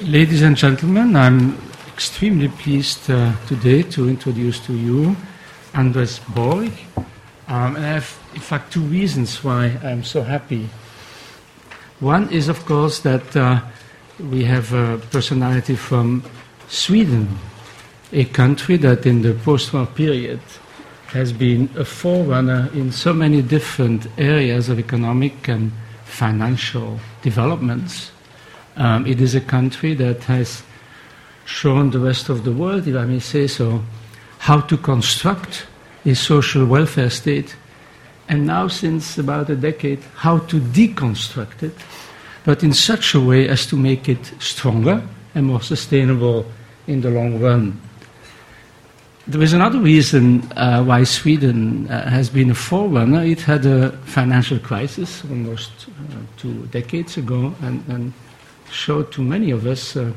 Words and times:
Ladies 0.00 0.42
and 0.42 0.56
gentlemen, 0.56 1.16
I'm 1.16 1.58
extremely 1.88 2.48
pleased 2.48 3.10
uh, 3.10 3.34
today 3.46 3.82
to 3.82 4.08
introduce 4.08 4.60
to 4.66 4.72
you 4.72 5.16
Anders 5.74 6.20
Borg. 6.34 6.70
Um, 7.48 7.76
and 7.76 7.84
I 7.84 7.88
have, 7.94 8.18
in 8.34 8.40
fact, 8.40 8.72
two 8.72 8.82
reasons 8.82 9.42
why 9.42 9.76
I'm 9.82 10.04
so 10.04 10.22
happy. 10.22 10.68
One 12.00 12.30
is, 12.30 12.48
of 12.48 12.64
course, 12.64 13.00
that 13.00 13.36
uh, 13.36 13.60
we 14.30 14.44
have 14.44 14.72
a 14.72 14.98
personality 15.10 15.74
from 15.74 16.22
Sweden, 16.68 17.38
a 18.12 18.24
country 18.24 18.76
that 18.76 19.04
in 19.04 19.22
the 19.22 19.34
post 19.34 19.72
war 19.72 19.86
period 19.86 20.40
has 21.08 21.32
been 21.32 21.68
a 21.76 21.84
forerunner 21.84 22.70
in 22.72 22.92
so 22.92 23.12
many 23.12 23.42
different 23.42 24.06
areas 24.16 24.68
of 24.68 24.78
economic 24.78 25.48
and 25.48 25.72
financial 26.04 27.00
developments. 27.22 28.12
Um, 28.78 29.06
it 29.06 29.20
is 29.20 29.34
a 29.34 29.40
country 29.40 29.92
that 29.94 30.22
has 30.24 30.62
shown 31.44 31.90
the 31.90 31.98
rest 31.98 32.28
of 32.28 32.44
the 32.44 32.52
world, 32.52 32.86
if 32.86 32.94
I 32.94 33.04
may 33.04 33.18
say 33.18 33.48
so, 33.48 33.82
how 34.38 34.60
to 34.60 34.76
construct 34.76 35.66
a 36.06 36.14
social 36.14 36.64
welfare 36.64 37.10
state, 37.10 37.56
and 38.28 38.46
now, 38.46 38.68
since 38.68 39.18
about 39.18 39.50
a 39.50 39.56
decade, 39.56 40.00
how 40.14 40.38
to 40.38 40.60
deconstruct 40.60 41.62
it, 41.62 41.74
but 42.44 42.62
in 42.62 42.72
such 42.72 43.14
a 43.14 43.20
way 43.20 43.48
as 43.48 43.66
to 43.66 43.76
make 43.76 44.08
it 44.08 44.32
stronger 44.38 45.02
and 45.34 45.46
more 45.46 45.60
sustainable 45.60 46.46
in 46.86 47.00
the 47.00 47.10
long 47.10 47.40
run. 47.40 47.80
There 49.26 49.42
is 49.42 49.52
another 49.52 49.78
reason 49.78 50.50
uh, 50.52 50.82
why 50.84 51.04
Sweden 51.04 51.88
uh, 51.90 52.08
has 52.08 52.30
been 52.30 52.50
a 52.50 52.54
forerunner. 52.54 53.24
It 53.24 53.40
had 53.40 53.66
a 53.66 53.90
financial 54.06 54.58
crisis 54.58 55.22
almost 55.24 55.70
uh, 55.88 56.14
two 56.38 56.66
decades 56.68 57.16
ago 57.18 57.54
and, 57.60 57.84
and, 57.88 58.12
showed 58.70 59.12
to 59.12 59.22
many 59.22 59.50
of 59.50 59.66
us, 59.66 59.96
uh, 59.96 60.12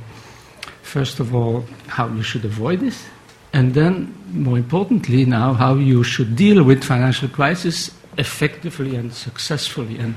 first 0.82 1.20
of 1.20 1.34
all, 1.36 1.66
how 1.88 2.08
you 2.08 2.24
should 2.24 2.46
avoid 2.46 2.80
this, 2.80 3.06
and 3.54 3.74
then, 3.74 4.16
more 4.32 4.58
importantly, 4.58 5.26
now, 5.26 5.54
how 5.54 5.76
you 5.76 6.04
should 6.04 6.36
deal 6.36 6.64
with 6.64 6.84
financial 6.84 7.28
crisis 7.28 7.92
effectively 8.18 8.96
and 8.96 9.14
successfully. 9.14 9.98
And, 9.98 10.16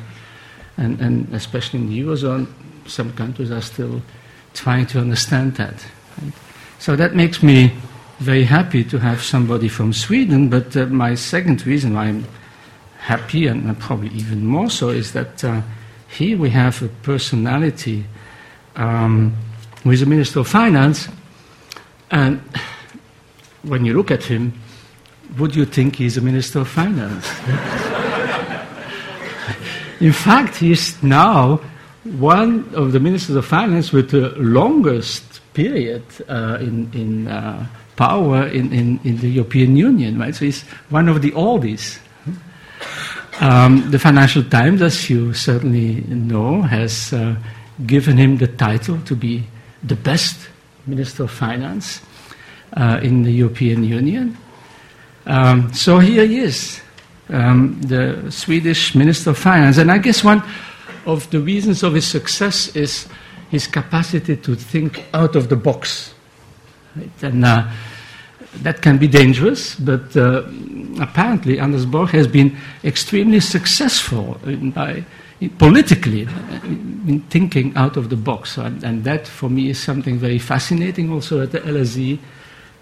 and, 0.77 1.01
and 1.01 1.35
especially 1.35 1.81
in 1.81 1.89
the 1.89 2.01
Eurozone, 2.01 2.47
some 2.87 3.13
countries 3.13 3.51
are 3.51 3.61
still 3.61 4.03
trying 4.53 4.87
to 4.87 5.01
understand 5.01 5.57
that. 5.57 5.85
Right? 6.23 6.33
So 6.79 6.95
that 6.97 7.15
makes 7.15 7.43
me 7.43 7.73
very 8.21 8.45
happy 8.45 8.85
to 8.85 8.99
have 8.99 9.23
somebody 9.23 9.69
from 9.69 9.93
Sweden, 9.93 10.49
but 10.49 10.77
uh, 10.77 10.87
my 10.87 11.17
second 11.17 11.67
reason 11.67 11.95
why 11.95 12.05
I'm 12.05 12.25
happy, 12.99 13.49
and 13.49 13.77
probably 13.81 14.11
even 14.11 14.47
more 14.47 14.71
so, 14.71 14.91
is 14.91 15.13
that 15.13 15.43
uh, 15.43 15.63
here 16.09 16.39
we 16.39 16.51
have 16.51 16.81
a 16.83 16.89
personality 17.03 18.05
um, 18.77 19.35
who 19.83 19.91
is 19.91 20.03
a 20.03 20.07
Minister 20.07 20.41
of 20.41 20.49
Finance, 20.49 21.09
and 22.11 22.41
when 23.63 23.85
you 23.85 23.95
look 23.95 24.11
at 24.11 24.25
him, 24.25 24.53
would 25.39 25.55
you 25.55 25.65
think 25.65 25.97
he's 25.97 26.17
a 26.17 26.21
Minister 26.21 26.61
of 26.61 26.69
Finance? 26.69 27.27
In 30.01 30.13
fact, 30.13 30.57
he's 30.57 31.03
now 31.03 31.61
one 32.05 32.69
of 32.75 32.93
the 32.93 33.01
Ministers 33.01 33.37
of 33.37 33.47
Finance 33.47 33.93
with 33.93 34.11
the 34.11 34.31
longest 34.37 35.41
period 35.55 36.03
uh, 36.29 36.59
in, 36.61 36.91
in 36.93 37.29
uh, 37.29 37.67
power 37.97 38.47
in, 38.49 38.73
in, 38.73 39.01
in, 39.05 39.17
the 39.19 39.29
European 39.29 39.77
Union, 39.77 40.19
right? 40.19 40.35
So 40.35 40.45
he's 40.45 40.63
one 40.91 41.09
of 41.09 41.23
the 41.23 41.31
oldies. 41.33 41.99
Um, 43.41 43.91
the 43.91 43.99
Financial 43.99 44.45
Times, 44.45 44.83
as 44.83 45.09
you 45.09 45.33
certainly 45.33 46.03
know, 46.03 46.63
has 46.63 47.13
uh, 47.13 47.37
given 47.87 48.17
him 48.17 48.37
the 48.39 48.47
title 48.47 48.99
to 49.03 49.17
be 49.17 49.45
the 49.83 49.97
best 49.97 50.49
Minister 50.87 51.25
of 51.25 51.31
Finance 51.31 52.01
uh, 52.77 53.01
in 53.03 53.23
the 53.23 53.33
European 53.33 53.85
Union. 53.85 54.37
Um, 55.27 55.73
so 55.73 55.99
here 55.99 56.27
he 56.27 56.39
is, 56.39 56.81
um, 57.31 57.81
the 57.83 58.31
Swedish 58.31 58.95
Minister 58.95 59.31
of 59.31 59.39
Finance. 59.39 59.79
And 59.79 59.91
I 59.91 59.99
guess 59.99 60.23
one 60.23 60.43
of 61.07 61.29
the 61.31 61.41
reasons 61.41 61.83
of 61.83 61.95
his 61.95 62.07
success 62.07 62.75
is 62.77 63.09
his 63.51 63.67
capacity 63.67 64.37
to 64.37 64.55
think 64.55 65.05
out 65.15 65.37
of 65.37 65.49
the 65.49 65.57
box. 65.57 66.15
Right? 66.97 67.23
And 67.23 67.45
uh, 67.45 67.69
that 68.63 68.83
can 68.83 68.99
be 68.99 69.09
dangerous, 69.09 69.75
but 69.75 70.17
uh, 70.17 70.43
apparently 71.01 71.59
Anders 71.59 71.87
Borg 71.87 72.11
has 72.11 72.29
been 72.29 72.57
extremely 72.85 73.41
successful 73.41 74.39
in, 74.45 74.71
by, 74.71 75.05
politically 75.49 76.23
in 76.63 77.25
thinking 77.31 77.75
out 77.77 77.97
of 77.97 78.11
the 78.11 78.17
box. 78.17 78.57
And, 78.57 78.83
and, 78.85 79.05
that, 79.05 79.27
for 79.27 79.49
me, 79.49 79.71
is 79.71 79.83
something 79.83 80.19
very 80.19 80.39
fascinating 80.39 81.11
also 81.13 81.43
at 81.43 81.53
the 81.53 81.61
LSE. 81.61 82.19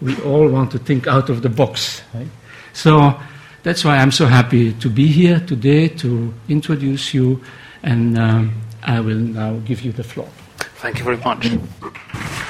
We 0.01 0.21
all 0.23 0.49
want 0.49 0.71
to 0.73 0.79
think 0.79 1.07
out 1.07 1.31
of 1.31 1.43
the 1.43 1.49
box. 1.49 2.03
Right? 2.15 2.29
So 2.73 3.19
that's 3.63 3.85
why 3.85 3.99
I'm 3.99 4.11
so 4.11 4.27
happy 4.27 4.73
to 4.75 4.89
be 4.89 5.07
here 5.07 5.41
today 5.41 5.89
to 5.89 6.33
introduce 6.49 7.15
you, 7.15 7.41
and 7.83 8.19
um, 8.19 8.53
I 8.83 9.01
will 9.01 9.19
now 9.19 9.59
give 9.65 9.83
you 9.83 9.93
the 9.93 10.05
floor. 10.05 10.29
Thank 10.59 10.99
you 10.99 11.05
very 11.05 11.19
much. 11.19 12.49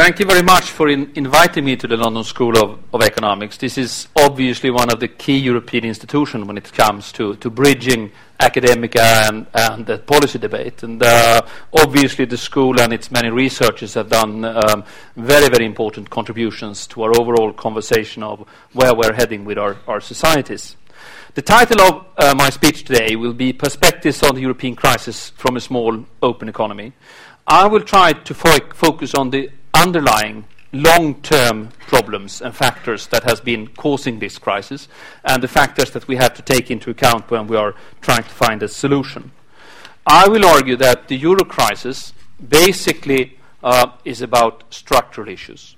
Thank 0.00 0.18
you 0.18 0.24
very 0.24 0.42
much 0.42 0.70
for 0.70 0.88
in 0.88 1.12
inviting 1.14 1.66
me 1.66 1.76
to 1.76 1.86
the 1.86 1.98
London 1.98 2.24
School 2.24 2.56
of, 2.56 2.78
of, 2.94 3.02
Economics. 3.02 3.58
This 3.58 3.76
is 3.76 4.08
obviously 4.16 4.70
one 4.70 4.90
of 4.90 4.98
the 4.98 5.08
key 5.08 5.36
European 5.36 5.84
institutions 5.84 6.46
when 6.46 6.56
it 6.56 6.72
comes 6.72 7.12
to, 7.12 7.36
to 7.36 7.50
bridging 7.50 8.10
academic 8.40 8.96
and, 8.96 9.46
and 9.52 9.84
the 9.84 9.98
policy 9.98 10.38
debate. 10.38 10.82
And 10.84 11.02
uh, 11.02 11.42
obviously, 11.74 12.24
the 12.24 12.38
school 12.38 12.80
and 12.80 12.94
its 12.94 13.10
many 13.10 13.28
researchers 13.28 13.92
have 13.92 14.08
done 14.08 14.42
um, 14.42 14.84
very, 15.16 15.50
very 15.50 15.66
important 15.66 16.08
contributions 16.08 16.86
to 16.86 17.02
our 17.02 17.20
overall 17.20 17.52
conversation 17.52 18.22
of 18.22 18.48
where 18.72 18.94
we're 18.94 19.12
heading 19.12 19.44
with 19.44 19.58
our, 19.58 19.76
our 19.86 20.00
societies. 20.00 20.76
The 21.34 21.42
title 21.42 21.82
of 21.82 22.06
uh, 22.16 22.34
my 22.34 22.48
speech 22.48 22.84
today 22.84 23.16
will 23.16 23.34
be 23.34 23.52
Perspectives 23.52 24.22
on 24.22 24.34
the 24.34 24.40
European 24.40 24.76
Crisis 24.76 25.28
from 25.36 25.58
a 25.58 25.60
Small 25.60 26.06
Open 26.22 26.48
Economy. 26.48 26.94
I 27.46 27.66
will 27.66 27.82
try 27.82 28.14
to 28.14 28.32
fo 28.32 28.58
focus 28.72 29.14
on 29.14 29.28
the 29.28 29.50
underlying 29.74 30.44
long-term 30.72 31.70
problems 31.88 32.40
and 32.40 32.54
factors 32.54 33.08
that 33.08 33.24
has 33.24 33.40
been 33.40 33.66
causing 33.68 34.18
this 34.20 34.38
crisis 34.38 34.88
and 35.24 35.42
the 35.42 35.48
factors 35.48 35.90
that 35.90 36.06
we 36.06 36.16
have 36.16 36.34
to 36.34 36.42
take 36.42 36.70
into 36.70 36.90
account 36.90 37.30
when 37.30 37.46
we 37.46 37.56
are 37.56 37.74
trying 38.00 38.22
to 38.22 38.28
find 38.28 38.62
a 38.62 38.68
solution. 38.68 39.32
I 40.06 40.28
will 40.28 40.46
argue 40.46 40.76
that 40.76 41.08
the 41.08 41.16
euro 41.16 41.44
crisis 41.44 42.12
basically 42.48 43.38
uh, 43.62 43.92
is 44.04 44.22
about 44.22 44.64
structural 44.70 45.28
issues. 45.28 45.76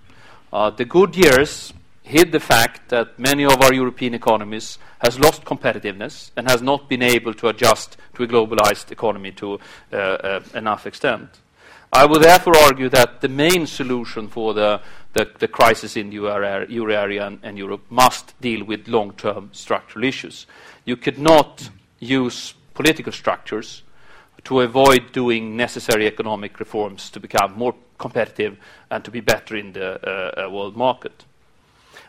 Uh, 0.52 0.70
the 0.70 0.84
good 0.84 1.16
years 1.16 1.72
hid 2.02 2.32
the 2.32 2.40
fact 2.40 2.90
that 2.90 3.18
many 3.18 3.44
of 3.44 3.60
our 3.62 3.72
European 3.72 4.12
economies 4.14 4.78
has 4.98 5.18
lost 5.18 5.44
competitiveness 5.44 6.30
and 6.36 6.48
has 6.48 6.60
not 6.60 6.88
been 6.88 7.02
able 7.02 7.32
to 7.34 7.48
adjust 7.48 7.96
to 8.14 8.22
a 8.22 8.26
globalized 8.26 8.90
economy 8.90 9.32
to 9.32 9.58
uh, 9.92 9.96
uh 9.96 10.40
enough 10.54 10.86
extent. 10.86 11.41
I 11.94 12.06
would 12.06 12.22
therefore 12.22 12.56
argue 12.56 12.88
that 12.88 13.20
the 13.20 13.28
main 13.28 13.66
solution 13.66 14.26
for 14.26 14.54
the, 14.54 14.80
the, 15.12 15.30
the 15.38 15.46
crisis 15.46 15.94
in 15.94 16.08
the 16.08 16.16
euro 16.16 16.94
area 16.94 17.26
and, 17.26 17.38
and 17.42 17.58
Europe 17.58 17.82
must 17.90 18.40
deal 18.40 18.64
with 18.64 18.88
long-term 18.88 19.50
structural 19.52 20.02
issues. 20.02 20.46
You 20.86 20.96
could 20.96 21.18
not 21.18 21.68
use 22.00 22.54
political 22.72 23.12
structures 23.12 23.82
to 24.44 24.62
avoid 24.62 25.12
doing 25.12 25.54
necessary 25.54 26.06
economic 26.06 26.58
reforms 26.58 27.10
to 27.10 27.20
become 27.20 27.58
more 27.58 27.74
competitive 27.98 28.56
and 28.90 29.04
to 29.04 29.10
be 29.10 29.20
better 29.20 29.54
in 29.54 29.74
the 29.74 30.00
uh, 30.00 30.46
uh, 30.46 30.50
world 30.50 30.74
market. 30.74 31.26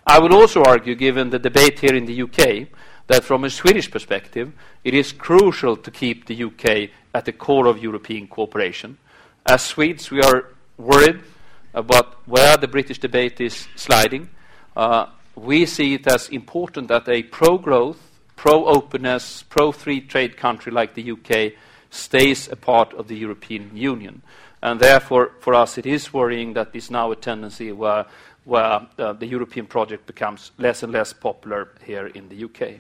I 0.08 0.18
would 0.18 0.32
also 0.32 0.64
argue, 0.64 0.96
given 0.96 1.30
the 1.30 1.40
debate 1.40 1.80
here 1.80 1.94
in 1.94 2.06
the 2.06 2.22
UK, 2.22 2.70
that 3.08 3.26
from 3.26 3.44
a 3.44 3.50
Swedish 3.50 3.92
perspective, 3.92 4.54
it 4.86 4.94
is 4.94 5.12
crucial 5.12 5.76
to 5.76 5.92
keep 5.92 6.26
the 6.26 6.42
UK 6.46 6.90
at 7.14 7.26
the 7.26 7.34
core 7.34 7.68
of 7.68 7.84
European 7.84 8.28
cooperation 8.28 8.98
as 9.46 9.62
Swedes, 9.62 10.10
we 10.10 10.22
are 10.22 10.46
worried 10.78 11.22
about 11.74 12.28
where 12.28 12.56
the 12.58 12.68
British 12.68 13.00
debate 13.00 13.42
is 13.42 13.68
sliding. 13.76 14.30
Uh, 14.76 15.08
we 15.36 15.66
see 15.66 15.96
it 15.96 16.08
as 16.08 16.30
important 16.30 16.88
that 16.88 17.10
a 17.10 17.24
pro 17.24 17.58
growth, 17.58 18.00
pro 18.36 18.66
openness, 18.66 19.44
pro 19.44 19.72
free 19.72 20.02
trade 20.02 20.38
country 20.38 20.72
like 20.72 20.94
the 20.94 21.12
UK 21.12 21.54
stays 21.90 22.48
a 22.48 22.56
part 22.56 22.94
of 22.94 23.08
the 23.08 23.16
European 23.16 23.76
Union. 23.76 24.22
And 24.62 24.80
therefore, 24.80 25.32
for 25.40 25.54
us, 25.54 25.78
it 25.78 25.86
is 25.86 26.14
worrying 26.14 26.54
that 26.54 26.72
there's 26.72 26.90
now 26.90 27.12
a 27.12 27.16
tendency 27.16 27.72
where, 27.72 28.06
where 28.46 28.88
uh, 28.98 29.14
the 29.14 29.28
European 29.28 29.66
project 29.66 30.06
becomes 30.08 30.52
less 30.58 30.84
and 30.84 30.94
less 30.94 31.12
popular 31.12 31.70
here 31.86 32.08
in 32.08 32.30
the 32.30 32.46
UK. 32.46 32.80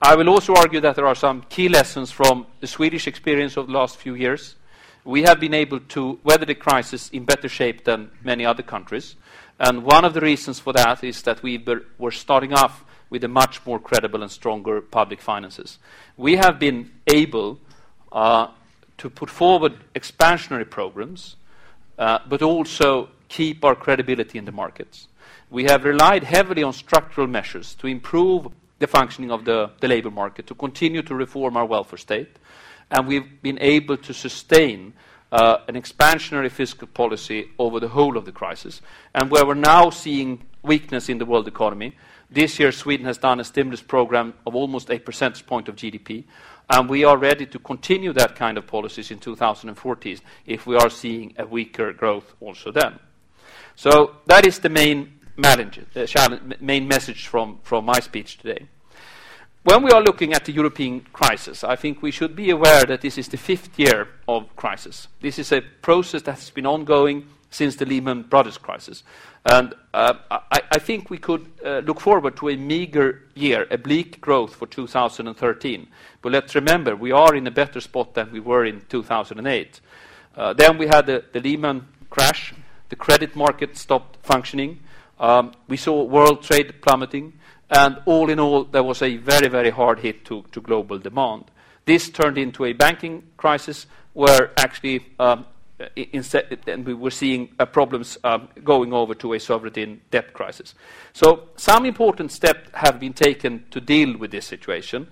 I 0.00 0.16
will 0.16 0.28
also 0.28 0.54
argue 0.56 0.80
that 0.80 0.96
there 0.96 1.06
are 1.06 1.14
some 1.14 1.42
key 1.48 1.68
lessons 1.68 2.10
from 2.10 2.46
the 2.58 2.66
Swedish 2.66 3.06
experience 3.06 3.56
of 3.56 3.68
the 3.68 3.72
last 3.72 3.98
few 3.98 4.14
years 4.14 4.56
we 5.04 5.22
have 5.22 5.40
been 5.40 5.54
able 5.54 5.80
to 5.80 6.18
weather 6.22 6.44
the 6.44 6.54
crisis 6.54 7.10
in 7.10 7.24
better 7.24 7.48
shape 7.48 7.84
than 7.84 8.10
many 8.22 8.44
other 8.46 8.62
countries. 8.62 9.16
And 9.58 9.84
one 9.84 10.04
of 10.04 10.14
the 10.14 10.20
reasons 10.20 10.60
for 10.60 10.72
that 10.72 11.04
is 11.04 11.22
that 11.22 11.42
we 11.42 11.64
were 11.98 12.10
starting 12.10 12.52
off 12.52 12.84
with 13.10 13.24
a 13.24 13.28
much 13.28 13.64
more 13.66 13.78
credible 13.78 14.22
and 14.22 14.30
stronger 14.30 14.80
public 14.80 15.20
finances. 15.20 15.78
We 16.16 16.36
have 16.36 16.58
been 16.58 16.90
able 17.06 17.58
uh, 18.10 18.48
to 18.98 19.10
put 19.10 19.28
forward 19.28 19.74
expansionary 19.94 20.68
programs, 20.68 21.36
uh, 21.98 22.20
but 22.28 22.42
also 22.42 23.10
keep 23.28 23.64
our 23.64 23.74
credibility 23.74 24.38
in 24.38 24.44
the 24.44 24.52
markets. 24.52 25.08
We 25.50 25.64
have 25.64 25.84
relied 25.84 26.24
heavily 26.24 26.62
on 26.62 26.72
structural 26.72 27.26
measures 27.26 27.74
to 27.76 27.86
improve 27.86 28.48
the 28.78 28.86
functioning 28.86 29.30
of 29.30 29.44
the, 29.44 29.70
the 29.80 29.88
labor 29.88 30.10
market, 30.10 30.46
to 30.46 30.54
continue 30.54 31.02
to 31.02 31.14
reform 31.14 31.56
our 31.56 31.66
welfare 31.66 31.98
state, 31.98 32.36
and 32.92 33.06
we've 33.06 33.42
been 33.42 33.58
able 33.60 33.96
to 33.96 34.14
sustain 34.14 34.92
uh, 35.32 35.58
an 35.66 35.74
expansionary 35.74 36.50
fiscal 36.50 36.86
policy 36.86 37.50
over 37.58 37.80
the 37.80 37.88
whole 37.88 38.16
of 38.18 38.26
the 38.26 38.32
crisis. 38.32 38.82
And 39.14 39.30
where 39.30 39.46
we're 39.46 39.54
now 39.54 39.88
seeing 39.90 40.44
weakness 40.62 41.08
in 41.08 41.18
the 41.18 41.24
world 41.24 41.48
economy, 41.48 41.96
this 42.30 42.58
year 42.60 42.70
Sweden 42.70 43.06
has 43.06 43.18
done 43.18 43.40
a 43.40 43.44
stimulus 43.44 43.82
program 43.82 44.34
of 44.46 44.54
almost 44.54 44.90
a 44.90 44.98
percentage 44.98 45.46
point 45.46 45.68
of 45.68 45.76
GDP, 45.76 46.24
and 46.70 46.88
we 46.88 47.04
are 47.04 47.16
ready 47.16 47.46
to 47.46 47.58
continue 47.58 48.12
that 48.12 48.36
kind 48.36 48.56
of 48.56 48.66
policies 48.66 49.10
in 49.10 49.18
2014 49.18 50.18
if 50.46 50.66
we 50.66 50.76
are 50.76 50.90
seeing 50.90 51.34
a 51.38 51.46
weaker 51.46 51.92
growth 51.92 52.34
also 52.40 52.70
then. 52.70 52.98
So 53.74 54.16
that 54.26 54.46
is 54.46 54.58
the 54.58 54.68
main, 54.68 55.18
message 55.36 57.26
from 57.26 57.84
my 57.84 58.00
speech 58.00 58.38
today. 58.38 58.68
When 59.64 59.84
we 59.84 59.92
are 59.92 60.02
looking 60.02 60.32
at 60.32 60.44
the 60.44 60.52
European 60.52 61.02
crisis, 61.12 61.62
I 61.62 61.76
think 61.76 62.02
we 62.02 62.10
should 62.10 62.34
be 62.34 62.50
aware 62.50 62.84
that 62.84 63.00
this 63.00 63.16
is 63.16 63.28
the 63.28 63.36
fifth 63.36 63.78
year 63.78 64.08
of 64.26 64.54
crisis. 64.56 65.06
This 65.20 65.38
is 65.38 65.52
a 65.52 65.60
process 65.60 66.22
that 66.22 66.32
has 66.32 66.50
been 66.50 66.66
ongoing 66.66 67.28
since 67.50 67.76
the 67.76 67.86
Lehman 67.86 68.22
Brothers 68.22 68.58
crisis. 68.58 69.04
And 69.46 69.72
uh, 69.94 70.14
I, 70.32 70.62
I, 70.72 70.78
think 70.80 71.10
we 71.10 71.18
could 71.18 71.46
uh, 71.64 71.78
look 71.80 72.00
forward 72.00 72.36
to 72.38 72.48
a 72.48 72.56
meager 72.56 73.22
year, 73.34 73.68
a 73.70 73.78
bleak 73.78 74.20
growth 74.20 74.56
for 74.56 74.66
2013. 74.66 75.86
But 76.22 76.32
let's 76.32 76.56
remember, 76.56 76.96
we 76.96 77.12
are 77.12 77.34
in 77.34 77.46
a 77.46 77.50
better 77.52 77.80
spot 77.80 78.14
than 78.14 78.32
we 78.32 78.40
were 78.40 78.64
in 78.64 78.80
2008. 78.88 79.80
Uh, 80.36 80.52
then 80.54 80.76
we 80.76 80.86
had 80.86 81.06
the, 81.06 81.24
the, 81.32 81.40
Lehman 81.40 81.86
crash, 82.10 82.52
the 82.88 82.96
credit 82.96 83.36
market 83.36 83.76
stopped 83.76 84.24
functioning, 84.24 84.80
um, 85.20 85.52
we 85.68 85.76
saw 85.76 86.02
world 86.02 86.42
trade 86.42 86.82
plummeting, 86.82 87.34
all 88.06 88.30
in 88.30 88.38
all, 88.38 88.64
there 88.64 88.82
was 88.82 89.02
a 89.02 89.16
very, 89.16 89.48
very 89.48 89.70
hard 89.70 90.00
hit 90.00 90.24
to, 90.26 90.44
global 90.62 90.98
demand. 90.98 91.44
This 91.84 92.10
turned 92.10 92.38
into 92.38 92.64
a 92.64 92.72
banking 92.72 93.24
crisis 93.36 93.86
where 94.12 94.52
actually 94.56 95.06
um, 95.18 95.46
we 95.96 96.94
were 96.94 97.10
seeing 97.10 97.48
uh, 97.58 97.66
problems 97.66 98.18
um, 98.24 98.48
going 98.62 98.92
over 98.92 99.14
to 99.14 99.32
a 99.32 99.40
sovereign 99.40 100.00
debt 100.10 100.32
crisis. 100.32 100.74
So 101.12 101.48
some 101.56 101.86
important 101.86 102.30
steps 102.30 102.70
have 102.74 103.00
been 103.00 103.14
taken 103.14 103.64
to 103.70 103.80
deal 103.80 104.16
with 104.16 104.30
this 104.30 104.46
situation. 104.46 105.08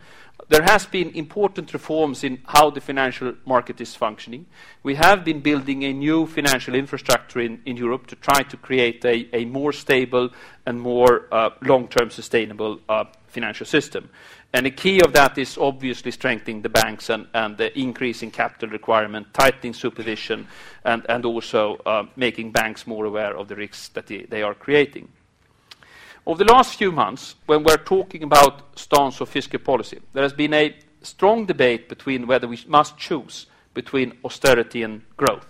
There 0.50 0.62
has 0.64 0.84
been 0.84 1.10
important 1.10 1.72
reforms 1.72 2.24
in 2.24 2.42
how 2.44 2.70
the 2.70 2.80
financial 2.80 3.34
market 3.46 3.80
is 3.80 3.94
functioning. 3.94 4.46
We 4.82 4.96
have 4.96 5.24
been 5.24 5.38
building 5.38 5.84
a 5.84 5.92
new 5.92 6.26
financial 6.26 6.74
infrastructure 6.74 7.38
in, 7.38 7.62
in 7.66 7.76
Europe 7.76 8.08
to 8.08 8.16
try 8.16 8.42
to 8.42 8.56
create 8.56 9.04
a, 9.04 9.28
a 9.32 9.44
more 9.44 9.72
stable 9.72 10.30
and 10.66 10.80
more 10.80 11.28
uh, 11.30 11.50
long-term 11.62 12.10
sustainable 12.10 12.80
uh, 12.88 13.04
financial 13.28 13.64
system. 13.64 14.10
And 14.52 14.66
the 14.66 14.72
key 14.72 15.00
of 15.02 15.12
that 15.12 15.38
is 15.38 15.56
obviously 15.56 16.10
strengthening 16.10 16.62
the 16.62 16.68
banks 16.68 17.10
and, 17.10 17.28
and 17.32 17.56
the 17.56 17.70
increasing 17.78 18.32
capital 18.32 18.70
requirement, 18.70 19.32
tightening 19.32 19.72
supervision, 19.72 20.48
and, 20.84 21.06
and 21.08 21.24
also 21.24 21.76
uh, 21.86 22.06
making 22.16 22.50
banks 22.50 22.88
more 22.88 23.04
aware 23.04 23.36
of 23.36 23.46
the 23.46 23.54
risks 23.54 23.90
that 23.90 24.08
they 24.08 24.42
are 24.42 24.54
creating. 24.54 25.10
Over 26.26 26.44
the 26.44 26.52
last 26.52 26.76
few 26.76 26.92
months, 26.92 27.34
when 27.46 27.62
we're 27.62 27.78
talking 27.78 28.22
about 28.22 28.78
stance 28.78 29.20
of 29.20 29.28
fiscal 29.28 29.58
policy, 29.58 30.00
there 30.12 30.22
has 30.22 30.34
been 30.34 30.52
a 30.52 30.76
strong 31.02 31.46
debate 31.46 31.88
between 31.88 32.26
whether 32.26 32.46
we 32.46 32.62
must 32.68 32.98
choose 32.98 33.46
between 33.72 34.18
austerity 34.24 34.82
and 34.82 35.02
growth. 35.16 35.46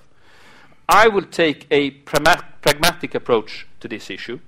I 0.88 1.08
will 1.08 1.24
take 1.24 1.66
a 1.70 1.90
pragmatic 1.90 3.14
approach 3.14 3.66
to 3.80 3.88
this 3.88 4.10
issue. 4.10 4.38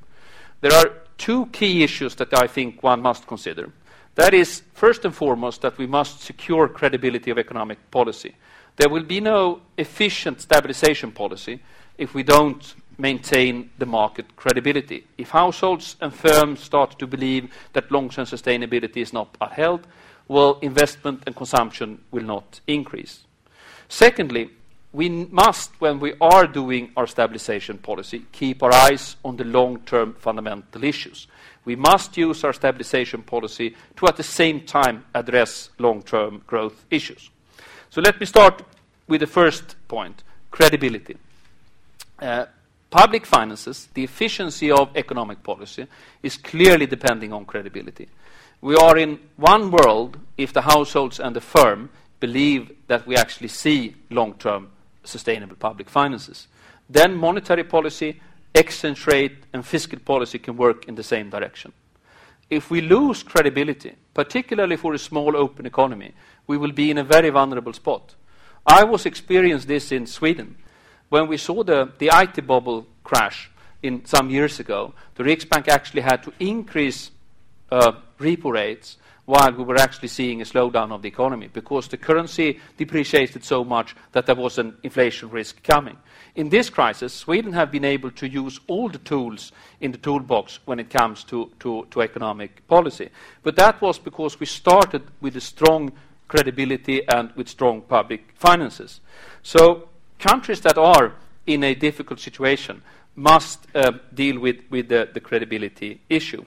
There 0.61 0.73
are 0.73 0.93
two 1.19 1.47
key 1.47 1.83
issues 1.83 2.15
that 2.17 2.37
I 2.39 2.47
think 2.47 2.83
one 2.83 3.03
must 3.03 3.27
consider. 3.27 3.73
That 4.15 4.33
is, 4.35 4.63
first 4.75 5.05
and 5.05 5.15
foremost, 5.15 5.63
that 5.63 5.79
we 5.79 5.87
must 5.87 6.21
secure 6.21 6.69
credibility 6.69 7.31
of 7.31 7.39
economic 7.39 7.91
policy. 7.91 8.37
There 8.77 8.89
will 8.89 9.05
be 9.05 9.21
no 9.21 9.63
efficient 9.77 10.41
stabilization 10.41 11.13
policy 11.13 11.61
if 11.99 12.15
we 12.15 12.23
don't 12.23 12.75
maintain 13.03 13.71
the 13.79 13.87
market 13.87 14.37
credibility. 14.37 15.05
If 15.19 15.31
households 15.31 15.97
and 16.01 16.15
firms 16.15 16.61
start 16.61 16.99
to 17.01 17.07
believe 17.07 17.53
that 17.73 17.91
long-term 17.91 18.27
sustainability 18.27 18.99
is 18.99 19.13
not 19.13 19.37
upheld, 19.41 19.87
well, 20.29 20.59
investment 20.63 21.25
and 21.27 21.35
consumption 21.35 22.01
will 22.13 22.25
not 22.25 22.61
increase. 22.67 23.25
Secondly, 23.89 24.51
we 24.93 25.09
must, 25.09 25.71
when 25.81 25.99
we 25.99 26.15
are 26.21 26.47
doing 26.47 26.93
our 26.97 27.07
stabilization 27.07 27.79
policy, 27.79 28.25
keep 28.31 28.63
our 28.63 28.73
eyes 28.73 29.17
on 29.25 29.37
the 29.37 29.45
long-term 29.45 30.15
fundamental 30.15 30.85
issues. 30.85 31.27
We 31.65 31.77
must 31.77 32.17
use 32.17 32.45
our 32.45 32.53
stabilization 32.53 33.23
policy 33.23 33.75
to, 33.97 34.07
at 34.07 34.17
the 34.17 34.23
same 34.23 34.61
time, 34.61 35.05
address 35.15 35.71
long-term 35.79 36.43
growth 36.47 36.85
issues. 36.91 37.31
So 37.91 38.01
let 38.01 38.21
me 38.21 38.27
start 38.27 38.63
with 39.09 39.21
the 39.21 39.27
first 39.27 39.77
point, 39.89 40.23
credibility. 40.51 41.17
Uh, 42.19 42.47
Public 42.93 43.25
finances, 43.25 43.89
the 43.95 44.05
efficiency 44.05 44.71
of 44.71 44.95
economic 44.95 45.43
policy, 45.43 45.87
is 46.23 46.37
clearly 46.37 46.85
depending 46.85 47.33
on 47.33 47.47
credibility. 47.47 48.07
We 48.61 48.77
are 48.77 48.99
in 48.99 49.19
one 49.37 49.71
world 49.71 50.19
if 50.37 50.53
the 50.53 50.61
households 50.61 51.19
and 51.19 51.35
the 51.35 51.41
firm 51.41 51.89
believe 52.21 52.71
that 52.89 53.07
we 53.07 53.17
actually 53.17 53.49
see 53.49 53.97
long-term 54.11 54.69
sustainable 55.05 55.57
public 55.57 55.89
finances. 55.89 56.49
Then 56.91 57.17
monetary 57.17 57.65
policy, 57.65 58.21
exchange 58.55 59.07
rate, 59.07 59.39
and 59.55 59.65
fiscal 59.65 59.99
policy 59.99 60.39
can 60.39 60.59
work 60.59 60.87
in 60.87 60.95
the 60.95 61.03
same 61.03 61.31
direction. 61.31 61.73
If 62.51 62.71
we 62.71 62.83
lose 62.83 63.23
credibility, 63.23 63.95
particularly 64.13 64.77
for 64.77 64.93
a 64.93 64.99
small 64.99 65.35
open 65.35 65.65
economy, 65.65 66.13
we 66.47 66.59
will 66.59 66.73
be 66.73 66.91
in 66.91 66.99
a 66.99 67.05
very 67.05 67.31
vulnerable 67.31 67.73
spot. 67.73 68.15
I 68.67 68.85
was 68.85 69.07
experienced 69.07 69.67
this 69.67 69.93
in 69.93 70.07
Sweden 70.07 70.57
when 71.13 71.29
we 71.29 71.37
saw 71.37 71.63
the, 71.63 71.93
the 71.99 72.11
IT 72.11 72.47
bubble 72.47 72.87
crash 73.05 73.51
in 73.83 74.03
some 74.07 74.31
years 74.31 74.59
ago, 74.59 74.95
the 75.17 75.23
Riksbank 75.23 75.69
actually 75.69 76.01
had 76.01 76.23
to 76.23 76.33
increase 76.41 77.11
uh, 77.71 77.93
repo 78.19 78.51
rates 78.51 78.97
while 79.27 79.53
we 79.53 79.63
were 79.63 79.77
actually 79.77 80.09
seeing 80.09 80.41
a 80.41 80.45
slowdown 80.47 80.91
of 80.91 81.03
the 81.03 81.09
economy 81.09 81.51
because 81.53 81.87
the 81.89 81.99
currency 81.99 82.59
depreciated 82.79 83.45
so 83.45 83.63
much 83.63 83.95
that 84.13 84.25
there 84.25 84.35
was 84.35 84.57
an 84.57 84.75
inflation 84.85 85.29
risk 85.29 85.63
coming. 85.63 85.99
In 86.35 86.49
this 86.49 86.71
crisis, 86.71 87.13
Sweden 87.13 87.53
have 87.53 87.71
been 87.71 87.85
able 87.85 88.13
to 88.13 88.27
use 88.27 88.59
all 88.67 88.89
the 88.89 88.97
tools 88.97 89.53
in 89.83 89.93
the 89.93 89.99
toolbox 89.99 90.61
when 90.65 90.81
it 90.81 90.89
comes 90.89 91.25
to, 91.25 91.51
to, 91.61 91.87
to 91.91 92.01
economic 92.01 92.67
policy. 92.69 93.11
But 93.43 93.57
that 93.57 93.83
was 93.83 93.99
because 93.99 94.41
we 94.41 94.47
started 94.47 95.03
with 95.21 95.37
a 95.37 95.43
strong 95.43 95.93
credibility 96.27 97.07
and 97.07 97.33
with 97.33 97.51
strong 97.51 97.83
public 97.83 98.33
finances. 98.35 99.03
So 99.43 99.91
countries 100.23 100.61
that 100.61 100.79
are 100.79 101.13
in 101.47 101.65
a 101.65 101.75
difficult 101.75 102.21
situation 102.21 102.83
must 103.15 103.67
uh, 103.75 103.93
deal 104.15 104.39
with, 104.39 104.57
with 104.71 104.89
the, 104.89 105.09
the, 105.13 105.21
credibility 105.21 106.01
issue. 106.09 106.45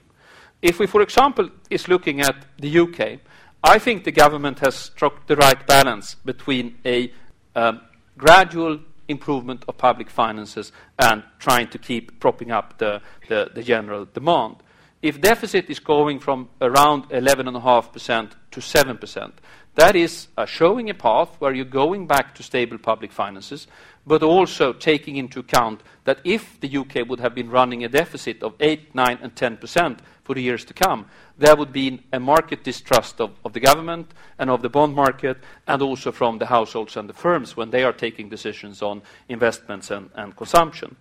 If 0.62 0.80
we, 0.80 0.86
for 0.86 1.02
example, 1.02 1.50
is 1.70 1.86
looking 1.86 2.20
at 2.20 2.34
the 2.58 2.78
UK, 2.78 3.20
I 3.62 3.78
think 3.78 4.04
the 4.04 4.12
government 4.12 4.58
has 4.60 4.74
struck 4.74 5.26
the 5.26 5.36
right 5.36 5.64
balance 5.66 6.16
between 6.24 6.78
a 6.84 7.12
um, 7.54 7.82
gradual 8.18 8.80
improvement 9.08 9.64
of 9.68 9.78
public 9.78 10.10
finances 10.10 10.72
and 10.98 11.22
trying 11.38 11.68
to 11.68 11.78
keep 11.78 12.18
propping 12.18 12.50
up 12.50 12.78
the, 12.78 13.00
the, 13.28 13.50
the 13.54 13.62
general 13.62 14.06
demand. 14.06 14.56
If 15.02 15.20
deficit 15.20 15.70
is 15.70 15.78
going 15.78 16.20
from 16.20 16.48
around 16.60 17.08
11.5% 17.10 18.30
to 18.50 18.60
7%, 18.60 19.32
that 19.76 19.94
is 19.94 20.28
showing 20.46 20.90
a 20.90 20.94
path 20.94 21.36
where 21.38 21.54
you're 21.54 21.64
going 21.64 22.06
back 22.06 22.34
to 22.34 22.42
stable 22.42 22.78
public 22.78 23.12
finances, 23.12 23.66
but 24.06 24.22
also 24.22 24.72
taking 24.72 25.16
into 25.16 25.40
account 25.40 25.82
that 26.04 26.20
if 26.24 26.60
the 26.60 26.76
UK 26.76 27.08
would 27.08 27.20
have 27.20 27.34
been 27.34 27.50
running 27.50 27.84
a 27.84 27.88
deficit 27.88 28.42
of 28.42 28.54
8, 28.60 28.94
9, 28.94 29.18
and 29.20 29.34
10% 29.34 29.98
for 30.22 30.34
the 30.34 30.42
years 30.42 30.64
to 30.64 30.74
come, 30.74 31.06
there 31.38 31.56
would 31.56 31.72
be 31.72 32.02
a 32.12 32.20
market 32.20 32.64
distrust 32.64 33.20
of, 33.20 33.32
the 33.52 33.60
government 33.60 34.12
and 34.38 34.48
of 34.48 34.62
the 34.62 34.68
bond 34.68 34.94
market, 34.94 35.36
and 35.66 35.82
also 35.82 36.12
from 36.12 36.38
the 36.38 36.46
households 36.46 36.96
and 36.96 37.08
the 37.08 37.12
firms 37.12 37.56
when 37.56 37.70
they 37.70 37.84
are 37.84 37.92
taking 37.92 38.28
decisions 38.28 38.80
on 38.80 39.02
investments 39.28 39.90
and, 39.90 40.36
consumption. 40.36 40.96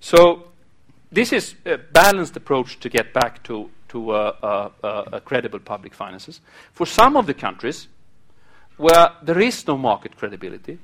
So 0.00 0.48
this 1.10 1.32
is 1.32 1.54
a 1.64 1.78
balanced 1.78 2.36
approach 2.36 2.78
to 2.80 2.88
get 2.88 3.12
back 3.12 3.42
to, 3.44 3.70
credible 5.24 5.58
public 5.58 5.94
finances. 5.94 6.40
For 6.72 6.86
some 6.86 7.16
of 7.16 7.26
the 7.26 7.34
countries, 7.34 7.88
where 8.76 9.10
there 9.22 9.40
is 9.40 9.66
no 9.66 9.76
market 9.76 10.16
credibility, 10.16 10.78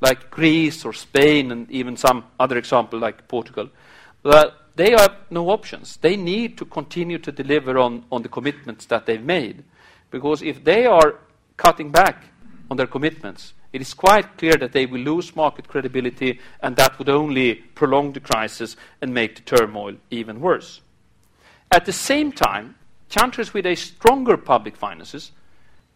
like 0.00 0.30
Greece 0.30 0.84
or 0.84 0.92
Spain 0.92 1.52
and 1.52 1.70
even 1.70 1.96
some 1.96 2.24
other 2.38 2.58
example 2.58 2.98
like 2.98 3.28
Portugal, 3.28 3.68
that 4.24 4.54
they 4.74 4.92
have 4.92 5.16
no 5.30 5.50
options. 5.50 5.96
They 5.98 6.16
need 6.16 6.56
to 6.58 6.64
continue 6.64 7.18
to 7.18 7.32
deliver 7.32 7.78
on, 7.78 8.04
on 8.10 8.22
the 8.22 8.28
commitments 8.28 8.86
that 8.86 9.06
they've 9.06 9.22
made. 9.22 9.64
Because 10.10 10.42
if 10.42 10.64
they 10.64 10.86
are 10.86 11.16
cutting 11.56 11.90
back 11.90 12.24
on 12.70 12.76
their 12.76 12.86
commitments, 12.86 13.54
it 13.72 13.80
is 13.80 13.94
quite 13.94 14.36
clear 14.36 14.56
that 14.56 14.72
they 14.72 14.86
will 14.86 15.00
lose 15.00 15.34
market 15.34 15.66
credibility, 15.66 16.40
and 16.60 16.76
that 16.76 16.98
would 16.98 17.08
only 17.08 17.54
prolong 17.54 18.12
the 18.12 18.20
crisis 18.20 18.76
and 19.00 19.14
make 19.14 19.36
the 19.36 19.56
turmoil 19.56 19.96
even 20.10 20.40
worse. 20.40 20.80
At 21.70 21.86
the 21.86 21.92
same 21.92 22.32
time, 22.32 22.74
countries 23.08 23.54
with 23.54 23.66
a 23.66 23.74
stronger 23.74 24.36
public 24.36 24.76
finances 24.76 25.32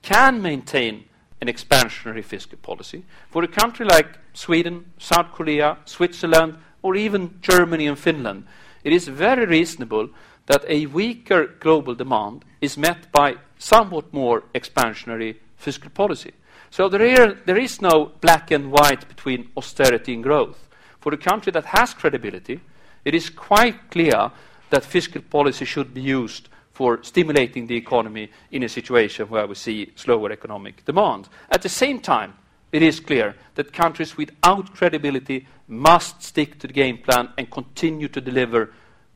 can 0.03 0.41
maintain 0.41 1.05
an 1.41 1.49
expansionary 1.49 2.25
fiscal 2.25 2.59
policy. 2.59 3.05
For 3.31 3.43
a 3.43 3.49
country 3.49 3.87
like 3.87 4.19
Sweden, 4.33 4.93
South 4.99 5.33
Korea, 5.33 5.79
Switzerland, 5.85 6.59
or 6.83 6.97
even 6.97 7.39
Germany 7.43 7.87
and 7.87 7.99
Finland, 7.99 8.45
it 8.85 8.93
is 8.93 9.09
very 9.09 9.45
reasonable 9.45 10.09
that 10.47 10.65
a 10.69 10.87
weaker 10.87 11.47
global 11.61 11.95
demand 11.95 12.45
is 12.61 12.79
met 12.79 13.11
by 13.13 13.37
somewhat 13.59 14.13
more 14.13 14.45
expansionary 14.55 15.37
fiscal 15.57 15.91
policy. 15.91 16.33
So 16.71 16.89
there, 16.89 17.35
there 17.35 17.59
is 17.59 17.81
no 17.81 18.13
black 18.21 18.51
and 18.51 18.71
white 18.71 19.09
between 19.09 19.51
austerity 19.57 20.15
and 20.15 20.23
growth. 20.23 20.69
For 21.01 21.13
a 21.13 21.19
country 21.19 21.53
that 21.53 21.67
has 21.67 21.95
credibility, 21.95 22.61
it 23.05 23.15
is 23.15 23.31
quite 23.31 23.91
clear 23.91 24.31
that 24.71 24.85
fiscal 24.85 25.23
policy 25.23 25.65
should 25.65 25.95
be 25.95 26.01
used 26.01 26.49
for 26.77 27.03
stimulating 27.03 27.67
the 27.67 27.75
economy 27.75 28.31
in 28.51 28.63
a 28.63 28.69
situation 28.69 29.27
where 29.31 29.47
we 29.47 29.55
see 29.55 29.91
slower 29.95 30.31
economic 30.31 30.85
demand. 30.85 31.27
At 31.49 31.63
the 31.63 31.71
same 31.71 32.01
time, 32.01 32.35
it 32.71 32.83
is 32.83 33.01
clear 33.01 33.35
that 33.55 33.73
countries 33.73 34.19
without 34.19 34.75
credibility 34.75 35.47
must 35.69 36.23
stick 36.23 36.59
to 36.59 36.67
the 36.67 36.75
game 36.75 36.99
plan 36.99 37.31
and 37.39 37.51
continue 37.51 38.09
to 38.09 38.21
deliver, 38.21 38.75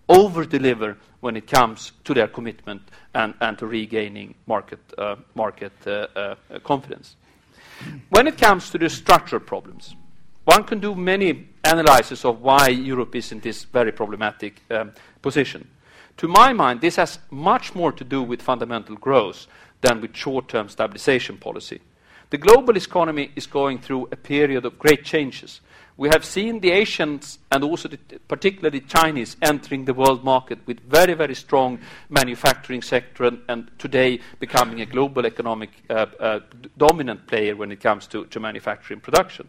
over 0.09 0.47
deliver 0.47 0.97
when 1.21 1.37
it 1.37 1.47
comes 1.47 1.93
to 2.05 2.15
their 2.15 2.29
commitment 2.29 2.81
and, 3.13 3.35
and 3.43 3.59
to 3.59 3.67
regaining 3.67 4.35
market, 4.47 4.81
uh, 4.97 5.17
market 5.35 5.73
uh, 5.87 6.07
uh, 6.17 6.35
confidence. 6.65 7.17
When 8.09 8.27
it 8.27 8.39
comes 8.39 8.71
to 8.71 8.79
the 8.79 8.89
structural 8.89 9.43
problems, 9.43 9.95
one 10.45 10.65
can 10.65 10.81
do 10.81 10.95
many 10.95 11.49
analyses 11.63 12.25
of 12.25 12.41
why 12.41 12.69
Europe 12.69 13.15
is 13.17 13.33
in 13.33 13.41
this 13.41 13.65
very 13.65 13.93
problematic 13.93 14.63
um, 14.71 14.93
position. 15.21 15.69
To 16.19 16.29
my 16.29 16.53
mind, 16.53 16.81
this 16.81 16.97
has 16.97 17.19
much 17.31 17.75
more 17.75 17.93
to 17.93 18.05
do 18.05 18.23
with 18.23 18.43
fundamental 18.43 18.97
growth 18.97 19.47
than 19.81 20.01
with 20.01 20.17
short 20.17 20.49
term 20.49 20.69
stabilization 20.69 21.39
policy. 21.39 21.81
The 22.31 22.39
global 22.39 22.77
economy 22.77 23.33
is 23.35 23.47
going 23.47 23.79
through 23.79 24.09
a 24.13 24.17
period 24.17 24.65
of 24.65 24.79
great 24.79 25.05
changes. 25.05 25.61
We 25.97 26.09
have 26.09 26.25
seen 26.25 26.61
the 26.61 26.71
Asians 26.71 27.39
and 27.53 27.63
also 27.63 27.89
the, 27.89 27.99
particularly 28.27 28.81
Chinese 28.81 29.37
entering 29.43 29.85
the 29.85 29.93
world 29.93 30.25
market 30.25 30.59
with 30.65 30.81
very, 30.81 31.13
very 31.13 31.35
strong 31.35 31.79
manufacturing 32.09 32.81
sector 32.81 33.25
and, 33.25 33.43
and 33.49 33.71
today 33.79 34.21
becoming 34.39 34.81
a 34.81 34.87
global 34.87 35.27
economic 35.27 35.71
uh, 35.91 36.07
uh, 36.19 36.41
dominant 36.79 37.27
player 37.27 37.55
when 37.55 37.71
it 37.71 37.81
comes 37.81 38.07
to, 38.07 38.25
to 38.27 38.41
manufacturing 38.41 39.01
production. 39.01 39.47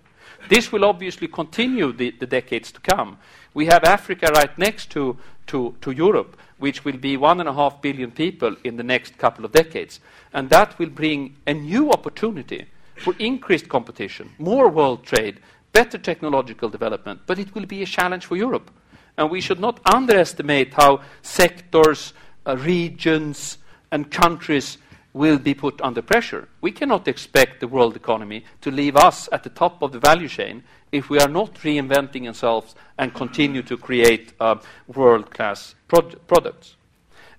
This 0.49 0.71
will 0.71 0.83
obviously 0.83 1.27
continue 1.27 1.93
the, 1.93 2.11
the, 2.19 2.25
decades 2.25 2.71
to 2.73 2.81
come. 2.81 3.17
We 3.53 3.65
have 3.65 3.83
Africa 3.83 4.31
right 4.33 4.57
next 4.57 4.89
to, 4.91 5.17
to, 5.47 5.75
to 5.81 5.91
Europe, 5.91 6.37
which 6.57 6.85
will 6.85 6.97
be 6.97 7.17
one 7.17 7.39
and 7.39 7.49
a 7.49 7.53
half 7.53 7.81
billion 7.81 8.11
people 8.11 8.55
in 8.63 8.77
the 8.77 8.83
next 8.83 9.17
couple 9.17 9.43
of 9.43 9.51
decades. 9.51 9.99
And 10.33 10.49
that 10.49 10.77
will 10.79 10.89
bring 10.89 11.35
a 11.45 11.53
new 11.53 11.91
opportunity 11.91 12.65
for 12.95 13.15
increased 13.19 13.67
competition, 13.67 14.31
more 14.37 14.69
world 14.69 15.03
trade, 15.03 15.39
better 15.73 15.97
technological 15.97 16.69
development, 16.69 17.21
but 17.25 17.39
it 17.39 17.53
will 17.55 17.65
be 17.65 17.81
a 17.81 17.85
challenge 17.85 18.25
for 18.25 18.35
Europe. 18.35 18.71
And 19.17 19.29
we 19.29 19.41
should 19.41 19.59
not 19.59 19.79
underestimate 19.91 20.73
how 20.73 21.01
sectors, 21.21 22.13
uh, 22.45 22.57
regions, 22.57 23.57
and 23.91 24.09
countries 24.09 24.77
will 25.13 25.37
be 25.37 25.53
put 25.53 25.81
under 25.81 26.01
pressure. 26.01 26.47
We 26.61 26.71
cannot 26.71 27.07
expect 27.07 27.59
the 27.59 27.67
world 27.67 27.95
economy 27.95 28.45
to 28.61 28.71
leave 28.71 28.95
us 28.95 29.27
at 29.31 29.43
the 29.43 29.49
top 29.49 29.81
of 29.81 29.91
the 29.91 29.99
value 29.99 30.27
chain 30.27 30.63
if 30.91 31.09
we 31.09 31.19
are 31.19 31.27
not 31.27 31.55
reinventing 31.55 32.27
ourselves 32.27 32.75
and 32.97 33.13
continue 33.13 33.61
to 33.63 33.77
create 33.77 34.33
uh, 34.39 34.55
world 34.87 35.31
class 35.31 35.75
prod- 35.87 36.25
products. 36.27 36.75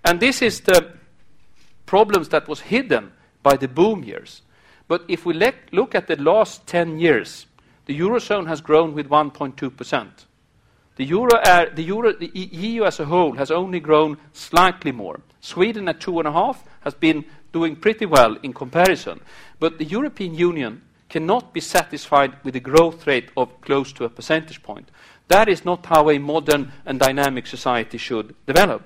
And 0.05 0.21
this 0.21 0.43
is 0.43 0.61
the 0.61 0.95
problems 1.87 2.29
that 2.31 2.49
was 2.49 2.61
hidden 2.61 3.13
by 3.43 3.57
the 3.57 3.69
boom 3.69 4.05
years. 4.05 4.43
But 4.89 5.05
if 5.09 5.25
we 5.25 5.35
look 5.73 5.95
at 5.95 6.07
the 6.07 6.17
last 6.17 6.67
10 6.67 6.99
years, 6.99 7.47
the 7.87 7.99
Eurozone 7.99 8.47
has 8.47 8.61
grown 8.61 8.95
with 8.95 9.09
1.2%. 9.09 10.09
The, 10.97 11.05
Euro, 11.05 11.37
uh, 11.37 11.67
the, 11.75 11.83
Euro, 11.85 12.13
the 12.13 12.31
EU 12.35 12.85
as 12.85 13.01
a 13.01 13.07
whole 13.07 13.33
has 13.33 13.51
only 13.51 13.81
grown 13.81 14.19
slightly 14.33 14.93
more. 14.93 15.21
Sweden 15.41 15.89
at 15.89 16.01
2.5 16.01 16.59
has 16.83 16.95
been 16.95 17.25
doing 17.53 17.77
pretty 17.77 18.07
well 18.07 18.37
in 18.43 18.53
comparison. 18.53 19.21
But 19.61 19.79
the 19.79 19.85
European 19.85 20.35
Union 20.35 20.83
cannot 21.09 21.53
be 21.53 21.61
satisfied 21.61 22.33
with 22.43 22.57
a 22.57 22.61
growth 22.61 23.07
rate 23.07 23.31
of 23.37 23.61
close 23.61 23.93
to 23.93 24.05
a 24.05 24.09
percentage 24.09 24.63
point. 24.63 24.91
That 25.29 25.49
is 25.49 25.65
not 25.65 25.87
how 25.87 26.11
a 26.11 26.19
modern 26.19 26.73
and 26.87 26.99
dynamic 26.99 27.47
society 27.47 27.99
should 27.99 28.35
develop. 28.47 28.83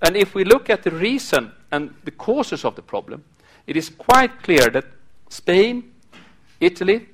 And 0.00 0.16
if 0.16 0.34
we 0.34 0.44
look 0.44 0.70
at 0.70 0.82
the 0.82 0.90
reason 0.90 1.52
and 1.70 1.94
the 2.04 2.10
causes 2.10 2.64
of 2.64 2.74
the 2.74 2.82
problem, 2.82 3.24
it 3.66 3.76
is 3.76 3.88
quite 3.88 4.42
clear 4.42 4.68
that 4.70 4.86
Spain, 5.28 5.92
Italy, 6.60 7.08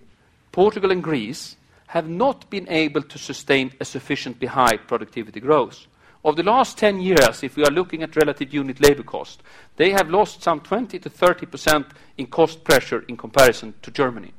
Portugal, 0.53 0.91
and 0.91 1.03
Greece 1.03 1.57
have 1.89 2.09
not 2.09 2.49
been 2.51 2.69
able 2.69 3.03
to 3.03 3.19
sustain 3.19 3.73
a 3.81 3.85
sufficiently 3.85 4.47
high 4.47 4.77
productivity 4.77 5.41
growth. 5.41 5.87
Of 6.29 6.37
the 6.37 6.43
last 6.43 6.77
10 6.77 7.01
years, 7.01 7.43
if 7.43 7.57
we 7.57 7.65
are 7.65 7.71
looking 7.71 8.03
at 8.03 8.15
relative 8.15 8.53
unit 8.53 8.83
labor 8.83 9.03
cost, 9.03 9.43
they 9.77 9.93
have 9.93 10.11
lost 10.11 10.43
some 10.43 10.61
20 10.61 10.99
to 10.99 11.09
30 11.09 11.47
percent 11.47 11.87
in 12.19 12.27
cost 12.27 12.65
pressure 12.65 13.03
in 13.09 13.17
comparison 13.17 13.73
to 13.81 13.91
Germany. 13.91 14.35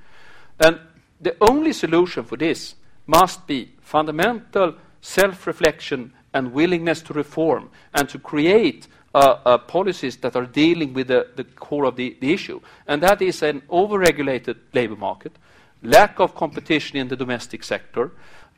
And 0.59 0.79
the 1.19 1.35
only 1.41 1.73
solution 1.73 2.25
for 2.25 2.37
this 2.37 2.75
must 3.07 3.47
be 3.47 3.71
fundamental 3.81 4.75
self 5.01 5.47
reflection 5.47 6.13
and 6.31 6.53
willingness 6.53 7.01
to 7.01 7.13
reform 7.13 7.71
and 7.95 8.07
to 8.09 8.19
create 8.19 8.87
uh, 9.15 9.39
uh, 9.43 9.57
policies 9.57 10.17
that 10.17 10.35
are 10.35 10.45
dealing 10.45 10.93
with 10.93 11.07
the, 11.07 11.25
the 11.37 11.43
core 11.43 11.85
of 11.85 11.95
the, 11.95 12.15
the, 12.21 12.31
issue. 12.31 12.61
And 12.85 13.01
that 13.01 13.19
is 13.23 13.41
an 13.41 13.61
overregulated 13.61 14.57
labor 14.75 14.95
market, 14.95 15.31
lack 15.81 16.19
of 16.19 16.35
competition 16.35 16.97
in 16.97 17.07
the 17.07 17.15
domestic 17.15 17.63
sector, 17.63 18.11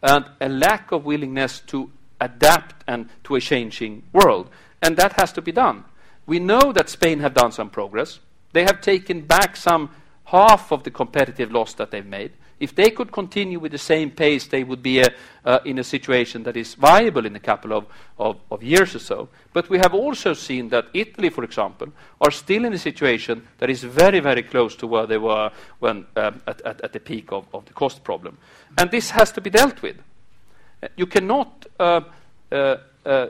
and 0.04 0.26
a 0.42 0.50
lack 0.50 0.92
of 0.92 1.06
willingness 1.06 1.62
to 1.68 1.92
adapt 2.22 2.84
and 2.88 3.10
to 3.26 3.36
a 3.36 3.42
changing 3.42 4.04
world. 4.14 4.50
And 4.82 4.96
that 4.98 5.14
has 5.20 5.34
to 5.34 5.42
be 5.42 5.52
done. 5.52 5.84
We 6.26 6.40
know 6.40 6.72
that 6.72 6.88
Spain 6.88 7.20
have 7.20 7.34
done 7.34 7.52
some 7.52 7.70
progress. 7.70 8.20
They 8.54 8.64
have 8.64 8.80
taken 8.80 9.22
back 9.22 9.58
some 9.58 9.90
half 10.26 10.72
of 10.72 10.84
the 10.84 10.92
competitive 10.92 11.52
loss 11.52 11.74
that 11.74 11.92
they've 11.92 12.06
made. 12.06 12.32
If 12.60 12.76
they 12.76 12.92
could 12.92 13.12
continue 13.12 13.60
with 13.60 13.72
the 13.72 13.80
same 13.80 14.12
pace, 14.12 14.46
they 14.46 14.64
would 14.64 14.84
be 14.84 15.00
a, 15.00 15.08
uh, 15.44 15.60
in 15.66 15.80
a 15.80 15.84
situation 15.84 16.44
that 16.44 16.56
is 16.56 16.76
viable 16.76 17.26
in 17.26 17.36
a 17.36 17.40
couple 17.40 17.74
of, 17.74 17.88
of, 18.20 18.38
of, 18.52 18.62
years 18.62 18.94
or 18.94 19.00
so. 19.00 19.30
But 19.52 19.68
we 19.68 19.80
have 19.80 19.96
also 19.96 20.34
seen 20.34 20.70
that 20.70 20.86
Italy, 20.94 21.30
for 21.30 21.44
example, 21.44 21.88
are 22.22 22.30
still 22.30 22.64
in 22.64 22.74
a 22.74 22.78
situation 22.78 23.48
that 23.58 23.72
is 23.72 23.84
very, 23.84 24.20
very 24.20 24.44
close 24.44 24.76
to 24.76 24.86
where 24.86 25.08
they 25.08 25.18
were 25.18 25.52
when, 25.80 26.06
um, 26.16 26.40
at, 26.46 26.62
at, 26.62 26.82
at, 26.82 26.94
the 26.94 27.00
peak 27.00 27.32
of, 27.32 27.48
of 27.52 27.66
the 27.66 27.74
cost 27.74 28.04
problem. 28.04 28.38
And 28.78 28.92
this 28.92 29.10
has 29.10 29.32
to 29.32 29.42
be 29.42 29.50
dealt 29.50 29.82
with. 29.82 29.98
You 30.96 31.06
cannot 31.06 31.66
uh, 31.80 32.02
uh, 32.52 32.76
uh, 33.06 33.28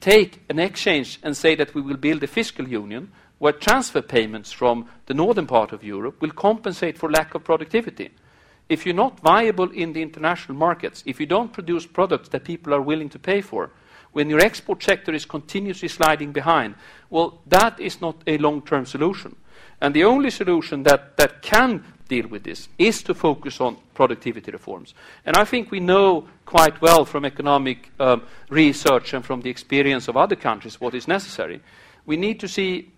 take 0.00 0.40
an 0.48 0.58
exchange 0.58 1.18
and 1.22 1.36
say 1.36 1.54
that 1.54 1.74
we 1.74 1.80
will 1.82 1.96
build 1.96 2.22
a 2.22 2.26
fiscal 2.26 2.66
union 2.66 3.10
where 3.38 3.52
transfer 3.52 4.02
payments 4.02 4.52
from 4.52 4.88
the 5.06 5.14
northern 5.14 5.46
part 5.46 5.72
of 5.72 5.82
Europe 5.82 6.20
will 6.20 6.30
compensate 6.30 6.98
for 6.98 7.10
lack 7.10 7.34
of 7.34 7.42
productivity. 7.42 8.10
If 8.68 8.86
you're 8.86 8.94
not 8.94 9.20
viable 9.20 9.70
in 9.70 9.92
the 9.92 10.02
international 10.02 10.56
markets, 10.56 11.02
if 11.06 11.18
you 11.18 11.26
don't 11.26 11.52
produce 11.52 11.86
products 11.86 12.28
that 12.28 12.44
people 12.44 12.72
are 12.72 12.82
willing 12.82 13.08
to 13.10 13.18
pay 13.18 13.40
for, 13.40 13.70
when 14.12 14.30
your 14.30 14.40
export 14.40 14.82
sector 14.82 15.12
is 15.12 15.24
continuously 15.24 15.88
sliding 15.88 16.32
behind, 16.32 16.74
well, 17.10 17.40
that 17.46 17.80
is 17.80 18.00
not 18.00 18.22
a 18.26 18.38
long 18.38 18.62
term 18.62 18.86
solution. 18.86 19.36
And 19.80 19.94
the 19.94 20.04
only 20.04 20.30
solution 20.30 20.82
that, 20.84 21.16
that 21.16 21.42
can 21.42 21.84
deal 22.10 22.26
with 22.28 22.42
this 22.42 22.68
is 22.76 23.02
to 23.04 23.14
focus 23.14 23.60
on 23.60 23.76
productivity 23.94 24.50
reforms. 24.50 24.94
And 25.24 25.36
I 25.36 25.44
think 25.44 25.70
we 25.70 25.80
know 25.80 26.28
quite 26.44 26.82
well 26.82 27.04
from 27.04 27.24
economic 27.24 27.90
um, 27.98 28.22
research 28.50 29.14
and 29.14 29.24
from 29.24 29.40
the 29.40 29.48
experience 29.48 30.08
of 30.08 30.16
other 30.16 30.36
countries 30.36 30.80
what 30.80 30.94
is 30.94 31.08
necessary. 31.08 31.62
We 32.04 32.16
need 32.16 32.40
to 32.40 32.48
see 32.48 32.92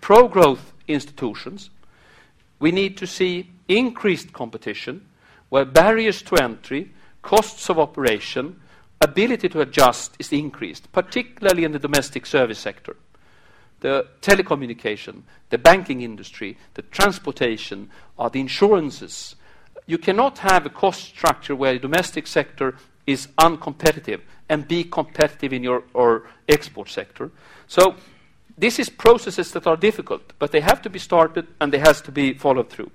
pro 0.00 0.28
growth 0.28 0.72
institutions. 0.86 1.70
We 2.60 2.70
need 2.70 2.96
to 2.98 3.06
see 3.06 3.50
increased 3.68 4.32
competition 4.32 5.06
where 5.48 5.64
barriers 5.64 6.22
to 6.22 6.36
entry, 6.36 6.92
costs 7.20 7.68
of 7.68 7.78
operation, 7.78 8.60
ability 9.00 9.48
to 9.48 9.60
adjust 9.60 10.14
is 10.18 10.32
increased, 10.32 10.90
particularly 10.92 11.64
in 11.64 11.72
the 11.72 11.78
domestic 11.78 12.24
service 12.24 12.60
sector 12.60 12.96
the 13.82 14.06
telecommunication, 14.22 15.22
the 15.50 15.58
banking 15.58 16.00
industry, 16.00 16.56
the 16.74 16.82
transportation, 16.82 17.90
or 18.16 18.30
the 18.30 18.40
insurances. 18.40 19.36
You 19.86 19.98
cannot 19.98 20.38
have 20.38 20.64
a 20.64 20.70
cost 20.70 21.02
structure 21.02 21.54
where 21.54 21.74
the 21.74 21.80
domestic 21.80 22.26
sector 22.26 22.76
is 23.06 23.26
uncompetitive 23.38 24.20
and 24.48 24.66
be 24.66 24.84
competitive 24.84 25.52
in 25.52 25.62
your 25.62 25.82
or 25.92 26.22
export 26.48 26.88
sector. 26.88 27.30
So 27.66 27.96
this 28.56 28.78
is 28.78 28.88
processes 28.88 29.50
that 29.52 29.66
are 29.66 29.76
difficult, 29.76 30.32
but 30.38 30.52
they 30.52 30.60
have 30.60 30.80
to 30.82 30.90
be 30.90 30.98
started 30.98 31.46
and 31.60 31.72
they 31.72 31.78
has 31.78 32.00
to 32.02 32.12
be 32.12 32.34
followed 32.34 32.70
through. 32.70 32.90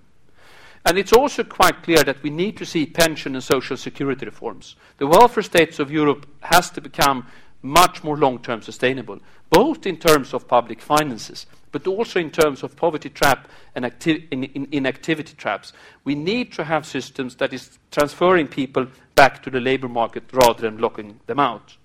And 0.86 0.98
it's 0.98 1.12
also 1.12 1.44
quite 1.44 1.84
clear 1.84 2.02
that 2.04 2.24
we 2.24 2.30
need 2.30 2.56
to 2.58 2.66
see 2.66 2.86
pension 2.86 3.36
and 3.36 3.44
social 3.44 3.76
security 3.76 4.26
reforms. 4.26 4.78
The 5.00 5.08
welfare 5.08 5.44
states 5.44 5.80
of 5.80 5.92
Europe 5.92 6.26
has 6.40 6.70
to 6.72 6.82
become 6.82 7.28
much 7.68 8.04
more 8.04 8.18
long-term 8.18 8.62
sustainable, 8.62 9.20
both 9.50 9.86
in 9.86 9.98
terms 9.98 10.34
of 10.34 10.48
public 10.48 10.82
finances, 10.82 11.46
but 11.72 11.86
also 11.88 12.20
in 12.20 12.32
terms 12.32 12.64
of 12.64 12.76
poverty 12.76 13.10
trap 13.10 13.48
and 13.76 13.86
acti- 13.86 14.28
in, 14.32 14.44
in, 14.44 14.68
inactivity 14.72 15.36
traps. 15.36 15.74
We 16.04 16.16
need 16.16 16.54
to 16.54 16.64
have 16.64 16.86
systems 16.86 17.36
that 17.36 17.54
is 17.54 17.78
transferring 17.92 18.48
people 18.48 18.88
back 19.16 19.44
to 19.44 19.50
the 19.50 19.60
labor 19.60 19.90
market 19.90 20.24
rather 20.32 20.62
than 20.62 20.78
locking 20.78 21.20
them 21.28 21.40
out. 21.40 21.76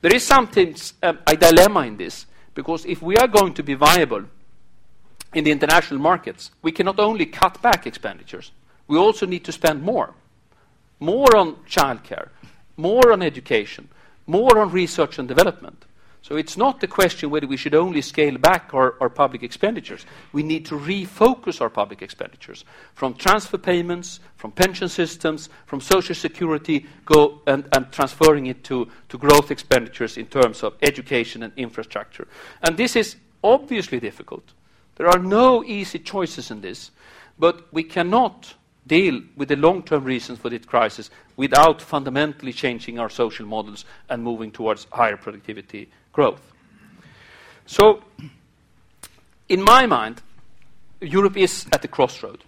There 0.00 0.14
is 0.14 0.24
something, 0.24 0.74
um, 1.02 1.18
a 1.26 1.36
dilemma 1.36 1.80
in 1.80 1.96
this, 1.96 2.26
because 2.54 2.84
if 2.86 3.02
we 3.02 3.16
are 3.16 3.28
going 3.28 3.54
to 3.54 3.62
be 3.62 3.74
viable 3.74 4.24
in 5.34 5.44
the 5.44 5.50
international 5.50 6.00
markets, 6.00 6.50
we 6.62 6.72
can 6.72 6.86
not 6.86 6.98
only 6.98 7.26
cut 7.26 7.60
back 7.60 7.86
expenditures, 7.86 8.52
we 8.86 8.96
also 8.96 9.26
need 9.26 9.44
to 9.44 9.52
spend 9.52 9.82
more. 9.82 10.14
More 11.00 11.36
on 11.36 11.56
childcare, 11.68 12.28
more 12.76 13.12
on 13.12 13.22
education, 13.22 13.88
more 14.28 14.58
on 14.58 14.70
research 14.70 15.18
and 15.18 15.26
development. 15.26 15.84
So 16.22 16.36
it's 16.36 16.56
not 16.56 16.80
the 16.80 16.86
question 16.86 17.30
whether 17.30 17.46
we 17.46 17.56
should 17.56 17.74
only 17.74 18.02
scale 18.02 18.36
back 18.36 18.74
our, 18.74 18.96
our, 19.00 19.08
public 19.08 19.42
expenditures. 19.42 20.04
We 20.32 20.42
need 20.42 20.66
to 20.66 20.74
refocus 20.74 21.60
our 21.60 21.70
public 21.70 22.02
expenditures 22.02 22.64
from 22.94 23.14
transfer 23.14 23.56
payments, 23.56 24.20
from 24.36 24.52
pension 24.52 24.88
systems, 24.88 25.48
from 25.64 25.80
social 25.80 26.14
security, 26.14 26.86
go 27.06 27.40
and, 27.46 27.66
and 27.72 27.90
transferring 27.92 28.46
it 28.46 28.62
to, 28.64 28.88
to 29.08 29.16
growth 29.16 29.50
expenditures 29.50 30.18
in 30.18 30.26
terms 30.26 30.62
of 30.62 30.74
education 30.82 31.42
and 31.42 31.52
infrastructure. 31.56 32.28
And 32.62 32.76
this 32.76 32.94
is 32.94 33.16
obviously 33.42 33.98
difficult. 33.98 34.52
There 34.96 35.08
are 35.08 35.20
no 35.20 35.64
easy 35.64 36.00
choices 36.00 36.50
in 36.50 36.60
this, 36.60 36.90
but 37.38 37.72
we 37.72 37.84
cannot 37.84 38.54
deal 38.88 39.20
with 39.36 39.48
the 39.48 39.56
long-term 39.56 40.02
reasons 40.02 40.38
for 40.38 40.50
this 40.50 40.64
crisis 40.64 41.10
without 41.36 41.80
fundamentally 41.80 42.52
changing 42.52 42.98
our 42.98 43.08
social 43.08 43.46
models 43.46 43.84
and 44.08 44.22
moving 44.22 44.50
towards 44.50 44.86
higher 44.90 45.16
productivity 45.16 45.88
growth. 46.12 46.40
So, 47.66 48.02
in 49.48 49.62
my 49.62 49.86
mind, 49.86 50.22
Europe 51.00 51.36
is 51.36 51.66
at 51.72 51.82
the 51.82 51.88
crossroad. 51.88 52.42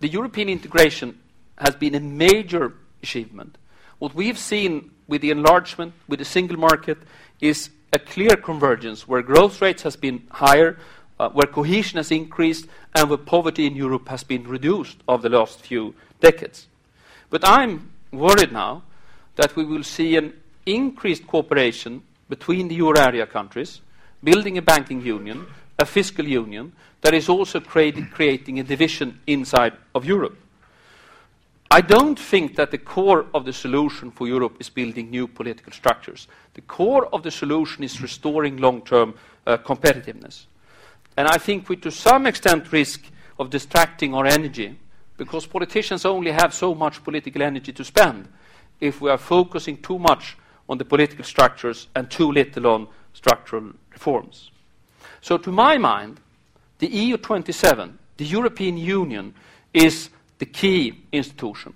The 0.00 0.08
European 0.08 0.48
integration 0.48 1.18
has 1.58 1.74
been 1.74 1.94
a 1.94 2.00
major 2.00 2.72
achievement. 3.02 3.58
What 3.98 4.14
we've 4.14 4.38
seen 4.38 4.92
with 5.08 5.22
the 5.22 5.30
enlargement, 5.30 5.92
with 6.06 6.20
the 6.20 6.24
single 6.24 6.56
market, 6.56 6.98
is 7.40 7.70
a 7.92 7.98
clear 7.98 8.36
convergence 8.36 9.08
where 9.08 9.22
growth 9.22 9.60
rates 9.60 9.82
has 9.82 9.96
been 9.96 10.22
higher, 10.30 10.78
uh, 11.18 11.28
where 11.30 11.46
cohesion 11.46 11.96
has 11.96 12.10
increased 12.10 12.66
and 12.94 13.08
where 13.08 13.18
poverty 13.18 13.66
in 13.66 13.74
Europe 13.74 14.08
has 14.08 14.24
been 14.24 14.46
reduced 14.46 14.98
over 15.08 15.28
the 15.28 15.36
last 15.36 15.60
few 15.60 15.94
decades. 16.20 16.66
But 17.30 17.46
I'm 17.46 17.90
worried 18.12 18.52
now 18.52 18.82
that 19.36 19.54
we 19.56 19.64
will 19.64 19.84
see 19.84 20.16
an 20.16 20.32
increased 20.66 21.26
cooperation 21.26 22.02
between 22.28 22.68
the 22.68 22.74
euro 22.74 22.98
area 23.00 23.26
countries, 23.26 23.80
building 24.22 24.58
a 24.58 24.62
banking 24.62 25.00
union, 25.00 25.46
a 25.78 25.86
fiscal 25.86 26.26
union 26.26 26.72
that 27.00 27.14
is 27.14 27.28
also 27.28 27.60
creating, 27.60 28.58
a 28.58 28.62
division 28.64 29.20
inside 29.26 29.72
of 29.94 30.04
Europe. 30.04 30.36
I 31.70 31.82
don't 31.82 32.18
think 32.18 32.56
that 32.56 32.70
the 32.70 32.78
core 32.78 33.26
of 33.34 33.44
the 33.44 33.52
solution 33.52 34.10
for 34.10 34.26
Europe 34.26 34.56
is 34.58 34.70
building 34.70 35.10
new 35.10 35.28
political 35.28 35.72
structures. 35.72 36.26
The 36.54 36.62
core 36.62 37.06
of 37.14 37.22
the 37.22 37.30
solution 37.30 37.84
is 37.84 38.00
restoring 38.00 38.56
long 38.56 38.82
term 38.82 39.14
uh, 39.46 39.58
competitiveness. 39.58 40.46
And 41.18 41.26
I 41.26 41.36
think 41.36 41.68
we, 41.68 41.74
to 41.78 41.90
some 41.90 42.28
extent, 42.28 42.70
risk 42.70 43.02
of 43.40 43.50
distracting 43.50 44.14
our 44.14 44.24
energy 44.24 44.78
because 45.16 45.46
politicians 45.46 46.04
only 46.04 46.30
have 46.30 46.54
so 46.54 46.76
much 46.76 47.02
political 47.02 47.42
energy 47.42 47.72
to 47.72 47.84
spend 47.84 48.28
if 48.80 49.00
we 49.00 49.10
are 49.10 49.18
focusing 49.18 49.78
too 49.78 49.98
much 49.98 50.36
on 50.68 50.78
the 50.78 50.84
political 50.84 51.24
structures 51.24 51.88
and 51.96 52.08
too 52.08 52.30
little 52.30 52.68
on 52.68 52.86
structural 53.14 53.72
reforms. 53.90 54.52
So, 55.20 55.38
to 55.38 55.50
my 55.50 55.76
mind, 55.76 56.20
the 56.78 56.86
EU 56.86 57.16
27, 57.16 57.98
the 58.16 58.24
European 58.24 58.76
Union, 58.78 59.34
is 59.74 60.10
the 60.38 60.46
key 60.46 61.00
institution. 61.10 61.74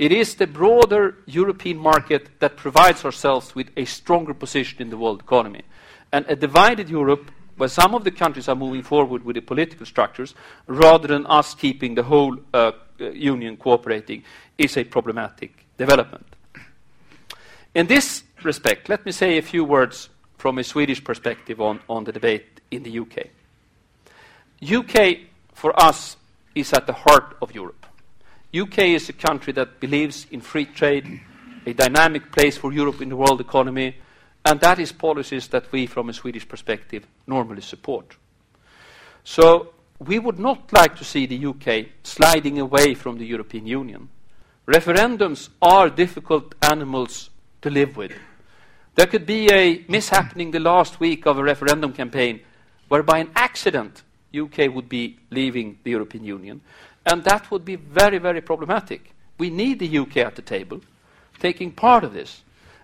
It 0.00 0.10
is 0.10 0.34
the 0.34 0.48
broader 0.48 1.18
European 1.26 1.78
market 1.78 2.40
that 2.40 2.56
provides 2.56 3.04
ourselves 3.04 3.54
with 3.54 3.70
a 3.76 3.84
stronger 3.84 4.34
position 4.34 4.82
in 4.82 4.90
the 4.90 4.98
world 4.98 5.20
economy. 5.20 5.62
And 6.10 6.26
a 6.28 6.34
divided 6.34 6.88
Europe 6.88 7.30
where 7.56 7.68
some 7.68 7.94
of 7.94 8.04
the 8.04 8.10
countries 8.10 8.48
are 8.48 8.56
moving 8.56 8.82
forward 8.82 9.24
with 9.24 9.34
the 9.34 9.42
political 9.42 9.86
structures 9.86 10.34
rather 10.66 11.08
than 11.08 11.26
us 11.26 11.54
keeping 11.54 11.94
the 11.94 12.02
whole 12.02 12.36
uh, 12.52 12.72
uh, 13.00 13.10
union 13.10 13.56
cooperating 13.56 14.22
is 14.58 14.76
a 14.76 14.84
problematic 14.84 15.64
development. 15.76 16.26
In 17.74 17.86
this 17.86 18.22
respect, 18.42 18.88
let 18.88 19.04
me 19.04 19.12
say 19.12 19.36
a 19.36 19.42
few 19.42 19.64
words 19.64 20.08
from 20.38 20.58
a 20.58 20.64
Swedish 20.64 21.02
perspective 21.02 21.60
on, 21.60 21.80
on 21.88 22.04
the 22.04 22.12
debate 22.12 22.60
in 22.70 22.82
the 22.82 22.98
UK. 22.98 23.28
UK, 24.62 25.18
for 25.52 25.78
us, 25.80 26.16
is 26.54 26.72
at 26.72 26.86
the 26.86 26.92
heart 26.92 27.36
of 27.42 27.54
Europe. 27.54 27.86
UK 28.54 28.78
is 28.78 29.08
a 29.08 29.12
country 29.12 29.52
that 29.52 29.80
believes 29.80 30.26
in 30.30 30.40
free 30.40 30.64
trade, 30.64 31.20
a 31.66 31.72
dynamic 31.72 32.30
place 32.30 32.56
for 32.56 32.72
Europe 32.72 33.00
in 33.00 33.08
the 33.08 33.16
world 33.16 33.40
economy, 33.40 33.96
and 34.44 34.60
that 34.60 34.78
is 34.78 34.92
policies 34.92 35.48
that 35.48 35.70
we, 35.72 35.86
from 35.86 36.08
a 36.08 36.12
Swedish 36.12 36.46
perspective, 36.46 37.06
normally 37.26 37.62
support. 37.62 38.16
So 39.24 39.74
we 39.98 40.18
would 40.18 40.38
not 40.38 40.72
like 40.72 40.96
to 40.96 41.04
see 41.04 41.26
the 41.26 41.46
UK 41.46 41.86
sliding 42.02 42.58
away 42.58 42.94
from 42.94 43.18
the 43.18 43.26
European 43.26 43.66
Union. 43.66 44.08
Referendums 44.66 45.48
are 45.62 45.88
difficult 45.88 46.54
animals 46.62 47.30
to 47.62 47.70
live 47.70 47.96
with. 47.96 48.12
There 48.94 49.06
could 49.06 49.26
be 49.26 49.50
a 49.50 49.78
mishappening 49.84 50.52
the 50.52 50.60
last 50.60 51.00
week 51.00 51.26
of 51.26 51.38
a 51.38 51.42
referendum 51.42 51.92
campaign 51.92 52.40
where 52.88 53.02
by 53.02 53.18
an 53.18 53.30
accident 53.34 54.02
UK 54.34 54.74
would 54.74 54.88
be 54.88 55.18
leaving 55.30 55.78
the 55.84 55.90
European 55.90 56.24
Union. 56.24 56.60
And 57.06 57.24
that 57.24 57.50
would 57.50 57.64
be 57.64 57.76
very, 57.76 58.18
very 58.18 58.40
problematic. 58.40 59.12
We 59.38 59.50
need 59.50 59.78
the 59.78 59.98
UK 59.98 60.18
at 60.18 60.36
the 60.36 60.42
table, 60.42 60.80
taking 61.38 61.72
part 61.72 62.04
of 62.04 62.12
this. 62.12 62.42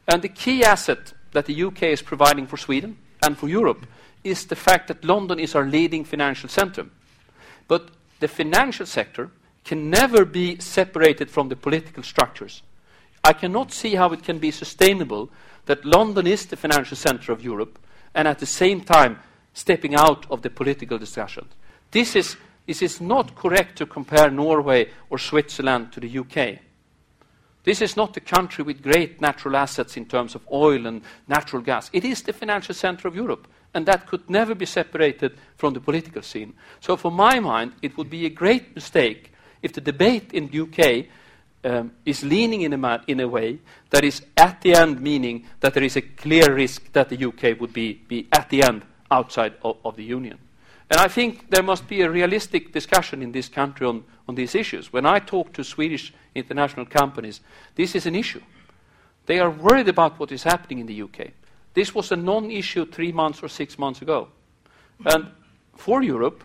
And 0.09 0.23
the 0.23 0.29
key 0.29 0.65
asset 0.65 1.13
that 1.33 1.47
the 1.47 1.63
UK 1.65 1.85
is 1.85 2.03
providing 2.03 2.47
for 2.47 2.57
Sweden 2.57 2.97
and 3.25 3.37
for 3.37 3.49
Europe 3.49 3.87
is 4.25 4.47
the 4.47 4.57
fact 4.57 4.89
that 4.89 5.05
London 5.05 5.39
is 5.39 5.55
our 5.55 5.65
leading 5.65 6.05
financial 6.05 6.49
centre. 6.49 6.87
But 7.69 7.91
the 8.21 8.29
financial 8.29 8.87
sector 8.87 9.31
can 9.65 9.91
never 9.91 10.25
be 10.25 10.59
separated 10.59 11.31
from 11.31 11.49
the 11.49 11.57
political 11.57 12.03
structures. 12.03 12.63
I 13.23 13.33
cannot 13.33 13.73
see 13.73 13.95
how 13.95 14.13
it 14.13 14.23
can 14.23 14.39
be 14.39 14.51
sustainable 14.51 15.31
that 15.67 15.85
London 15.85 16.27
is 16.27 16.47
the 16.47 16.57
financial 16.57 16.97
centre 16.97 17.33
of 17.33 17.45
Europe 17.45 17.79
and 18.15 18.27
at 18.27 18.39
the 18.39 18.47
same 18.47 18.81
time 18.81 19.21
stepping 19.53 19.95
out 19.95 20.27
of 20.31 20.43
the 20.43 20.51
political 20.51 20.99
discussion. 20.99 21.47
This 21.91 22.17
is, 22.17 22.37
this 22.67 22.83
is 22.83 23.01
not 23.01 23.35
correct 23.35 23.77
to 23.79 23.87
compare 23.87 24.31
Norway 24.31 24.89
or 25.11 25.19
Switzerland 25.19 25.93
to 25.93 26.01
the 26.01 26.19
UK. 26.19 26.61
This 27.63 27.83
is 27.83 27.97
not 27.97 28.17
a 28.17 28.21
country 28.21 28.65
with 28.65 28.83
great 28.83 29.21
natural 29.21 29.57
assets 29.57 29.97
in 29.97 30.07
terms 30.07 30.35
of 30.35 30.47
oil 30.51 30.87
and 30.87 31.03
natural 31.29 31.63
gas. 31.63 31.91
It 31.93 32.05
is 32.05 32.23
the 32.23 32.33
financial 32.33 32.75
center 32.75 33.07
of 33.07 33.15
Europe, 33.15 33.47
and 33.75 33.87
that 33.87 34.07
could 34.07 34.29
never 34.31 34.55
be 34.55 34.67
separated 34.67 35.37
from 35.57 35.75
the 35.75 35.81
political 35.81 36.23
scene. 36.23 36.55
So, 36.81 36.97
for 36.97 37.11
my 37.11 37.39
mind, 37.39 37.73
it 37.83 37.97
would 37.97 38.09
be 38.09 38.25
a 38.27 38.31
great 38.31 38.75
mistake 38.75 39.33
if 39.63 39.75
the 39.75 39.81
debate 39.81 40.33
in 40.33 40.49
the 40.49 40.61
UK 40.61 41.07
um, 41.63 41.93
is 42.07 42.25
leaning 42.25 42.63
in 42.63 42.73
a, 42.73 43.05
in 43.07 43.21
a 43.21 43.29
way 43.29 43.59
that 43.91 44.05
is 44.05 44.23
at 44.37 44.63
the 44.63 44.75
end 44.75 45.01
meaning 45.01 45.47
that 45.61 45.75
there 45.75 45.83
is 45.83 45.97
a 45.97 46.03
clear 46.03 46.55
risk 46.55 46.91
that 46.93 47.11
the 47.11 47.25
UK 47.25 47.61
would 47.61 47.73
be, 47.73 48.01
be 48.09 48.27
at 48.33 48.49
the 48.49 48.63
end 48.63 48.83
outside 49.11 49.55
of, 49.63 49.77
of 49.85 49.97
the 49.97 50.05
Union. 50.05 50.39
And 50.91 50.99
I 50.99 51.09
think 51.09 51.51
there 51.51 51.63
must 51.63 51.87
be 51.87 52.01
a 52.01 52.11
realistic 52.11 52.73
discussion 52.73 53.23
in 53.23 53.33
this 53.33 53.49
country 53.49 53.87
on, 53.87 54.05
on 54.27 54.35
these 54.35 54.55
issues. 54.55 54.93
When 54.93 55.07
I 55.07 55.21
talk 55.21 55.53
to 55.53 55.63
Swedish 55.63 56.13
international 56.35 56.87
companies, 56.87 57.41
this 57.75 57.95
is 57.95 58.07
an 58.07 58.15
issue. 58.15 58.43
They 59.27 59.39
are 59.39 59.51
worried 59.51 59.89
about 59.89 60.19
what 60.19 60.33
is 60.33 60.43
happening 60.43 60.79
in 60.79 60.87
the 60.87 61.03
UK. 61.03 61.33
This 61.75 61.95
was 61.95 62.11
a 62.13 62.17
non 62.17 62.51
issue 62.51 62.87
three 62.87 63.13
months 63.13 63.43
or 63.43 63.49
six 63.49 63.79
months 63.79 64.03
ago. 64.03 64.29
And 65.05 65.29
for 65.77 66.03
Europe, 66.03 66.43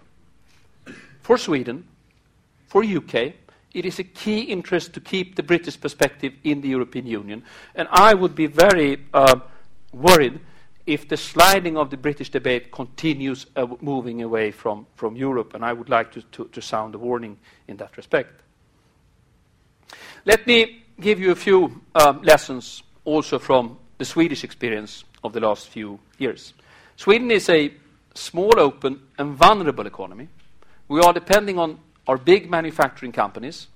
for 1.21 1.37
Sweden, 1.37 1.85
for 2.67 2.83
UK, 2.83 3.33
it 3.73 3.85
is 3.85 3.99
a 3.99 4.03
key 4.03 4.41
interest 4.41 4.93
to 4.93 5.01
keep 5.01 5.35
the 5.35 5.43
British 5.43 5.79
perspective 5.79 6.33
in 6.43 6.61
the 6.61 6.69
European 6.69 7.05
Union. 7.05 7.43
And 7.75 7.87
I 7.91 8.13
would 8.13 8.35
be 8.35 8.47
very 8.47 9.03
uh, 9.13 9.39
worried 9.91 10.39
if 10.85 11.07
the 11.07 11.17
sliding 11.17 11.77
of 11.77 11.89
the 11.89 11.97
British 11.97 12.29
debate 12.29 12.71
continues 12.71 13.47
uh, 13.55 13.67
moving 13.81 14.21
away 14.21 14.51
from, 14.51 14.85
from 14.95 15.15
Europe, 15.15 15.55
and 15.55 15.65
I 15.65 15.73
would 15.73 15.89
like 15.89 16.11
to, 16.11 16.21
to, 16.21 16.45
to 16.45 16.61
sound 16.61 16.95
a 16.95 16.99
warning 16.99 17.37
in 17.67 17.77
that 17.77 17.97
respect. 17.97 18.41
Let 20.25 20.47
me 20.47 20.81
give 20.99 21.19
you 21.19 21.31
a 21.31 21.35
few 21.35 21.81
um, 21.93 22.23
lessons 22.23 22.81
also 23.03 23.37
from 23.37 23.77
the 23.99 24.05
Swedish 24.05 24.43
experience 24.43 25.03
of 25.23 25.33
the 25.33 25.39
last 25.39 25.69
few 25.69 25.99
years. 26.17 26.53
Sweden 26.97 27.29
is 27.29 27.47
a 27.47 27.71
small, 28.15 28.59
open, 28.59 29.01
and 29.19 29.35
vulnerable 29.35 29.85
economy. 29.85 30.27
We 30.87 30.99
are 31.01 31.13
depending 31.13 31.59
on 31.59 31.77
our 32.07 32.17
big 32.17 32.49
manufacturing 32.49 33.11
companies. 33.11 33.67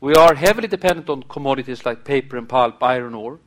We 0.00 0.14
are 0.14 0.34
heavily 0.34 0.68
dependent 0.68 1.10
on 1.10 1.24
commodities 1.24 1.84
like 1.84 2.04
paper 2.04 2.36
and 2.36 2.48
pulp, 2.48 2.80
iron 2.80 3.14
ore. 3.14 3.40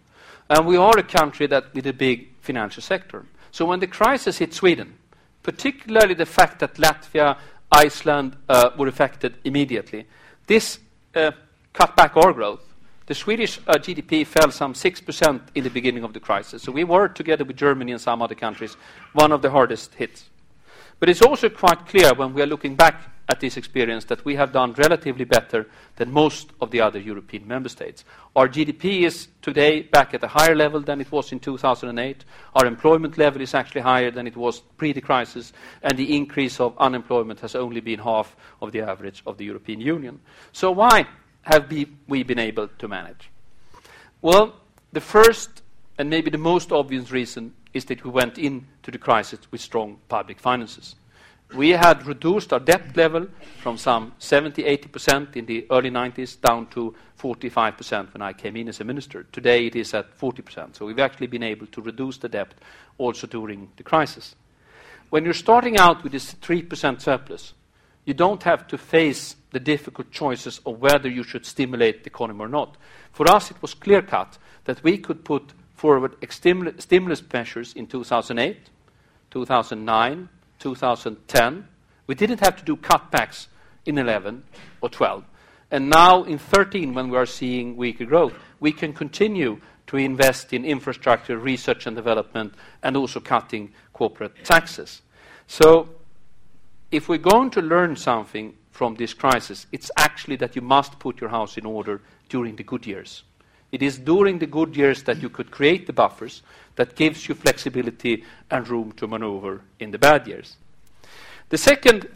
And 0.50 0.68
we 0.68 0.76
are 0.76 0.98
a 0.98 1.04
country 1.04 1.48
that 1.48 1.74
with 1.74 1.88
a 1.88 1.94
big 1.94 2.28
financial 2.42 2.84
sector. 2.84 3.26
So 3.52 3.66
when 3.66 3.80
the 3.80 3.88
crisis 3.88 4.40
hit 4.40 4.54
Sweden, 4.54 4.96
particularly 5.44 6.14
the 6.14 6.26
fact 6.26 6.60
that 6.60 6.76
Latvia, 6.76 7.38
Iceland 7.72 8.36
uh, 8.50 8.72
were 8.78 8.90
affected 8.90 9.36
immediately, 9.46 10.08
this 10.46 10.80
uh, 11.16 11.32
cut 11.74 11.96
back 11.96 12.16
our 12.16 12.32
growth. 12.32 12.62
The 13.06 13.16
Swedish 13.16 13.60
uh, 13.68 13.74
GDP 13.74 14.26
fell 14.26 14.50
some 14.50 14.74
6% 14.74 15.42
in 15.56 15.64
the 15.64 15.70
beginning 15.70 16.06
of 16.06 16.14
the 16.14 16.22
crisis. 16.22 16.64
So 16.64 16.72
we 16.72 16.86
were, 16.86 17.10
together 17.10 17.44
with 17.44 17.58
Germany 17.58 17.92
and 17.92 18.00
some 18.00 18.22
other 18.22 18.36
countries, 18.36 18.78
one 19.12 19.34
of 19.34 19.42
the 19.42 19.50
hardest 19.50 19.94
hits. 19.96 20.30
But 21.00 21.10
it's 21.10 21.22
also 21.22 21.50
quite 21.50 21.86
clear 21.86 22.14
when 22.14 22.34
we 22.34 22.42
are 22.42 22.48
looking 22.48 22.76
back 22.76 23.02
at 23.30 23.40
this 23.40 23.58
experience 23.58 24.06
that 24.06 24.24
we 24.26 24.36
have 24.36 24.52
done 24.52 24.74
relatively 24.74 25.26
better 25.26 25.68
than 25.96 26.12
most 26.12 26.52
of 26.62 26.72
the 26.72 26.82
other 26.82 27.00
European 27.00 27.48
member 27.48 27.70
states. 27.70 28.04
Our 28.36 28.48
GDP 28.48 29.04
is 29.04 29.28
today 29.42 29.82
back 29.82 30.14
at 30.14 30.24
a 30.24 30.28
higher 30.28 30.56
level 30.56 30.82
than 30.82 31.00
it 31.02 31.12
was 31.12 31.32
in 31.32 31.40
2008. 31.40 32.26
Our 32.56 32.66
employment 32.66 33.18
level 33.18 33.42
is 33.42 33.54
actually 33.54 33.82
higher 33.82 34.12
than 34.12 34.28
it 34.28 34.36
was 34.36 34.60
pre 34.78 34.92
the 34.92 35.02
crisis, 35.02 35.54
and 35.82 35.98
the 35.98 36.16
increase 36.16 36.60
of 36.60 36.78
unemployment 36.78 37.40
has 37.40 37.56
only 37.56 37.80
been 37.80 38.00
half 38.00 38.36
of 38.62 38.72
the 38.72 38.82
average 38.82 39.24
of 39.26 39.38
the 39.38 39.46
European 39.46 39.80
Union. 39.80 40.20
So, 40.52 40.72
why 40.72 41.08
have 41.44 41.72
we 42.08 42.24
been 42.24 42.40
able 42.40 42.68
to 42.68 42.88
manage? 42.88 43.30
Well, 44.22 44.56
the 44.92 45.02
first 45.02 45.62
and 45.98 46.10
maybe 46.10 46.32
the 46.32 46.38
most 46.38 46.72
obvious 46.72 47.12
reason 47.12 47.54
is 47.74 47.86
that 47.86 48.04
we 48.04 48.10
went 48.10 48.38
into 48.38 48.92
the 48.92 48.98
crisis 48.98 49.40
with 49.52 49.62
strong 49.62 50.00
public 50.10 50.40
finances. 50.40 50.96
We 51.56 51.70
had 51.70 52.08
reduced 52.08 52.52
our 52.52 52.60
debt 52.60 52.98
level 52.98 53.28
from 53.62 53.78
some 53.78 54.14
70, 54.18 54.64
80% 54.64 55.36
in 55.36 55.46
the 55.46 55.68
early 55.70 55.92
90s 55.92 56.42
down 56.42 56.66
to 56.68 56.96
45% 57.20 58.14
when 58.14 58.24
I 58.24 58.34
came 58.34 58.56
in 58.56 58.70
as 58.70 58.80
a 58.80 58.84
minister. 58.84 59.24
Today 59.32 59.68
it 59.68 59.76
is 59.76 59.94
at 59.94 60.18
40%. 60.18 60.76
So 60.76 60.86
we've 60.86 60.98
actually 60.98 61.28
been 61.28 61.44
able 61.44 61.68
to 61.68 61.82
reduce 61.82 62.18
the 62.18 62.30
debt 62.30 62.54
also 62.98 63.28
during 63.28 63.70
the 63.78 63.84
crisis. 63.84 64.36
When 65.12 65.26
you're 65.26 65.34
starting 65.36 65.78
out 65.78 66.02
with 66.02 66.12
this 66.12 66.34
3% 66.34 67.02
surplus, 67.02 67.54
you 68.06 68.14
don't 68.14 68.44
have 68.44 68.68
to 68.68 68.78
face 68.78 69.36
the 69.52 69.60
difficult 69.60 70.12
choices 70.12 70.60
of 70.66 70.80
whether 70.80 71.08
you 71.08 71.24
should 71.24 71.46
stimulate 71.46 72.04
the 72.04 72.10
economy 72.10 72.42
or 72.42 72.50
not. 72.50 72.76
For 73.12 73.30
us, 73.30 73.52
it 73.52 73.62
was 73.62 73.74
clear 73.74 74.02
cut 74.02 74.38
that 74.66 74.84
we 74.84 74.98
could 74.98 75.24
put 75.24 75.54
forward 75.76 76.16
stimulus 76.30 77.24
measures 77.32 77.74
in 77.74 77.88
2008, 77.88 78.58
2009, 79.32 80.30
2010. 80.60 81.68
We 82.08 82.16
didn't 82.16 82.40
have 82.40 82.58
to 82.58 82.66
do 82.66 82.76
cutbacks 82.76 83.48
in 83.86 83.98
11 83.98 84.44
or 84.82 84.90
12. 84.90 85.24
And 85.72 85.90
now 85.90 86.24
in 86.24 86.38
13, 86.38 86.94
when 86.94 87.10
we 87.10 87.18
are 87.18 87.26
seeing 87.26 87.76
weaker 87.76 88.06
growth, 88.06 88.34
we 88.60 88.72
can 88.72 88.94
continue 88.94 89.60
to 89.88 89.98
invest 89.98 90.54
in 90.54 90.66
infrastructure, 90.66 91.38
research 91.38 91.86
and 91.86 91.96
development, 91.96 92.54
and 92.82 92.96
also 92.96 93.20
cutting 93.20 93.72
corporate 93.92 94.44
taxes. 94.44 95.02
So 95.48 95.90
if 96.94 97.10
we're 97.10 97.18
going 97.18 97.50
to 97.50 97.62
learn 97.62 97.96
something 97.96 98.54
from 98.70 98.96
this 98.96 99.16
crisis, 99.16 99.66
it's 99.72 99.90
actually 99.98 100.36
that 100.36 100.56
you 100.56 100.62
must 100.62 101.00
put 101.00 101.20
your 101.20 101.32
house 101.32 101.58
in 101.58 101.66
order 101.66 102.02
during 102.30 102.56
the 102.56 102.64
good 102.64 102.86
years. 102.86 103.24
It 103.72 103.82
is 103.82 103.98
during 103.98 104.38
the 104.38 104.46
good 104.46 104.78
years 104.78 105.02
that 105.04 105.20
you 105.20 105.30
could 105.30 105.50
create 105.50 105.88
the 105.88 105.94
buffers 105.94 106.44
that 106.76 106.96
gives 106.96 107.28
you 107.28 107.34
flexibility 107.34 108.24
and 108.52 108.68
room 108.68 108.92
to 108.94 109.08
maneuver 109.08 109.62
in 109.80 109.90
the 109.90 109.98
bad 109.98 110.28
years. 110.28 110.58
The 111.50 111.58
second 111.58 112.08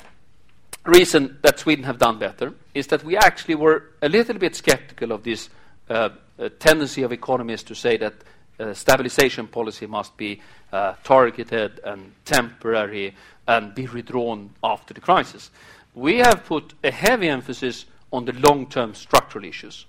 reason 0.85 1.39
that 1.41 1.57
Sweden 1.57 1.85
have 1.85 1.97
done 1.97 2.19
better 2.19 2.53
is 2.75 2.85
that 2.87 3.03
we 3.03 3.17
actually 3.17 3.55
were 3.55 3.85
a 4.03 4.09
little 4.09 4.37
bit 4.37 4.55
skeptical 4.55 5.11
of 5.11 5.23
this 5.23 5.49
uh, 5.89 6.09
uh, 6.37 6.49
tendency 6.59 7.01
of 7.01 7.11
economists 7.11 7.63
to 7.63 7.75
say 7.75 7.97
that 7.97 8.13
uh, 8.59 8.73
stabilization 8.73 9.47
policy 9.47 9.85
must 9.85 10.15
be 10.17 10.41
uh, 10.71 10.93
targeted 11.03 11.79
and 11.83 12.11
temporary 12.25 13.15
and 13.47 13.73
be 13.73 13.87
redrawn 13.87 14.49
after 14.63 14.93
the 14.93 15.01
crisis. 15.01 15.51
We 15.93 16.17
have 16.17 16.45
put 16.45 16.73
a 16.83 16.91
heavy 16.91 17.29
emphasis 17.29 17.85
on 18.11 18.25
the 18.25 18.33
long-term 18.33 18.93
structural 18.93 19.45
issues. 19.45 19.85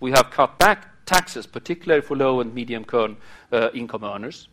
We 0.00 0.10
have 0.12 0.30
cut 0.30 0.58
back 0.58 1.06
taxes, 1.06 1.46
particularly 1.46 2.02
for 2.02 2.16
low 2.16 2.40
and 2.40 2.54
medium 2.54 2.84
uh, 3.52 3.70
income 3.74 4.04
earners. 4.04 4.48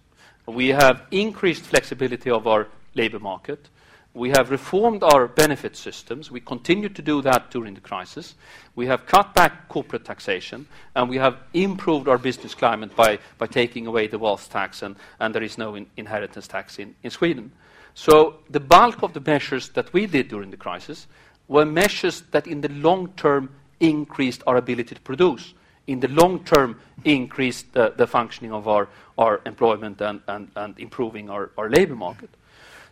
We 0.45 0.69
have 0.69 1.03
increased 1.12 1.63
flexibility 1.63 2.30
of 2.30 2.47
our 2.47 2.67
labor 2.95 3.19
market. 3.19 3.69
We 4.17 4.32
have 4.32 4.49
reformed 4.49 5.03
our 5.03 5.27
benefit 5.27 5.77
systems. 5.77 6.32
We 6.32 6.39
continue 6.39 6.89
to 6.89 7.01
do 7.03 7.21
that 7.21 7.51
during 7.51 7.75
the 7.75 7.82
crisis. 7.82 8.34
We 8.75 8.88
have 8.88 9.06
cut 9.06 9.36
back 9.36 9.69
corporate 9.69 10.06
taxation, 10.06 10.67
and 10.95 11.08
we 11.08 11.17
have 11.17 11.38
improved 11.53 12.08
our 12.08 12.17
business 12.17 12.56
climate 12.56 12.95
by, 12.95 13.19
by 13.38 13.45
taking 13.45 13.86
away 13.86 14.08
the 14.08 14.17
wealth 14.17 14.49
tax, 14.49 14.82
and, 14.82 14.95
and 15.19 15.36
there 15.36 15.43
is 15.43 15.60
no 15.60 15.75
in, 15.75 15.86
inheritance 15.97 16.47
tax 16.47 16.80
in, 16.80 16.95
in 17.03 17.12
Sweden. 17.12 17.51
So 17.93 18.38
the 18.49 18.60
bulk 18.60 19.03
of 19.03 19.13
the 19.13 19.21
measures 19.21 19.69
that 19.69 19.93
we 19.93 20.08
did 20.08 20.30
during 20.30 20.49
the 20.49 20.58
crisis 20.58 21.06
were 21.47 21.65
measures 21.65 22.23
that 22.32 22.47
in 22.47 22.62
the 22.62 22.69
long 22.69 23.13
term 23.17 23.53
increased 23.80 24.41
our 24.47 24.58
ability 24.58 24.95
to 24.95 25.01
produce 25.01 25.53
in 25.88 26.01
the 26.01 26.08
long 26.10 26.43
term 26.43 26.80
increased 27.06 27.71
the, 27.73 27.93
the 27.95 28.06
functioning 28.06 28.51
of 28.51 28.67
our, 28.67 28.89
our 29.17 29.41
employment 29.45 30.01
and, 30.01 30.21
and, 30.27 30.51
and 30.56 30.77
improving 30.80 31.30
our, 31.30 31.51
our 31.58 31.69
labor 31.69 31.95
market. 31.95 32.30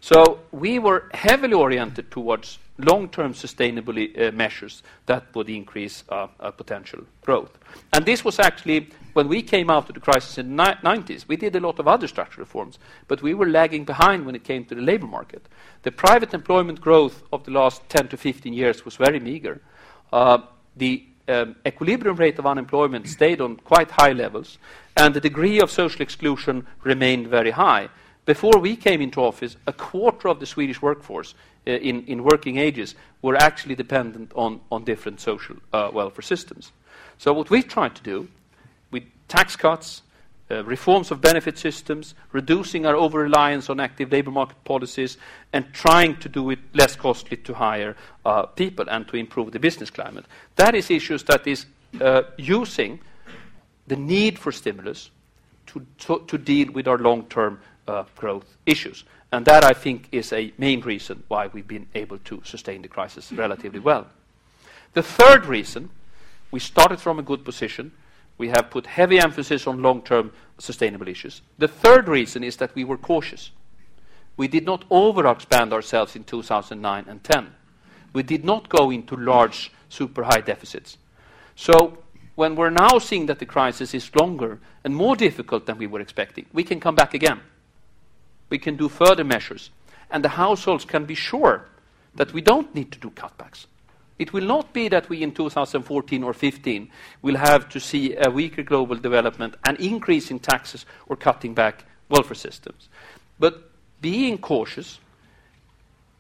So 0.06 0.42
we 0.52 0.78
were 0.78 1.10
heavily 1.16 1.56
oriented 1.56 2.12
towards 2.12 2.60
long-term 2.78 3.34
sustainable 3.34 3.98
uh, 3.98 4.30
measures 4.34 4.84
that 5.08 5.34
would 5.34 5.50
increase 5.50 6.04
uh, 6.10 6.28
uh, 6.40 6.52
potential 6.52 7.00
growth. 7.24 7.58
And 7.92 8.06
this 8.06 8.24
was 8.24 8.38
actually, 8.38 8.92
when 9.14 9.28
we 9.28 9.42
came 9.42 9.72
out 9.72 9.90
of 9.90 9.96
the 9.96 10.00
crisis 10.00 10.38
in 10.38 10.56
the 10.56 10.64
90s, 10.84 11.28
we 11.28 11.38
did 11.38 11.56
a 11.56 11.60
lot 11.60 11.80
of 11.80 11.88
other 11.88 12.08
structural 12.08 12.46
reforms, 12.46 12.78
but 13.08 13.24
we 13.24 13.34
were 13.34 13.50
lagging 13.50 13.84
behind 13.84 14.28
when 14.28 14.36
it 14.36 14.44
came 14.44 14.64
to 14.66 14.76
the 14.76 14.82
labor 14.82 15.08
market. 15.08 15.48
The 15.82 15.92
private 15.92 16.36
employment 16.36 16.82
growth 16.82 17.24
of 17.34 17.44
the 17.44 17.52
last 17.52 17.82
10 17.90 18.10
to 18.10 18.18
15 18.18 18.54
years 18.54 18.86
was 18.86 18.98
very 18.98 19.20
meager. 19.20 19.60
The 20.12 21.04
um, 21.28 21.56
equilibrium 21.66 22.18
rate 22.18 22.38
of 22.38 22.46
unemployment 22.46 23.08
stayed 23.08 23.42
on 23.42 23.56
quite 23.56 23.90
high 23.90 24.12
levels, 24.12 24.60
and 24.96 25.16
the 25.16 25.20
degree 25.20 25.60
of 25.62 25.72
social 25.72 26.04
exclusion 26.04 26.68
remained 26.84 27.26
very 27.26 27.50
high. 27.50 27.90
Before 28.26 28.58
we 28.60 28.76
came 28.76 29.02
into 29.02 29.22
office, 29.22 29.56
a 29.68 29.74
quarter 29.74 30.28
of 30.30 30.40
the 30.40 30.48
Swedish 30.48 30.82
workforce 30.82 31.36
uh, 31.68 31.72
in, 31.72 32.06
in 32.06 32.24
working 32.24 32.58
ages 32.58 32.96
were 33.22 33.36
actually 33.36 33.76
dependent 33.76 34.32
on, 34.36 34.62
on 34.72 34.84
different 34.84 35.20
social 35.20 35.58
uh, 35.72 35.92
welfare 35.94 36.24
systems. 36.24 36.72
So, 37.20 37.34
what 37.34 37.50
we've 37.50 37.68
tried 37.68 37.96
to 37.96 38.04
do 38.04 38.28
with 38.92 39.04
tax 39.28 39.56
cuts, 39.56 40.02
uh, 40.50 40.64
reforms 40.64 41.12
of 41.12 41.22
benefit 41.22 41.58
systems, 41.58 42.16
reducing 42.32 42.86
our 42.86 42.96
over 42.96 43.20
reliance 43.20 43.70
on 43.70 43.80
active 43.80 44.12
labor 44.12 44.32
market 44.32 44.64
policies, 44.64 45.18
and 45.54 45.72
trying 45.74 46.18
to 46.18 46.30
do 46.30 46.50
it 46.50 46.60
less 46.74 46.96
costly 46.96 47.38
to 47.38 47.54
hire 47.54 47.96
uh, 48.26 48.44
people 48.48 48.86
and 48.90 49.08
to 49.08 49.18
improve 49.18 49.52
the 49.52 49.60
business 49.60 49.90
climate. 49.90 50.26
That 50.56 50.76
is 50.76 50.90
issues 50.90 51.24
that 51.24 51.46
is 51.48 51.66
uh, 52.02 52.24
using 52.38 53.00
the 53.88 53.96
need 53.96 54.40
for 54.40 54.52
stimulus 54.52 55.12
to, 55.68 55.86
to, 56.00 56.24
to 56.28 56.38
deal 56.38 56.72
with 56.72 56.88
our 56.88 56.98
long 56.98 57.26
term 57.26 57.60
uh, 57.88 58.04
growth 58.16 58.58
issues. 58.66 59.04
And 59.32 59.46
that, 59.46 59.64
I 59.64 59.74
think, 59.74 60.08
is 60.12 60.32
a 60.32 60.54
main 60.58 60.82
reason 60.82 61.24
why 61.28 61.48
we've 61.48 61.68
been 61.68 61.88
able 61.96 62.20
to 62.20 62.42
sustain 62.44 62.82
the 62.82 62.88
crisis 62.88 63.32
relatively 63.32 63.80
well. 63.80 64.08
The 64.94 65.04
third 65.04 65.46
reason, 65.46 65.90
we 66.52 66.60
started 66.60 67.00
from 67.00 67.20
a 67.20 67.24
good 67.24 67.44
position 67.44 67.92
we 68.38 68.50
have 68.50 68.70
put 68.70 68.86
heavy 68.86 69.20
emphasis 69.20 69.66
on 69.68 69.82
long-term 69.82 70.32
sustainable 70.58 71.08
issues. 71.08 71.42
The 71.58 71.68
third 71.68 72.08
reason 72.08 72.44
is 72.44 72.58
that 72.58 72.76
we 72.76 72.84
were 72.84 72.98
cautious. 72.98 73.52
We 74.38 74.48
did 74.48 74.66
not 74.66 74.88
overexpand 74.90 75.72
ourselves 75.72 76.16
in 76.16 76.26
2009 76.26 77.06
and 77.08 77.24
10. 77.24 77.54
We 78.14 78.24
did 78.24 78.44
not 78.44 78.70
go 78.70 78.92
into 78.92 79.16
large, 79.16 79.72
super 79.88 80.24
high 80.24 80.42
deficits. 80.42 80.98
So 81.56 81.98
when 82.36 82.56
we're 82.56 82.70
now 82.70 83.00
seeing 83.00 83.28
that 83.28 83.40
the 83.40 83.46
crisis 83.46 83.94
is 83.94 84.14
longer 84.16 84.60
and 84.84 84.94
more 84.94 85.16
difficult 85.16 85.66
than 85.66 85.78
we 85.78 85.88
were 85.88 86.02
expecting, 86.02 86.46
we 86.52 86.64
can 86.64 86.82
come 86.82 86.96
back 86.96 87.14
again. 87.14 87.40
We 88.50 88.58
can 88.58 88.76
do 88.76 88.90
further 88.90 89.24
measures. 89.24 89.72
And 90.10 90.24
the 90.24 90.30
households 90.30 90.86
can 90.86 91.06
be 91.06 91.16
sure 91.16 91.68
that 92.16 92.34
we 92.34 92.42
don't 92.42 92.74
need 92.74 92.92
to 92.92 93.00
do 93.00 93.10
cutbacks. 93.10 93.66
It 94.18 94.32
will 94.32 94.46
not 94.46 94.72
be 94.72 94.88
that 94.88 95.10
we 95.10 95.22
in 95.24 95.34
2014 95.34 96.24
or 96.24 96.34
15 96.34 96.90
will 97.22 97.36
have 97.36 97.68
to 97.70 97.80
see 97.80 98.16
a 98.16 98.30
weaker 98.30 98.64
global 98.64 98.96
development, 98.96 99.56
an 99.66 99.76
increase 99.76 100.32
in 100.32 100.40
taxes, 100.40 100.86
or 101.08 101.18
cutting 101.18 101.54
back 101.54 101.84
welfare 102.08 102.36
systems. 102.36 102.88
But 103.40 103.70
being 104.00 104.38
cautious, 104.38 105.00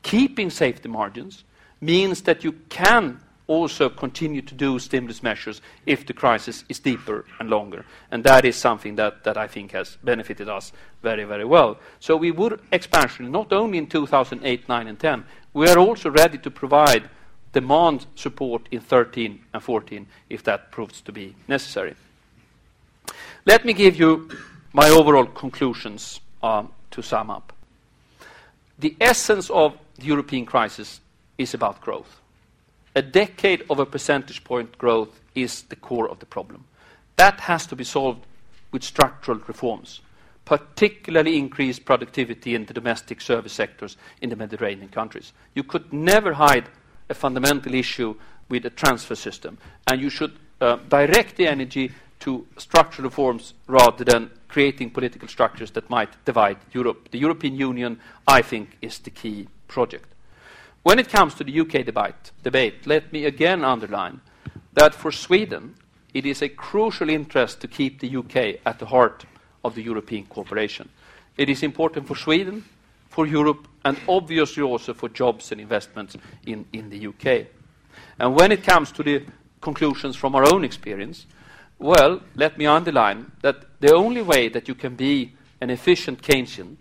keeping 0.03 0.49
safety 0.49 0.89
margins, 0.89 1.45
means 1.79 2.23
that 2.23 2.43
you 2.43 2.53
can 2.69 3.21
also 3.47 3.89
continue 3.89 4.41
to 4.41 4.55
do 4.55 4.79
stimulus 4.79 5.21
measures 5.21 5.61
if 5.85 6.05
the 6.05 6.13
crisis 6.13 6.63
is 6.69 6.79
deeper 6.79 7.25
and 7.39 7.49
longer. 7.49 7.85
And 8.11 8.23
that 8.23 8.45
is 8.45 8.55
something 8.55 8.95
that, 8.95 9.37
I 9.37 9.47
think 9.47 9.71
has 9.71 9.97
benefited 10.03 10.49
us 10.49 10.71
very, 11.03 11.23
very 11.23 11.45
well. 11.45 11.77
So 11.99 12.17
we 12.17 12.31
would 12.31 12.59
expansion 12.71 13.31
not 13.31 13.53
only 13.53 13.77
in 13.77 13.87
2008, 13.87 14.67
9, 14.67 14.87
and 14.87 14.99
10, 14.99 15.25
we 15.53 15.67
are 15.67 15.77
also 15.77 16.09
ready 16.09 16.37
to 16.39 16.51
provide 16.51 17.09
demand 17.53 18.05
support 18.15 18.67
in 18.71 18.81
13 18.81 19.39
and 19.53 19.63
14 19.63 20.07
if 20.29 20.43
that 20.43 20.71
proves 20.71 21.01
to 21.01 21.11
be 21.11 21.35
necessary. 21.47 21.95
Let 23.45 23.63
me 23.63 23.73
give 23.73 23.97
you 23.97 24.29
my 24.73 24.89
overall 24.89 25.25
conclusions 25.25 26.19
um, 26.41 26.69
to 26.91 27.01
sum 27.01 27.29
up. 27.29 27.53
The 28.79 28.95
essence 28.99 29.49
of 29.49 29.77
the 29.97 30.05
European 30.05 30.45
crisis 30.45 30.99
is 31.37 31.53
about 31.53 31.79
growth. 31.79 32.19
A 32.97 33.01
decade 33.01 33.65
of 33.69 33.79
a 33.79 33.85
percentage 33.85 34.45
point 34.45 34.77
growth 34.77 35.19
is 35.35 35.63
the 35.63 35.75
core 35.75 36.09
of 36.09 36.19
the 36.19 36.25
problem. 36.25 36.63
That 37.17 37.41
has 37.41 37.67
to 37.67 37.75
be 37.75 37.83
solved 37.83 38.25
with 38.71 38.83
structural 38.83 39.39
reforms, 39.47 39.99
particularly 40.45 41.37
increased 41.37 41.83
productivity 41.83 42.55
in 42.55 42.65
the 42.65 42.73
domestic 42.73 43.19
service 43.19 43.51
sectors 43.51 43.97
in 44.21 44.29
the 44.29 44.37
Mediterranean 44.37 44.87
countries. 44.87 45.33
You 45.53 45.63
could 45.63 45.91
never 45.91 46.33
hide 46.33 46.69
a 47.09 47.13
fundamental 47.13 47.73
issue 47.73 48.15
with 48.47 48.65
a 48.65 48.69
transfer 48.69 49.15
system, 49.15 49.57
and 49.87 49.99
you 49.99 50.09
should 50.09 50.33
uh, 50.61 50.77
direct 50.87 51.35
the 51.35 51.47
energy 51.47 51.91
to 52.21 52.47
structural 52.57 53.09
reforms 53.09 53.53
rather 53.67 54.05
than 54.05 54.31
creating 54.47 54.89
political 54.89 55.27
structures 55.27 55.71
that 55.71 55.89
might 55.89 56.23
divide 56.23 56.57
Europe. 56.71 57.09
The 57.11 57.19
European 57.19 57.55
Union, 57.55 57.99
I 58.25 58.41
think, 58.41 58.77
is 58.81 58.99
the 58.99 59.09
key 59.09 59.49
project. 59.67 60.14
When 60.85 60.99
it 60.99 61.09
comes 61.09 61.33
to 61.33 61.43
the 61.43 61.61
UK 61.61 61.83
debate, 61.83 62.29
debate, 62.43 62.85
let 62.85 63.11
me 63.11 63.25
again 63.25 63.65
underline 63.65 64.21
that 64.73 64.93
for 64.93 65.11
Sweden, 65.11 65.73
it 66.13 66.27
is 66.27 66.43
a 66.43 66.49
crucial 66.49 67.09
interest 67.09 67.59
to 67.61 67.67
keep 67.67 67.99
the 67.99 68.17
UK 68.17 68.59
at 68.67 68.77
the 68.77 68.85
heart 68.85 69.25
of 69.63 69.73
the 69.73 69.81
European 69.81 70.25
cooperation. 70.25 70.89
It 71.37 71.49
is 71.49 71.63
important 71.63 72.07
for 72.07 72.15
Sweden, 72.15 72.65
for 73.09 73.25
Europe, 73.25 73.67
and 73.83 73.99
obviously 74.07 74.61
also 74.61 74.93
for 74.93 75.09
jobs 75.09 75.51
and 75.51 75.59
investments 75.59 76.17
in, 76.45 76.65
in 76.71 76.91
the 76.91 77.07
UK. 77.07 77.47
And 78.19 78.35
when 78.35 78.51
it 78.51 78.61
comes 78.61 78.91
to 78.91 79.01
the 79.01 79.25
conclusions 79.61 80.15
from 80.15 80.35
our 80.35 80.53
own 80.53 80.63
experience, 80.63 81.25
well, 81.79 82.21
let 82.35 82.59
me 82.59 82.67
underline 82.67 83.31
that 83.41 83.65
the 83.79 83.95
only 83.95 84.21
way 84.21 84.49
that 84.49 84.67
you 84.67 84.75
can 84.75 84.95
be 84.95 85.33
an 85.61 85.71
efficient 85.71 86.21
Keynesian 86.21 86.75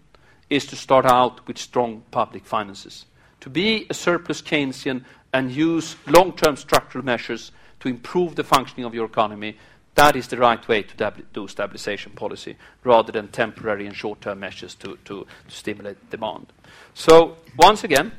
is 0.50 0.66
to 0.66 0.76
start 0.76 1.06
out 1.06 1.48
with 1.48 1.56
strong 1.56 2.02
public 2.10 2.44
finances. 2.44 3.06
To 3.44 3.50
be 3.50 3.87
a 3.90 3.94
surplus 3.94 4.40
Keynesian 4.40 5.04
and 5.30 5.52
use 5.52 5.96
long 6.07 6.33
term 6.33 6.57
structural 6.57 7.04
measures 7.04 7.52
to 7.80 7.88
improve 7.88 8.37
the 8.37 8.42
functioning 8.42 8.87
of 8.87 8.94
your 8.94 9.04
economy, 9.04 9.59
that 9.96 10.16
is 10.16 10.28
the 10.28 10.38
right 10.38 10.66
way 10.66 10.83
to 10.83 11.12
do 11.35 11.46
stabilization 11.46 12.12
policy 12.12 12.57
rather 12.85 13.12
than 13.12 13.28
temporary 13.28 13.87
and 13.87 13.94
short 13.94 14.22
term 14.22 14.40
measures 14.40 14.74
to, 14.76 14.96
to, 15.04 15.26
to 15.48 15.54
stimulate 15.54 16.09
demand. 16.09 16.46
So, 16.94 17.37
once 17.59 17.85
again, 17.85 18.12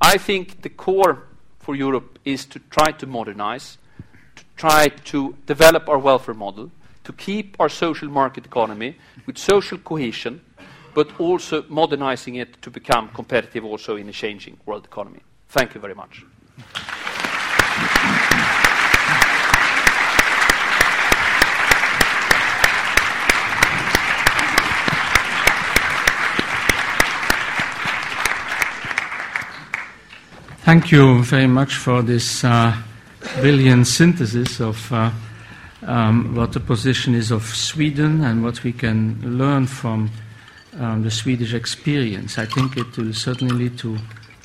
I 0.00 0.18
think 0.18 0.62
the 0.62 0.68
core 0.68 1.22
for 1.60 1.76
Europe 1.76 2.18
is 2.24 2.44
to 2.46 2.58
try 2.70 2.90
to 2.90 3.06
modernize 3.06 3.78
to 4.34 4.42
try 4.56 4.88
to 4.88 5.36
develop 5.46 5.88
our 5.88 5.98
welfare 5.98 6.34
model, 6.34 6.72
to 7.04 7.12
keep 7.12 7.54
our 7.60 7.68
social 7.68 8.08
market 8.08 8.46
economy 8.46 8.96
with 9.26 9.38
social 9.38 9.78
cohesion, 9.78 10.40
but 10.94 11.18
also 11.20 11.64
modernizing 11.68 12.36
it 12.36 12.60
to 12.62 12.70
become 12.70 13.08
competitive 13.08 13.64
also 13.64 13.96
in 13.96 14.08
a 14.08 14.12
changing 14.12 14.58
world 14.66 14.84
economy. 14.84 15.20
Thank 15.48 15.74
you 15.74 15.80
very 15.80 15.94
much. 15.94 16.24
Thank 30.62 30.92
you 30.92 31.24
very 31.24 31.48
much 31.48 31.74
for 31.74 32.00
this 32.00 32.44
uh, 32.44 32.76
brilliant 33.40 33.88
synthesis 33.88 34.60
of 34.60 34.92
uh, 34.92 35.10
um, 35.82 36.36
what 36.36 36.52
the 36.52 36.60
position 36.60 37.14
is 37.14 37.32
of 37.32 37.42
Sweden 37.44 38.22
and 38.22 38.44
what 38.44 38.62
we 38.62 38.72
can 38.72 39.20
learn 39.38 39.66
from 39.66 40.10
um, 40.78 41.02
the 41.02 41.10
Swedish 41.10 41.54
experience. 41.54 42.38
I 42.38 42.46
think 42.46 42.76
it 42.76 42.96
will 42.96 43.12
certainly 43.12 43.54
lead 43.54 43.78
to 43.78 43.98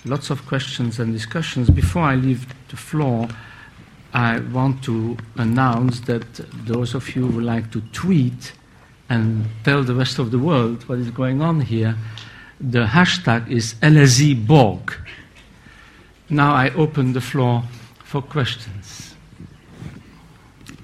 lots 0.06 0.30
of 0.30 0.46
questions 0.48 1.00
and 1.00 1.14
discussions. 1.14 1.70
Before 1.70 2.04
I 2.04 2.16
leave 2.16 2.48
the 2.70 2.78
floor, 2.78 3.28
I 4.14 4.40
want 4.40 4.84
to 4.86 5.18
announce 5.36 6.00
that 6.02 6.26
those 6.66 6.94
of 6.96 7.16
you 7.16 7.28
who 7.28 7.36
would 7.36 7.44
like 7.44 7.72
to 7.72 7.82
tweet 7.92 8.54
and 9.10 9.46
tell 9.64 9.84
the 9.84 9.94
rest 9.94 10.20
of 10.20 10.32
the 10.32 10.40
world 10.40 10.88
what 10.88 11.00
is 11.00 11.12
going 11.12 11.42
on 11.42 11.62
here, 11.62 11.96
the 12.60 12.86
hashtag 12.86 13.50
is 13.52 13.76
LSE 13.76 14.48
Now 16.30 16.54
I 16.54 16.70
open 16.72 17.14
the 17.14 17.22
floor 17.22 17.64
for 18.04 18.22
questions. 18.22 19.14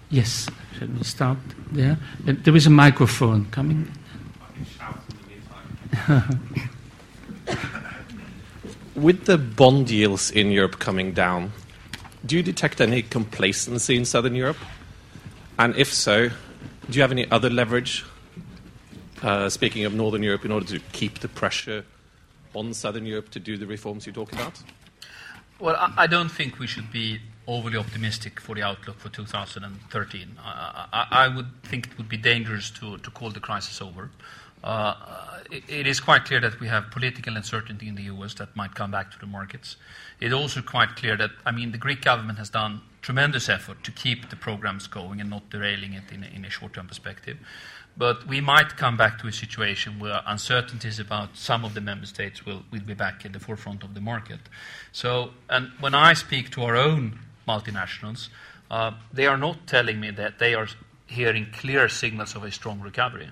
Yes, 0.10 0.50
shall 0.78 0.90
we 0.90 1.04
start 1.04 1.38
there? 1.72 1.98
There 2.26 2.56
is 2.56 2.68
a 2.68 2.70
microphone 2.70 3.46
coming. 3.46 3.90
With 8.96 9.26
the 9.26 9.38
bond 9.38 9.90
yields 9.90 10.32
in 10.32 10.52
Europe 10.52 10.80
coming 10.80 11.14
down, 11.14 11.52
do 12.26 12.36
you 12.36 12.44
detect 12.44 12.82
any 12.82 13.02
complacency 13.02 13.98
in 13.98 14.06
Southern 14.06 14.36
Europe? 14.36 14.58
And 15.58 15.76
if 15.76 15.94
so, 15.94 16.30
do 16.30 16.36
you 16.92 17.02
have 17.02 17.12
any 17.12 17.30
other 17.32 17.50
leverage, 17.50 18.06
uh, 19.22 19.50
speaking 19.50 19.86
of 19.86 19.94
Northern 19.94 20.24
Europe, 20.24 20.46
in 20.46 20.52
order 20.52 20.66
to 20.68 20.80
keep 20.92 21.20
the 21.20 21.28
pressure 21.28 21.84
on 22.54 22.74
Southern 22.74 23.06
Europe 23.06 23.30
to 23.32 23.40
do 23.40 23.58
the 23.58 23.66
reforms 23.66 24.06
you 24.06 24.14
talk 24.14 24.32
about? 24.34 24.62
Well, 25.60 25.76
I, 25.76 26.04
I 26.04 26.08
don't 26.08 26.30
think 26.30 26.60
we 26.60 26.68
should 26.68 26.92
be 26.92 27.20
overly 27.48 27.78
optimistic 27.78 28.40
for 28.40 28.56
the 28.56 28.64
outlook 28.64 29.00
for 29.00 29.10
2013. 29.10 30.38
I, 30.44 30.88
I, 30.92 31.08
I, 31.12 31.28
would 31.28 31.48
think 31.64 31.88
it 31.88 31.98
would 31.98 32.10
be 32.10 32.18
dangerous 32.18 32.70
to, 32.72 32.98
to 32.98 33.12
call 33.12 33.30
the 33.30 33.40
crisis 33.40 33.82
over. 33.82 34.10
Uh, 34.64 34.96
it, 35.52 35.88
is 35.88 36.00
quite 36.00 36.26
clear 36.26 36.40
that 36.40 36.60
we 36.60 36.68
have 36.68 36.92
political 36.92 37.36
uncertainty 37.36 37.88
in 37.88 37.96
the 37.96 38.04
US 38.04 38.34
that 38.36 38.56
might 38.56 38.74
come 38.76 38.92
back 38.92 39.12
to 39.12 39.20
the 39.20 39.26
markets. 39.26 39.76
It's 40.20 40.34
also 40.34 40.62
quite 40.62 40.96
clear 40.96 41.18
that, 41.18 41.32
I 41.46 41.52
mean, 41.52 41.72
the 41.72 41.78
Greek 41.78 42.02
government 42.02 42.38
has 42.38 42.50
done 42.50 42.82
tremendous 43.02 43.50
effort 43.50 43.84
to 43.84 43.92
keep 43.92 44.30
the 44.30 44.36
programs 44.36 44.88
going 44.88 45.20
and 45.20 45.30
not 45.30 45.50
derailing 45.50 45.94
it 45.94 46.04
in 46.12 46.24
a, 46.24 46.28
in 46.28 46.46
a 46.46 46.50
short 46.50 46.74
term 46.74 46.88
perspective. 46.88 47.38
But 47.98 48.26
we 48.28 48.40
might 48.40 48.78
come 48.78 48.96
back 48.96 49.20
to 49.20 49.28
a 49.28 49.32
situation 49.32 50.00
where 50.00 50.22
uncertainties 50.26 51.00
about 51.00 51.36
some 51.36 51.66
of 51.66 51.74
the 51.74 51.82
member 51.82 52.06
states 52.06 52.46
will, 52.46 52.64
will 52.72 52.82
be 52.82 52.94
back 52.94 53.26
in 53.26 53.34
the 53.34 53.40
forefront 53.40 53.84
of 53.84 53.94
the 53.94 54.02
market. 54.02 54.40
So, 54.92 55.32
and 55.50 55.72
when 55.80 55.94
I 55.94 56.14
speak 56.14 56.52
to 56.52 56.64
our 56.64 56.78
own 56.78 57.20
multinationals, 57.48 58.30
uh, 58.70 58.92
they 59.12 59.28
are 59.28 59.38
not 59.38 59.68
telling 59.68 60.00
me 60.00 60.12
that 60.12 60.40
they 60.40 60.54
are 60.54 60.68
hearing 61.08 61.48
clear 61.52 61.90
signals 61.90 62.36
of 62.36 62.44
a 62.44 62.52
strong 62.52 62.80
recovery. 62.80 63.30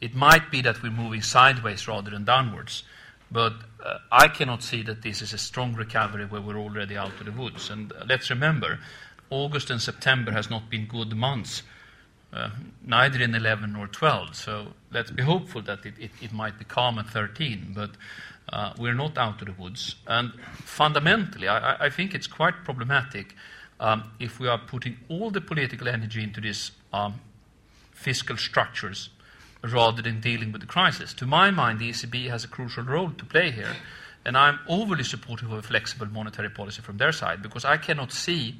It 0.00 0.14
might 0.14 0.50
be 0.50 0.60
that 0.62 0.82
we're 0.82 0.90
moving 0.90 1.22
sideways 1.22 1.88
rather 1.88 2.10
than 2.10 2.24
downwards, 2.24 2.82
but 3.30 3.54
uh, 3.84 3.98
I 4.12 4.28
cannot 4.28 4.62
see 4.62 4.82
that 4.82 5.02
this 5.02 5.22
is 5.22 5.32
a 5.32 5.38
strong 5.38 5.74
recovery 5.74 6.26
where 6.26 6.40
we're 6.40 6.58
already 6.58 6.96
out 6.96 7.18
of 7.20 7.26
the 7.26 7.32
woods. 7.32 7.70
And 7.70 7.92
uh, 7.92 8.04
let's 8.06 8.30
remember, 8.30 8.80
August 9.30 9.70
and 9.70 9.80
September 9.80 10.32
has 10.32 10.50
not 10.50 10.68
been 10.70 10.86
good 10.86 11.16
months 11.16 11.62
uh, 12.34 12.50
neither 12.84 13.22
in 13.22 13.34
11 13.34 13.72
nor 13.72 13.86
12. 13.86 14.34
So 14.34 14.66
let's 14.90 15.10
be 15.10 15.22
hopeful 15.22 15.62
that 15.62 15.86
it, 15.86 15.94
it, 15.98 16.10
it 16.20 16.32
might 16.32 16.58
be 16.58 16.64
calm 16.64 16.98
at 16.98 17.06
13, 17.08 17.72
but 17.74 17.90
uh, 18.52 18.72
we're 18.76 18.94
not 18.94 19.16
out 19.16 19.40
of 19.40 19.46
the 19.46 19.62
woods. 19.62 19.94
And 20.06 20.32
fundamentally, 20.54 21.48
I, 21.48 21.86
I 21.86 21.90
think 21.90 22.14
it's 22.14 22.26
quite 22.26 22.64
problematic 22.64 23.34
um, 23.78 24.10
if 24.18 24.40
we 24.40 24.48
are 24.48 24.58
putting 24.58 24.96
all 25.08 25.30
the 25.30 25.40
political 25.40 25.88
energy 25.88 26.22
into 26.22 26.40
these 26.40 26.72
um, 26.92 27.20
fiscal 27.92 28.36
structures 28.36 29.10
rather 29.72 30.02
than 30.02 30.20
dealing 30.20 30.52
with 30.52 30.60
the 30.60 30.66
crisis. 30.66 31.14
To 31.14 31.26
my 31.26 31.50
mind, 31.50 31.78
the 31.78 31.90
ECB 31.90 32.28
has 32.28 32.44
a 32.44 32.48
crucial 32.48 32.84
role 32.84 33.10
to 33.10 33.24
play 33.24 33.50
here. 33.50 33.76
And 34.24 34.36
I'm 34.36 34.58
overly 34.68 35.04
supportive 35.04 35.52
of 35.52 35.58
a 35.58 35.62
flexible 35.62 36.06
monetary 36.06 36.48
policy 36.48 36.82
from 36.82 36.96
their 36.96 37.12
side 37.12 37.42
because 37.42 37.64
I 37.64 37.76
cannot 37.76 38.12
see 38.12 38.56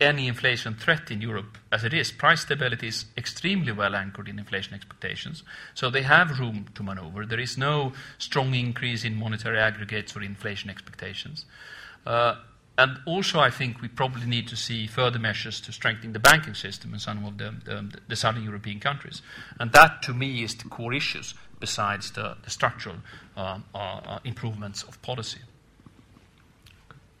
any 0.00 0.28
inflation 0.28 0.74
threat 0.74 1.10
in 1.10 1.20
Europe 1.20 1.58
as 1.72 1.84
it 1.84 1.94
is. 1.94 2.12
Price 2.12 2.42
stability 2.42 2.88
is 2.88 3.06
extremely 3.16 3.72
well 3.72 3.94
anchored 3.94 4.28
in 4.28 4.38
inflation 4.38 4.74
expectations, 4.74 5.42
so 5.72 5.88
they 5.88 6.02
have 6.02 6.38
room 6.38 6.66
to 6.74 6.82
maneuver. 6.82 7.24
There 7.24 7.40
is 7.40 7.56
no 7.56 7.92
strong 8.18 8.54
increase 8.54 9.04
in 9.04 9.14
monetary 9.16 9.58
aggregates 9.58 10.16
or 10.16 10.22
inflation 10.22 10.68
expectations. 10.68 11.44
Uh, 12.06 12.36
and 12.76 12.98
also, 13.06 13.38
I 13.38 13.50
think 13.50 13.80
we 13.80 13.88
probably 13.88 14.26
need 14.26 14.48
to 14.48 14.56
see 14.56 14.88
further 14.88 15.18
measures 15.18 15.60
to 15.60 15.72
strengthen 15.72 16.12
the 16.12 16.18
banking 16.18 16.54
system 16.54 16.92
in 16.92 16.98
some 16.98 17.24
of 17.24 17.38
the, 17.38 17.54
the, 17.64 17.98
the 18.08 18.16
southern 18.16 18.42
European 18.42 18.80
countries. 18.80 19.22
And 19.60 19.70
that, 19.72 20.02
to 20.02 20.12
me, 20.12 20.42
is 20.42 20.56
the 20.56 20.68
core 20.68 20.92
issues 20.92 21.34
besides 21.60 22.10
the, 22.10 22.36
the 22.42 22.50
structural 22.50 22.96
uh, 23.36 23.60
uh, 23.74 24.18
improvements 24.24 24.82
of 24.82 25.00
policy. 25.02 25.38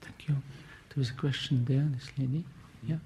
Thank 0.00 0.28
you. 0.28 0.34
There 0.34 0.96
was 0.96 1.10
a 1.10 1.14
question 1.14 1.64
there, 1.64 1.86
this 1.94 2.10
lady. 2.18 2.44
Yeah. 2.86 2.96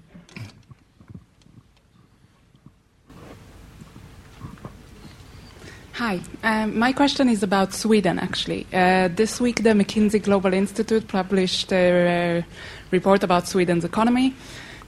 Hi, 5.99 6.21
um, 6.43 6.79
my 6.79 6.93
question 6.93 7.27
is 7.27 7.43
about 7.43 7.73
Sweden 7.73 8.19
actually. 8.19 8.65
Uh, 8.71 9.09
this 9.09 9.41
week, 9.41 9.63
the 9.63 9.71
McKinsey 9.71 10.23
Global 10.23 10.53
Institute 10.53 11.05
published 11.09 11.67
their 11.67 12.37
uh, 12.37 12.41
report 12.89 13.21
about 13.21 13.49
Sweden's 13.49 13.83
economy, 13.83 14.33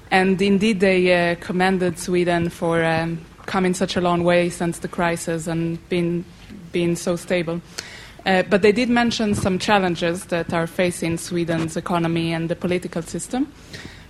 and 0.10 0.41
indeed 0.41 0.80
they 0.80 1.32
uh, 1.32 1.36
commended 1.41 2.00
Sweden 2.00 2.47
for 2.47 2.82
um, 2.82 3.19
coming 3.45 3.74
such 3.74 3.97
a 3.97 4.00
long 4.00 4.24
way 4.24 4.50
since 4.50 4.80
the 4.80 4.88
crisis 4.88 5.47
and 5.47 5.78
being, 5.89 6.24
being 6.71 6.95
so 6.95 7.17
stable. 7.17 7.60
Uh, 8.26 8.43
but 8.43 8.62
they 8.62 8.71
did 8.71 8.89
mention 8.89 9.36
some 9.36 9.60
challenges 9.60 10.28
that 10.28 10.54
are 10.54 10.65
facing 10.65 11.17
Sweden's 11.17 11.76
economy 11.76 12.32
and 12.32 12.47
the 12.47 12.56
political 12.56 13.02
system. 13.02 13.52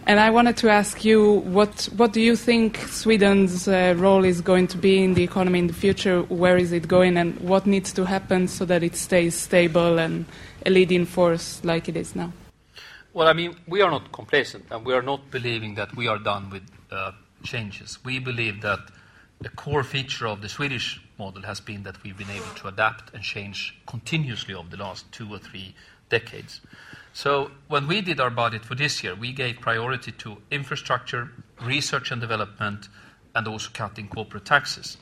And 0.07 0.19
I 0.19 0.31
wanted 0.31 0.57
to 0.57 0.69
ask 0.69 1.05
you, 1.05 1.41
what, 1.41 1.87
what 1.95 2.11
do 2.11 2.21
you 2.21 2.35
think 2.35 2.77
Sweden's 2.77 3.67
uh, 3.67 3.93
role 3.97 4.25
is 4.25 4.41
going 4.41 4.67
to 4.67 4.77
be 4.77 5.03
in 5.03 5.13
the 5.13 5.23
economy 5.23 5.59
in 5.59 5.67
the 5.67 5.73
future? 5.73 6.23
Where 6.23 6.57
is 6.57 6.71
it 6.71 6.87
going, 6.87 7.17
and 7.17 7.39
what 7.39 7.67
needs 7.67 7.93
to 7.93 8.05
happen 8.05 8.47
so 8.47 8.65
that 8.65 8.81
it 8.81 8.95
stays 8.95 9.35
stable 9.35 9.99
and 9.99 10.25
a 10.65 10.71
leading 10.71 11.05
force 11.05 11.63
like 11.63 11.87
it 11.87 11.95
is 11.95 12.15
now? 12.15 12.33
Well, 13.13 13.27
I 13.27 13.33
mean, 13.33 13.55
we 13.67 13.81
are 13.81 13.91
not 13.91 14.11
complacent, 14.11 14.65
and 14.71 14.85
we 14.85 14.93
are 14.93 15.03
not 15.03 15.29
believing 15.29 15.75
that 15.75 15.95
we 15.95 16.07
are 16.07 16.17
done 16.17 16.49
with 16.49 16.63
uh, 16.91 17.11
changes. 17.43 17.99
We 18.03 18.17
believe 18.17 18.61
that 18.61 18.79
the 19.39 19.49
core 19.49 19.83
feature 19.83 20.27
of 20.27 20.41
the 20.41 20.49
Swedish 20.49 20.99
model 21.19 21.43
has 21.43 21.59
been 21.59 21.83
that 21.83 22.01
we've 22.03 22.17
been 22.17 22.29
able 22.29 22.53
to 22.55 22.67
adapt 22.69 23.13
and 23.13 23.21
change 23.21 23.77
continuously 23.85 24.55
over 24.55 24.69
the 24.69 24.77
last 24.77 25.11
two 25.11 25.31
or 25.31 25.37
three 25.37 25.75
decades. 26.09 26.61
So 27.13 27.51
when 27.67 27.87
we 27.87 28.01
did 28.01 28.19
our 28.19 28.29
budget 28.29 28.63
for 28.63 28.75
this 28.75 29.03
year, 29.03 29.15
we 29.15 29.33
gave 29.33 29.59
priority 29.59 30.11
to 30.13 30.37
infrastructure, 30.49 31.31
research 31.61 32.11
and 32.11 32.21
development, 32.21 32.87
and 33.35 33.47
also 33.47 33.69
cutting 33.73 34.07
corporate 34.07 34.45
taxes. 34.45 34.97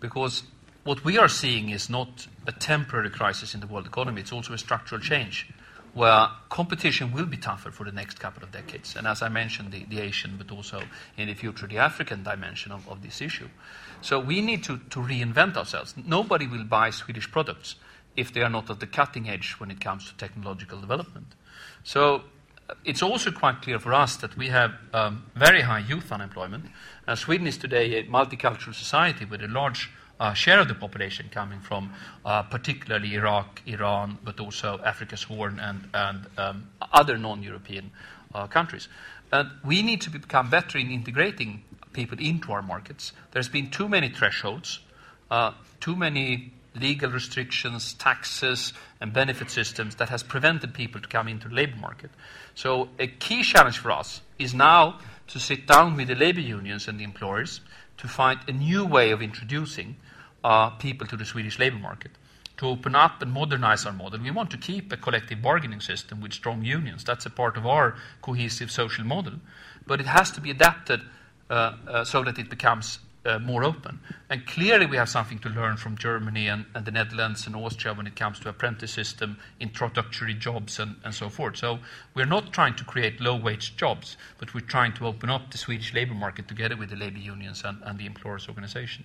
Because 0.00 0.44
what 0.84 1.04
we 1.04 1.18
are 1.18 1.28
seeing 1.28 1.68
is 1.68 1.90
not 1.90 2.26
a 2.46 2.52
temporary 2.52 3.10
crisis 3.10 3.54
in 3.54 3.60
the 3.60 3.66
world 3.66 3.86
economy, 3.86 4.22
it's 4.22 4.32
also 4.32 4.52
a 4.54 4.58
structural 4.58 5.00
change 5.00 5.48
where 5.92 6.28
competition 6.48 7.12
will 7.12 7.26
be 7.26 7.36
tougher 7.36 7.70
for 7.70 7.84
the 7.84 7.92
next 7.92 8.20
couple 8.20 8.42
of 8.42 8.52
decades. 8.52 8.94
And 8.96 9.06
as 9.06 9.22
I 9.22 9.28
mentioned, 9.28 9.72
the, 9.72 9.84
the 9.84 10.00
Asian, 10.00 10.36
but 10.36 10.52
also 10.52 10.82
in 11.16 11.26
the 11.26 11.34
future, 11.34 11.66
the 11.66 11.78
African 11.78 12.22
dimension 12.22 12.70
of, 12.72 12.88
of 12.88 13.02
this 13.02 13.20
issue. 13.20 13.48
So 14.00 14.20
we 14.20 14.40
need 14.40 14.62
to, 14.64 14.78
to 14.78 15.00
reinvent 15.00 15.56
ourselves. 15.56 15.94
Nobody 15.96 16.46
will 16.46 16.64
buy 16.64 16.90
Swedish 16.90 17.30
products 17.30 17.74
if 18.16 18.32
they 18.32 18.40
are 18.40 18.48
not 18.48 18.70
at 18.70 18.80
the 18.80 18.86
cutting 18.86 19.28
edge 19.28 19.56
when 19.58 19.70
it 19.70 19.80
comes 19.80 20.08
to 20.08 20.16
technological 20.16 20.80
development. 20.80 21.34
So 21.84 22.22
it's 22.84 23.02
also 23.02 23.30
quite 23.30 23.62
clear 23.62 23.78
for 23.78 23.92
us 23.92 24.16
that 24.16 24.36
we 24.36 24.48
have 24.48 24.72
um, 24.92 25.24
very 25.34 25.62
high 25.62 25.80
youth 25.80 26.12
unemployment. 26.12 26.66
Uh, 27.06 27.14
Sweden 27.14 27.46
is 27.46 27.58
today 27.58 27.98
a 27.98 28.04
multicultural 28.04 28.74
society 28.74 29.24
with 29.24 29.42
a 29.42 29.48
large 29.48 29.90
uh, 30.20 30.34
share 30.34 30.60
of 30.60 30.68
the 30.68 30.74
population 30.74 31.28
coming 31.30 31.60
from 31.60 31.92
uh, 32.24 32.42
particularly 32.42 33.14
Iraq, 33.14 33.62
Iran, 33.66 34.18
but 34.22 34.38
also 34.38 34.78
Africa's 34.84 35.22
Horn 35.22 35.58
and, 35.58 35.88
and 35.94 36.26
um, 36.36 36.68
other 36.92 37.16
non 37.16 37.42
European 37.42 37.90
uh, 38.34 38.46
countries. 38.46 38.88
And 39.32 39.50
we 39.64 39.82
need 39.82 40.00
to 40.02 40.10
become 40.10 40.50
better 40.50 40.78
in 40.78 40.90
integrating 40.90 41.64
people 41.92 42.18
into 42.20 42.52
our 42.52 42.62
markets. 42.62 43.12
There's 43.32 43.48
been 43.48 43.70
too 43.70 43.88
many 43.88 44.08
thresholds, 44.08 44.80
uh, 45.30 45.52
too 45.80 45.96
many 45.96 46.52
legal 46.74 47.10
restrictions, 47.10 47.94
taxes, 47.94 48.72
and 49.00 49.12
benefit 49.12 49.50
systems 49.50 49.96
that 49.96 50.08
has 50.08 50.22
prevented 50.22 50.72
people 50.72 51.00
to 51.00 51.08
come 51.08 51.28
into 51.28 51.48
the 51.48 51.54
labor 51.54 51.76
market. 51.76 52.10
So 52.54 52.88
a 52.98 53.06
key 53.06 53.42
challenge 53.42 53.78
for 53.78 53.90
us 53.90 54.20
is 54.38 54.54
now 54.54 54.98
to 55.28 55.38
sit 55.38 55.66
down 55.66 55.96
with 55.96 56.08
the 56.08 56.14
labor 56.14 56.40
unions 56.40 56.88
and 56.88 56.98
the 56.98 57.04
employers 57.04 57.60
to 57.98 58.08
find 58.08 58.40
a 58.48 58.52
new 58.52 58.84
way 58.84 59.10
of 59.10 59.20
introducing 59.20 59.96
uh, 60.42 60.70
people 60.70 61.06
to 61.06 61.16
the 61.16 61.24
Swedish 61.24 61.58
labor 61.58 61.78
market, 61.78 62.12
to 62.56 62.66
open 62.66 62.94
up 62.94 63.20
and 63.22 63.32
modernize 63.32 63.84
our 63.84 63.92
model. 63.92 64.20
We 64.20 64.30
want 64.30 64.50
to 64.50 64.58
keep 64.58 64.92
a 64.92 64.96
collective 64.96 65.42
bargaining 65.42 65.80
system 65.80 66.20
with 66.20 66.32
strong 66.32 66.64
unions. 66.64 67.04
That's 67.04 67.26
a 67.26 67.30
part 67.30 67.56
of 67.56 67.66
our 67.66 67.96
cohesive 68.22 68.70
social 68.70 69.04
model. 69.04 69.34
But 69.86 70.00
it 70.00 70.06
has 70.06 70.30
to 70.32 70.40
be 70.40 70.50
adapted 70.50 71.02
uh, 71.48 71.74
uh, 71.86 72.04
so 72.04 72.22
that 72.22 72.38
it 72.38 72.48
becomes 72.48 73.00
uh, 73.24 73.38
more 73.38 73.64
open. 73.64 74.00
And 74.28 74.46
clearly, 74.46 74.86
we 74.86 74.96
have 74.96 75.08
something 75.08 75.38
to 75.40 75.48
learn 75.48 75.76
from 75.76 75.96
Germany 75.96 76.48
and, 76.48 76.64
and, 76.74 76.84
the 76.84 76.90
Netherlands 76.90 77.46
and 77.46 77.54
Austria 77.54 77.94
when 77.94 78.06
it 78.06 78.16
comes 78.16 78.40
to 78.40 78.48
apprentice 78.48 78.92
system, 78.92 79.38
introductory 79.58 80.34
jobs, 80.34 80.78
and, 80.78 80.96
and 81.04 81.14
so 81.14 81.28
forth. 81.28 81.56
So 81.56 81.80
we're 82.14 82.26
not 82.26 82.52
trying 82.52 82.76
to 82.76 82.84
create 82.84 83.20
low-wage 83.20 83.76
jobs, 83.76 84.16
but 84.38 84.54
we're 84.54 84.60
trying 84.60 84.94
to 84.94 85.06
open 85.06 85.30
up 85.30 85.50
the 85.50 85.58
Swedish 85.58 85.92
labour 85.92 86.14
market 86.14 86.48
together 86.48 86.76
with 86.76 86.90
the 86.90 86.96
labour 86.96 87.18
unions 87.18 87.62
and, 87.64 87.78
and 87.84 87.98
the 87.98 88.06
employers' 88.06 88.48
organisation. 88.48 89.04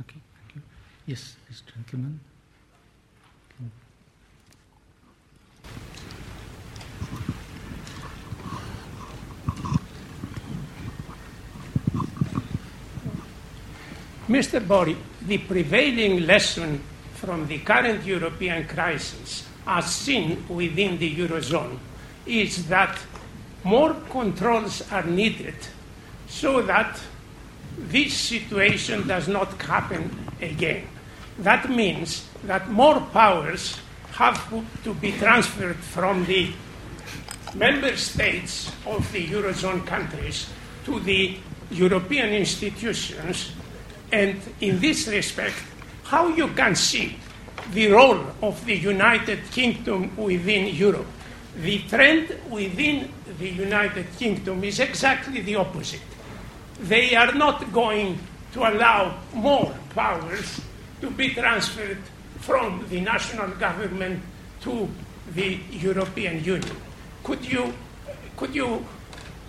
Okay, 0.00 0.20
thank 0.38 0.56
you. 0.56 0.62
Yes, 1.06 1.36
this 1.48 1.62
gentleman. 1.62 2.20
Mr. 14.28 14.66
Borg, 14.66 14.96
the 15.26 15.36
prevailing 15.38 16.26
lesson 16.26 16.80
from 17.14 17.46
the 17.46 17.58
current 17.58 18.04
European 18.06 18.66
crisis, 18.66 19.46
as 19.66 19.84
seen 19.94 20.46
within 20.48 20.98
the 20.98 21.14
Eurozone, 21.14 21.78
is 22.24 22.66
that 22.68 22.98
more 23.64 23.94
controls 24.08 24.80
are 24.90 25.04
needed 25.04 25.54
so 26.26 26.62
that 26.62 26.98
this 27.76 28.14
situation 28.14 29.06
does 29.06 29.28
not 29.28 29.60
happen 29.60 30.10
again. 30.40 30.86
That 31.38 31.68
means 31.68 32.26
that 32.44 32.70
more 32.70 33.00
powers 33.12 33.78
have 34.12 34.40
to 34.84 34.94
be 34.94 35.12
transferred 35.12 35.76
from 35.76 36.24
the 36.24 36.50
member 37.54 37.94
states 37.96 38.72
of 38.86 39.10
the 39.12 39.26
Eurozone 39.26 39.86
countries 39.86 40.48
to 40.84 40.98
the 41.00 41.36
European 41.70 42.30
institutions 42.32 43.52
and 44.14 44.38
in 44.60 44.78
this 44.78 45.08
respect, 45.08 45.58
how 46.04 46.28
you 46.28 46.46
can 46.54 46.76
see 46.76 47.18
the 47.72 47.90
role 47.90 48.22
of 48.42 48.64
the 48.64 48.76
United 48.76 49.42
Kingdom 49.50 50.14
within 50.16 50.72
Europe. 50.72 51.06
The 51.56 51.82
trend 51.88 52.30
within 52.48 53.10
the 53.38 53.50
United 53.50 54.06
Kingdom 54.16 54.62
is 54.62 54.78
exactly 54.78 55.40
the 55.40 55.56
opposite. 55.56 56.06
They 56.78 57.16
are 57.16 57.32
not 57.34 57.72
going 57.72 58.18
to 58.52 58.60
allow 58.62 59.18
more 59.32 59.74
powers 59.90 60.60
to 61.00 61.10
be 61.10 61.34
transferred 61.34 61.98
from 62.38 62.86
the 62.90 63.00
national 63.00 63.48
government 63.58 64.22
to 64.60 64.88
the 65.34 65.58
European 65.72 66.44
Union. 66.44 66.76
Could 67.24 67.44
you, 67.44 67.74
could 68.36 68.54
you 68.54 68.86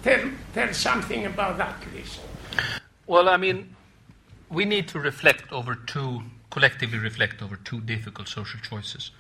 tell, 0.02 0.26
tell 0.54 0.74
something 0.74 1.26
about 1.28 1.58
that, 1.60 1.82
please? 1.82 2.18
Well, 3.06 3.30
I 3.30 3.38
mean, 3.38 3.75
we 4.56 4.66
need 4.66 4.88
to 4.88 5.00
reflect 5.00 5.52
over 5.52 5.76
two, 5.76 6.24
collectively 6.50 6.98
reflect 6.98 7.42
over 7.42 7.58
two 7.58 7.82
difficult 7.82 8.30
social 8.30 8.60
choices. 8.62 9.12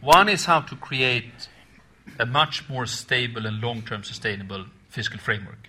One 0.00 0.28
is 0.28 0.46
how 0.46 0.62
to 0.62 0.74
create 0.76 1.48
a 2.18 2.26
much 2.26 2.68
more 2.68 2.86
stable 2.86 3.46
and 3.46 3.60
long 3.60 3.82
term 3.82 4.02
sustainable 4.02 4.64
fiscal 4.88 5.18
framework. 5.18 5.68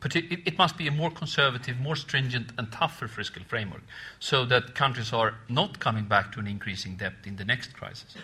But 0.00 0.16
it, 0.16 0.24
it, 0.46 0.56
must 0.56 0.78
be 0.78 0.86
a 0.86 0.92
more 0.92 1.10
conservative, 1.10 1.78
more 1.78 1.96
stringent, 1.96 2.52
and 2.56 2.70
tougher 2.70 3.08
fiscal 3.08 3.42
framework 3.44 3.82
so 4.20 4.44
that 4.46 4.74
countries 4.74 5.12
are 5.12 5.34
not 5.48 5.80
coming 5.80 6.04
back 6.04 6.32
to 6.32 6.40
an 6.40 6.46
increasing 6.46 6.96
debt 6.96 7.14
in 7.24 7.36
the 7.36 7.44
next 7.44 7.74
crisis. 7.74 8.14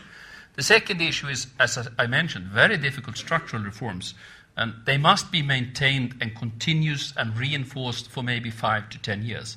The 0.54 0.62
second 0.62 1.00
issue 1.00 1.26
is, 1.26 1.48
as 1.58 1.88
I 1.98 2.06
mentioned, 2.06 2.46
very 2.46 2.78
difficult 2.78 3.16
structural 3.16 3.62
reforms 3.62 4.14
and 4.56 4.74
they 4.84 4.96
must 4.96 5.32
be 5.32 5.42
maintained 5.42 6.14
and 6.20 6.34
continuous 6.36 7.12
and 7.16 7.36
reinforced 7.36 8.08
for 8.08 8.22
maybe 8.22 8.50
five 8.50 8.88
to 8.90 8.98
ten 8.98 9.24
years. 9.24 9.56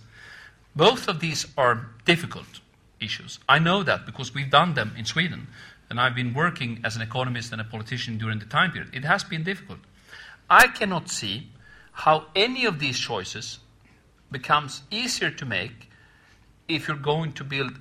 Both 0.78 1.08
of 1.08 1.20
these 1.20 1.48
are 1.58 1.90
difficult 2.06 2.62
issues. 3.00 3.40
I 3.50 3.58
know 3.58 3.82
that 3.82 4.06
because 4.06 4.36
we've 4.36 4.52
done 4.52 4.76
them 4.76 4.94
in 4.96 5.06
Sweden, 5.06 5.48
and 5.90 6.00
I've 6.00 6.14
been 6.14 6.36
working 6.36 6.82
as 6.84 6.96
an 6.96 7.02
economist 7.02 7.52
and 7.52 7.60
a 7.60 7.64
politician 7.64 8.20
during 8.20 8.38
the 8.38 8.46
time 8.46 8.72
period. 8.72 8.94
It 8.94 9.04
has 9.04 9.24
been 9.24 9.44
difficult. 9.44 9.80
I 10.48 10.68
cannot 10.68 11.10
see 11.10 11.50
how 11.92 12.26
any 12.36 12.66
of 12.66 12.78
these 12.78 13.00
choices 13.00 13.58
becomes 14.32 14.84
easier 14.92 15.32
to 15.32 15.46
make 15.48 15.90
if 16.68 16.88
you're 16.88 16.98
going 16.98 17.34
to 17.34 17.44
build 17.44 17.80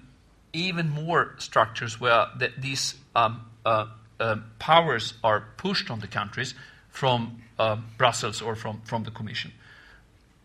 even 0.54 0.88
more 0.88 1.34
structures 1.36 2.00
where 2.00 2.28
the, 2.38 2.50
these 2.56 2.94
um, 3.14 3.44
uh, 3.66 3.88
uh, 4.18 4.36
powers 4.58 5.14
are 5.22 5.48
pushed 5.58 5.90
on 5.90 6.00
the 6.00 6.06
countries 6.06 6.54
from 6.88 7.42
uh, 7.58 7.76
Brussels 7.98 8.40
or 8.40 8.54
from, 8.54 8.80
from 8.84 9.04
the 9.04 9.10
Commission. 9.10 9.52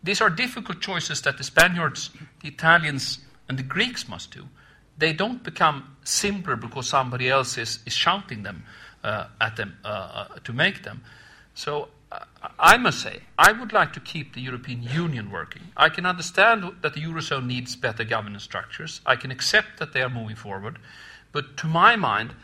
These 0.02 0.20
are 0.20 0.30
difficult 0.30 0.80
choices 0.80 1.22
that 1.22 1.38
the 1.38 1.44
Spaniards, 1.44 2.10
the 2.42 2.48
Italians, 2.48 3.20
and 3.48 3.58
the 3.58 3.62
Greeks 3.62 4.08
must 4.08 4.32
do. 4.32 4.48
They 4.98 5.12
don't 5.12 5.42
become 5.42 5.96
simpler 6.04 6.56
because 6.56 6.88
somebody 6.88 7.28
else 7.28 7.56
is, 7.58 7.78
is 7.86 7.92
shouting 7.92 8.42
them. 8.42 8.64
uh, 9.04 9.26
at 9.40 9.56
them 9.56 9.76
uh, 9.84 9.88
uh, 9.88 10.38
to 10.44 10.52
make 10.52 10.82
them. 10.82 11.02
So 11.54 11.88
uh, 12.10 12.24
I 12.58 12.76
must 12.76 13.02
say, 13.02 13.20
I 13.38 13.52
would 13.52 13.72
like 13.72 13.92
to 13.94 14.00
keep 14.00 14.34
the 14.34 14.40
European 14.40 14.82
Union 14.82 15.30
working. 15.30 15.62
I 15.76 15.88
can 15.88 16.06
understand 16.06 16.64
that 16.82 16.94
the 16.94 17.00
Eurozone 17.00 17.46
needs 17.46 17.76
better 17.76 18.04
governance 18.04 18.44
structures. 18.44 19.00
I 19.06 19.16
can 19.16 19.30
accept 19.30 19.78
that 19.78 19.92
they 19.92 20.02
are 20.02 20.10
moving 20.10 20.36
forward. 20.36 20.78
But 21.32 21.56
to 21.58 21.66
my 21.66 21.96
mind, 21.96 22.34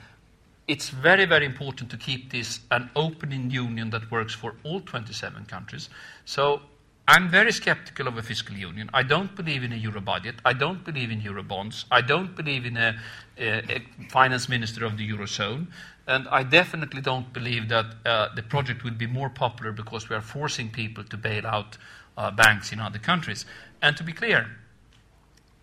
it's 0.66 0.90
very, 0.90 1.24
very 1.24 1.46
important 1.46 1.90
to 1.90 1.96
keep 1.96 2.30
this 2.30 2.61
an 2.70 2.90
open 2.94 3.50
union 3.50 3.90
that 3.90 4.11
works 4.11 4.34
for 4.34 4.54
all 4.64 4.80
27 4.80 5.46
countries. 5.46 5.88
So 6.24 6.62
I'm 7.09 7.30
very 7.30 7.52
skeptical 7.52 8.06
of 8.06 8.18
a 8.18 8.22
fiscal 8.22 8.54
union. 8.54 8.90
I 8.92 9.02
don't 9.02 9.34
believe 9.34 9.62
in 9.62 9.72
a 9.72 9.76
euro 9.76 10.02
budget. 10.02 10.34
I 10.44 10.52
don't 10.52 10.84
believe 10.84 11.11
in 11.11 11.22
euro 11.22 11.42
bonds. 11.42 11.86
I 11.90 12.02
don't 12.02 12.36
believe 12.36 12.66
in 12.66 12.76
a, 12.76 13.00
a, 13.38 13.76
a 13.76 13.82
finance 14.11 14.46
minister 14.46 14.84
of 14.84 14.98
the 14.98 15.11
eurozone. 15.11 15.68
And 16.06 16.28
I 16.28 16.42
definitely 16.42 17.00
don't 17.00 17.32
believe 17.32 17.70
that 17.70 17.86
uh, 18.04 18.28
the 18.34 18.42
project 18.42 18.84
will 18.84 18.90
be 18.90 19.06
more 19.06 19.30
popular 19.30 19.72
because 19.72 20.11
we 20.11 20.16
are 20.16 20.20
forcing 20.20 20.68
people 20.68 21.02
to 21.04 21.16
bail 21.16 21.46
out 21.46 21.78
uh, 22.18 22.30
banks 22.30 22.72
in 22.72 22.78
other 22.78 22.98
countries. 22.98 23.46
And 23.80 23.96
to 23.96 24.04
be 24.04 24.12
clear, 24.12 24.59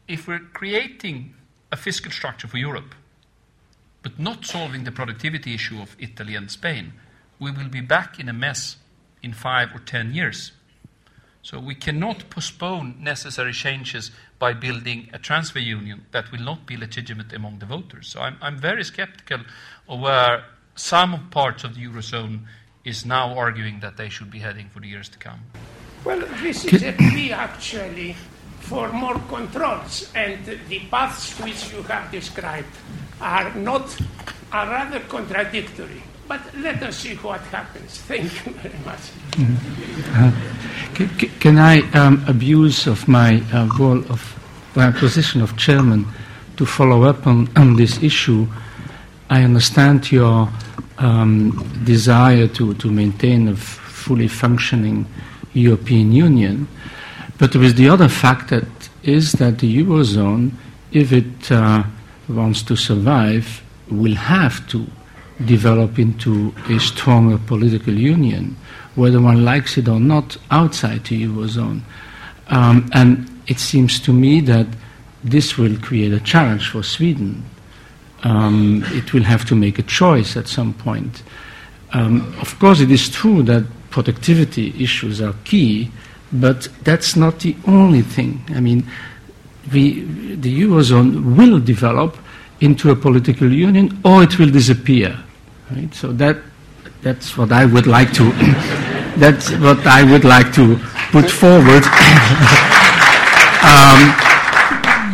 if 0.07 0.27
we're 0.27 0.39
creating 0.39 1.35
a 1.71 1.77
fiscal 1.77 2.11
structure 2.11 2.47
for 2.47 2.57
Europe, 2.57 2.95
but 4.01 4.17
not 4.17 4.45
solving 4.45 4.83
the 4.83 4.91
productivity 4.91 5.53
issue 5.53 5.79
of 5.79 5.95
Italy 5.99 6.33
and 6.33 6.49
Spain, 6.49 6.93
we 7.37 7.51
will 7.51 7.69
be 7.69 7.81
back 7.81 8.19
in 8.19 8.29
a 8.29 8.33
mess 8.33 8.77
in 9.21 9.33
five 9.33 9.69
or 9.75 9.79
ten 9.79 10.11
years. 10.11 10.51
So 11.45 11.59
we 11.59 11.75
cannot 11.75 12.31
postpone 12.31 12.95
necessary 12.99 13.53
changes 13.53 14.09
by 14.39 14.53
building 14.53 15.11
a 15.13 15.19
transfer 15.19 15.59
union 15.59 16.07
that 16.09 16.31
will 16.31 16.41
not 16.41 16.65
be 16.65 16.75
legitimate 16.75 17.31
among 17.33 17.59
the 17.59 17.67
voters. 17.67 18.07
So 18.07 18.19
I'm, 18.19 18.37
I'm 18.41 18.57
very 18.57 18.83
skeptical 18.83 19.41
of 19.87 19.99
where 19.99 20.43
some 20.73 21.29
parts 21.29 21.63
of 21.63 21.75
the 21.75 21.85
Eurozone 21.85 22.47
is 22.83 23.05
now 23.05 23.37
arguing 23.37 23.79
that 23.81 23.95
they 23.95 24.09
should 24.09 24.31
be 24.31 24.39
heading 24.39 24.69
for 24.69 24.79
the 24.79 24.87
years 24.87 25.07
to 25.09 25.19
come. 25.19 25.41
Well, 26.03 26.21
this 26.41 26.65
is 26.65 26.81
a 26.81 26.93
plea 26.93 27.31
actually 27.31 28.15
for 28.61 28.91
more 28.91 29.19
controls, 29.29 30.11
and 30.15 30.43
the 30.67 30.79
paths 30.89 31.39
which 31.41 31.71
you 31.71 31.83
have 31.83 32.11
described 32.11 32.75
are 33.21 33.53
not 33.53 33.95
are 34.51 34.67
rather 34.67 34.99
contradictory. 35.01 36.01
But 36.27 36.41
let 36.57 36.81
us 36.81 36.97
see 36.97 37.15
what 37.15 37.41
happens. 37.41 37.97
Thank 38.07 38.45
you 38.45 38.53
very 38.53 38.79
much. 38.83 38.99
Mm-hmm. 39.31 40.15
Uh, 40.15 40.31
can 41.39 41.57
I 41.57 41.81
um, 41.91 42.23
abuse 42.27 42.87
of 42.87 43.07
my 43.07 43.43
uh, 43.53 43.67
role 43.77 43.99
of 44.09 44.33
my 44.75 44.91
position 44.91 45.41
of 45.41 45.55
chairman 45.57 46.05
to 46.57 46.65
follow 46.65 47.03
up 47.03 47.27
on, 47.27 47.49
on 47.55 47.75
this 47.75 48.01
issue? 48.01 48.47
I 49.29 49.43
understand 49.43 50.11
your 50.11 50.49
um, 50.97 51.67
desire 51.83 52.47
to, 52.47 52.73
to 52.75 52.91
maintain 52.91 53.47
a 53.47 53.51
f- 53.51 53.57
fully 53.59 54.27
functioning 54.27 55.05
European 55.53 56.11
Union, 56.11 56.67
but 57.37 57.55
with 57.55 57.75
the 57.75 57.89
other 57.89 58.07
fact 58.07 58.49
that 58.49 58.65
is 59.03 59.33
that 59.33 59.59
the 59.59 59.83
eurozone, 59.83 60.51
if 60.91 61.11
it 61.11 61.51
uh, 61.51 61.83
wants 62.27 62.63
to 62.63 62.75
survive, 62.75 63.61
will 63.89 64.15
have 64.15 64.67
to 64.69 64.87
develop 65.43 65.99
into 65.99 66.53
a 66.69 66.79
stronger 66.79 67.37
political 67.37 67.93
union, 67.93 68.55
whether 68.95 69.19
one 69.19 69.43
likes 69.43 69.77
it 69.77 69.87
or 69.87 69.99
not, 69.99 70.37
outside 70.51 71.03
the 71.05 71.25
Eurozone. 71.25 71.81
Um, 72.47 72.89
and 72.93 73.29
it 73.47 73.59
seems 73.59 73.99
to 74.01 74.13
me 74.13 74.39
that 74.41 74.67
this 75.23 75.57
will 75.57 75.77
create 75.79 76.13
a 76.13 76.19
challenge 76.19 76.69
for 76.69 76.83
Sweden. 76.83 77.43
Um, 78.23 78.83
it 78.89 79.13
will 79.13 79.23
have 79.23 79.45
to 79.45 79.55
make 79.55 79.77
a 79.77 79.83
choice 79.83 80.37
at 80.37 80.47
some 80.47 80.73
point. 80.73 81.23
Um, 81.93 82.33
of 82.39 82.57
course, 82.59 82.79
it 82.79 82.91
is 82.91 83.09
true 83.09 83.43
that 83.43 83.65
productivity 83.89 84.73
issues 84.81 85.21
are 85.21 85.33
key, 85.43 85.91
but 86.31 86.67
that's 86.83 87.15
not 87.15 87.39
the 87.39 87.55
only 87.67 88.01
thing. 88.01 88.43
I 88.49 88.59
mean, 88.59 88.85
we, 89.71 90.01
the 90.35 90.61
Eurozone 90.61 91.35
will 91.35 91.59
develop 91.59 92.17
into 92.61 92.91
a 92.91 92.95
political 92.95 93.51
union 93.51 93.99
or 94.03 94.23
it 94.23 94.39
will 94.39 94.49
disappear. 94.49 95.17
Right? 95.71 95.93
So 95.93 96.11
that, 96.13 96.37
that's 97.01 97.37
what 97.37 97.51
I 97.51 97.65
would 97.65 97.87
like 97.87 98.13
to, 98.13 98.31
that's 99.17 99.51
what 99.51 99.85
I 99.85 100.03
would 100.03 100.23
like 100.23 100.53
to 100.55 100.77
put 101.11 101.29
forward. 101.29 101.83
um, 103.63 104.15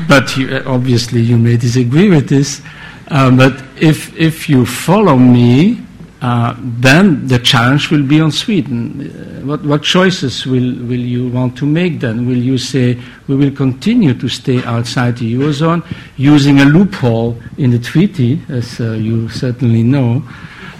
but 0.08 0.36
you, 0.38 0.62
obviously 0.66 1.22
you 1.22 1.38
may 1.38 1.58
disagree 1.58 2.10
with 2.10 2.28
this. 2.30 2.62
Um, 3.08 3.38
but 3.38 3.62
if, 3.78 4.16
if 4.18 4.48
you 4.50 4.66
follow 4.66 5.18
me, 5.18 5.82
uh, 6.22 6.56
then 6.60 7.28
the 7.28 7.40
challenge 7.40 7.90
will 7.90 8.04
be 8.04 8.22
on 8.22 8.32
Sweden. 8.32 9.10
Uh, 9.10 9.46
what, 9.46 9.64
what, 9.66 9.82
choices 9.82 10.46
will, 10.46 10.76
will 10.86 11.00
you 11.00 11.28
want 11.30 11.58
to 11.58 11.66
make 11.66 12.00
then? 12.00 12.28
Will 12.28 12.38
you 12.38 12.60
say 12.60 13.00
we 13.28 13.36
will 13.36 13.50
continue 13.50 14.14
to 14.14 14.30
stay 14.30 14.64
outside 14.64 15.18
the 15.18 15.34
Eurozone 15.34 15.84
using 16.18 16.60
a 16.60 16.66
loophole 16.66 17.42
in 17.58 17.72
the 17.72 17.80
treaty, 17.80 18.40
as 18.50 18.80
uh, 18.80 18.92
you 18.92 19.30
certainly 19.30 19.82
know? 19.82 20.22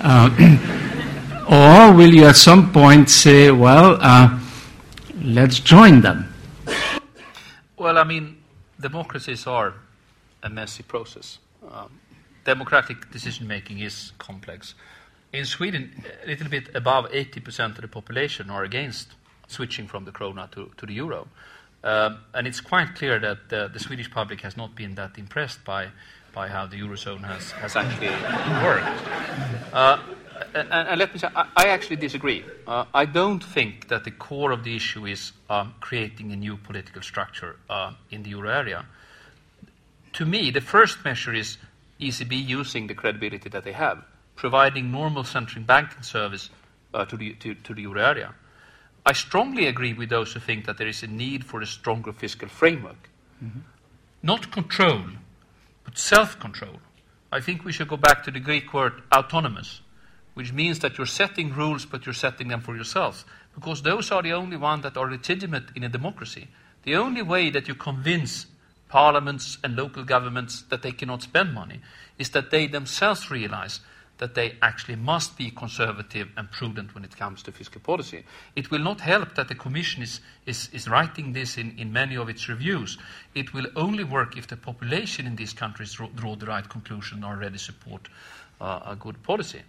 Uh, 0.02 0.30
or 1.50 1.92
will 1.92 2.14
you 2.14 2.26
at 2.26 2.36
some 2.36 2.72
point 2.72 3.10
say, 3.10 3.50
well, 3.50 3.98
uh, 4.00 4.40
let's 5.24 5.60
join 5.60 6.02
them? 6.02 6.32
Well, 7.78 7.98
I 7.98 8.04
mean, 8.04 8.38
democracies 8.80 9.48
are 9.48 9.74
a 10.44 10.50
messy 10.52 10.84
process. 10.84 11.40
Um, 11.68 12.00
democratic 12.46 13.10
decision 13.10 13.48
making 13.48 13.80
is 13.80 14.12
complex 14.20 14.76
in 15.34 15.46
Sweden, 15.46 16.04
a 16.24 16.28
little 16.28 16.50
bit 16.50 16.70
above 16.76 17.06
80% 17.12 17.76
of 17.76 17.82
the 17.82 17.88
population 17.88 18.50
are 18.50 18.64
against 18.64 19.10
switching 19.48 19.88
from 19.88 20.06
the 20.06 20.12
krona 20.12 20.50
to, 20.52 20.72
to 20.78 20.86
the 20.86 20.94
euro. 20.94 21.28
Um, 21.84 22.20
and 22.34 22.48
it's 22.48 22.62
quite 22.62 22.96
clear 22.96 23.20
that 23.20 23.54
uh, 23.54 23.68
the 23.70 23.80
Swedish 23.80 24.12
public 24.12 24.42
has 24.42 24.56
not 24.56 24.76
been 24.76 24.96
that 24.96 25.18
impressed 25.18 25.64
by, 25.64 25.88
by 26.34 26.48
how 26.48 26.68
the 26.68 26.78
eurozone 26.78 27.24
has, 27.24 27.52
has 27.52 27.76
actually 27.76 28.10
worked. 28.64 29.74
Uh, 29.74 30.00
and, 30.54 30.68
and, 30.72 31.00
let 31.00 31.14
me 31.14 31.20
say, 31.20 31.28
I, 31.36 31.48
I 31.56 31.68
actually 31.68 31.96
disagree. 31.96 32.44
Uh, 32.68 32.86
I 32.94 33.06
don't 33.06 33.44
think 33.44 33.88
that 33.88 34.04
the 34.04 34.12
core 34.12 34.52
of 34.52 34.64
the 34.64 34.76
issue 34.76 35.06
is 35.06 35.32
um, 35.50 35.74
creating 35.80 36.32
a 36.32 36.36
new 36.36 36.58
political 36.58 37.02
structure 37.02 37.56
uh, 37.70 37.94
in 38.10 38.24
the 38.24 38.32
euro 38.32 38.50
area. 38.50 38.86
To 40.14 40.26
me, 40.26 40.52
the 40.52 40.62
first 40.62 41.04
measure 41.06 41.34
is 41.34 41.58
ECB 42.00 42.48
using 42.48 42.88
the 42.88 42.96
credibility 42.96 43.50
that 43.50 43.64
they 43.64 43.72
have 43.72 44.04
providing 44.36 44.92
normal 44.92 45.24
central 45.24 45.64
banking 45.64 46.04
service 46.04 46.50
uh, 46.94 47.06
to, 47.06 47.18
the, 47.18 47.34
to, 47.34 47.54
to 47.56 47.74
the 47.74 47.82
euro 47.84 48.02
area. 48.02 48.34
I 49.06 49.14
strongly 49.14 49.66
agree 49.66 49.94
with 49.94 50.10
those 50.10 50.34
who 50.34 50.40
think 50.40 50.66
that 50.66 50.78
there 50.78 50.88
is 50.88 51.04
a 51.04 51.08
need 51.08 51.46
for 51.46 51.62
a 51.62 51.66
stronger 51.66 52.14
fiscal 52.14 52.48
framework. 52.48 53.10
Mm-hmm. 53.44 53.60
Not 54.24 54.52
control, 54.52 55.04
but 55.84 55.98
self 55.98 56.40
control. 56.40 56.80
I 57.32 57.40
think 57.40 57.64
we 57.64 57.72
should 57.72 57.88
go 57.88 57.98
back 57.98 58.24
to 58.24 58.32
the 58.32 58.40
Greek 58.40 58.74
word 58.74 59.02
autonomous, 59.16 59.82
which 60.34 60.54
means 60.54 60.80
that 60.80 60.98
you're 60.98 61.08
setting 61.08 61.54
rules, 61.54 61.86
but 61.86 62.06
you're 62.06 62.14
setting 62.14 62.50
them 62.50 62.62
for 62.62 62.76
yourself, 62.76 63.26
because 63.56 63.82
those 63.82 64.12
are 64.12 64.22
the 64.22 64.34
only 64.34 64.58
ones 64.58 64.84
that 64.84 64.98
are 64.98 65.10
legitimate 65.10 65.66
in 65.76 65.84
a 65.84 65.90
democracy. 65.90 66.48
The 66.84 66.96
only 66.96 67.22
way 67.22 67.50
that 67.50 67.68
you 67.68 67.76
convince 67.76 68.48
parliaments 68.90 69.58
and 69.64 69.76
local 69.76 70.04
governments 70.04 70.64
that 70.64 70.82
they 70.82 70.92
cannot 70.92 71.24
spend 71.24 71.54
money 71.54 71.80
is 72.20 72.30
that 72.32 72.52
they 72.52 72.68
themselves 72.68 73.32
realize 73.32 73.80
that 74.22 74.36
they 74.36 74.56
actually 74.62 74.96
must 74.96 75.36
be 75.36 75.50
conservative 75.50 76.30
and 76.38 76.52
prudent 76.52 76.94
when 76.94 77.04
it 77.04 77.18
comes 77.18 77.42
to 77.42 77.52
fiscal 77.52 77.82
policy. 77.82 78.24
It 78.56 78.70
will 78.70 78.80
not 78.80 79.02
help 79.02 79.34
that 79.34 79.48
the 79.48 79.56
Commission 79.56 80.04
is, 80.04 80.22
is, 80.46 80.70
is 80.72 80.88
writing 80.88 81.34
this 81.34 81.58
in, 81.58 81.74
in 81.80 81.92
many 81.92 82.16
of 82.18 82.30
its 82.30 82.48
reviews. 82.48 83.00
It 83.34 83.52
will 83.52 83.66
only 83.76 84.04
work 84.04 84.38
if 84.38 84.46
the 84.46 84.58
population 84.58 85.26
in 85.26 85.38
these 85.38 85.54
countries 85.54 85.98
draw, 86.16 86.36
the 86.36 86.46
right 86.46 86.70
conclusion 86.70 87.18
and 87.18 87.26
already 87.26 87.58
support 87.58 88.10
uh, 88.62 88.82
a 88.86 88.96
good 88.96 89.24
policy. 89.24 89.64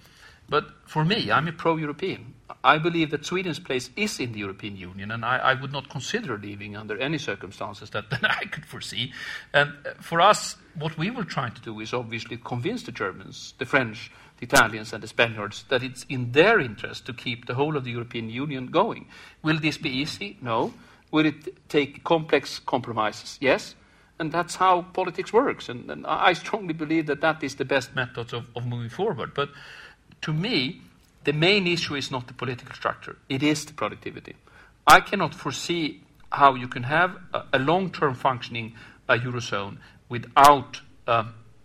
But 0.51 0.67
for 0.85 1.03
me, 1.03 1.31
I'm 1.31 1.49
a 1.49 1.53
pro 1.53 1.77
European. 1.77 2.35
I 2.63 2.77
believe 2.77 3.11
that 3.13 3.25
Sweden's 3.25 3.59
place 3.59 3.89
is 3.97 4.21
in 4.21 4.33
the 4.33 4.41
European 4.41 4.77
Union, 4.77 5.11
and 5.13 5.25
I, 5.25 5.39
I 5.39 5.55
would 5.55 5.73
not 5.73 5.89
consider 5.89 6.37
leaving 6.37 6.77
under 6.77 6.99
any 6.99 7.17
circumstances 7.17 7.89
that, 7.91 8.11
that 8.11 8.31
I 8.31 8.45
could 8.45 8.67
foresee. 8.67 9.15
And 9.55 9.73
uh, 9.87 9.95
for 9.99 10.21
us, 10.21 10.57
what 10.75 10.99
we 10.99 11.11
will 11.11 11.25
try 11.25 11.49
to 11.49 11.61
do 11.63 11.81
is 11.81 11.95
obviously 11.95 12.37
convince 12.37 12.83
the 12.83 12.93
Germans, 12.93 13.55
the 13.57 13.65
French, 13.65 14.11
the 14.43 14.57
Italians 14.57 14.93
and 14.93 15.03
the 15.03 15.09
Spaniards 15.09 15.65
that 15.69 15.83
it's 15.83 16.05
in 16.09 16.33
their 16.33 16.59
interest 16.59 17.07
to 17.07 17.13
keep 17.13 17.47
the 17.47 17.55
whole 17.55 17.77
of 17.77 17.85
the 17.85 17.91
European 17.91 18.29
Union 18.29 18.67
going. 18.67 19.07
Will 19.43 19.59
this 19.59 19.79
be 19.79 19.91
easy? 19.91 20.37
No. 20.41 20.75
Will 21.11 21.27
it 21.27 21.69
take 21.69 22.03
complex 22.05 22.59
compromises? 22.59 23.39
Yes. 23.41 23.75
And 24.19 24.33
that's 24.33 24.57
how 24.57 24.83
politics 24.83 25.33
works. 25.33 25.69
And, 25.69 25.91
and 25.91 26.07
I 26.07 26.33
strongly 26.33 26.75
believe 26.75 27.07
that 27.07 27.21
that 27.21 27.43
is 27.43 27.57
the 27.57 27.65
best 27.65 27.95
method 27.95 28.33
of, 28.33 28.47
of 28.57 28.67
moving 28.67 28.91
forward. 28.91 29.33
But 29.35 29.51
to 30.23 30.33
me, 30.33 30.81
the 31.25 31.33
main 31.33 31.67
issue 31.67 31.95
is 31.95 32.11
not 32.11 32.27
the 32.27 32.35
political 32.35 32.75
structure, 32.75 33.17
it 33.29 33.43
is 33.43 33.65
the 33.65 33.73
productivity. 33.73 34.35
I 34.87 35.01
cannot 35.01 35.35
foresee 35.35 36.03
how 36.33 36.55
you 36.55 36.67
can 36.67 36.83
have 36.85 37.17
a, 37.33 37.45
a 37.53 37.59
long 37.59 37.91
term 37.91 38.15
functioning 38.15 38.75
uh, 39.09 39.15
Eurozone 39.15 39.77
without 40.09 40.81
uh, 41.07 41.25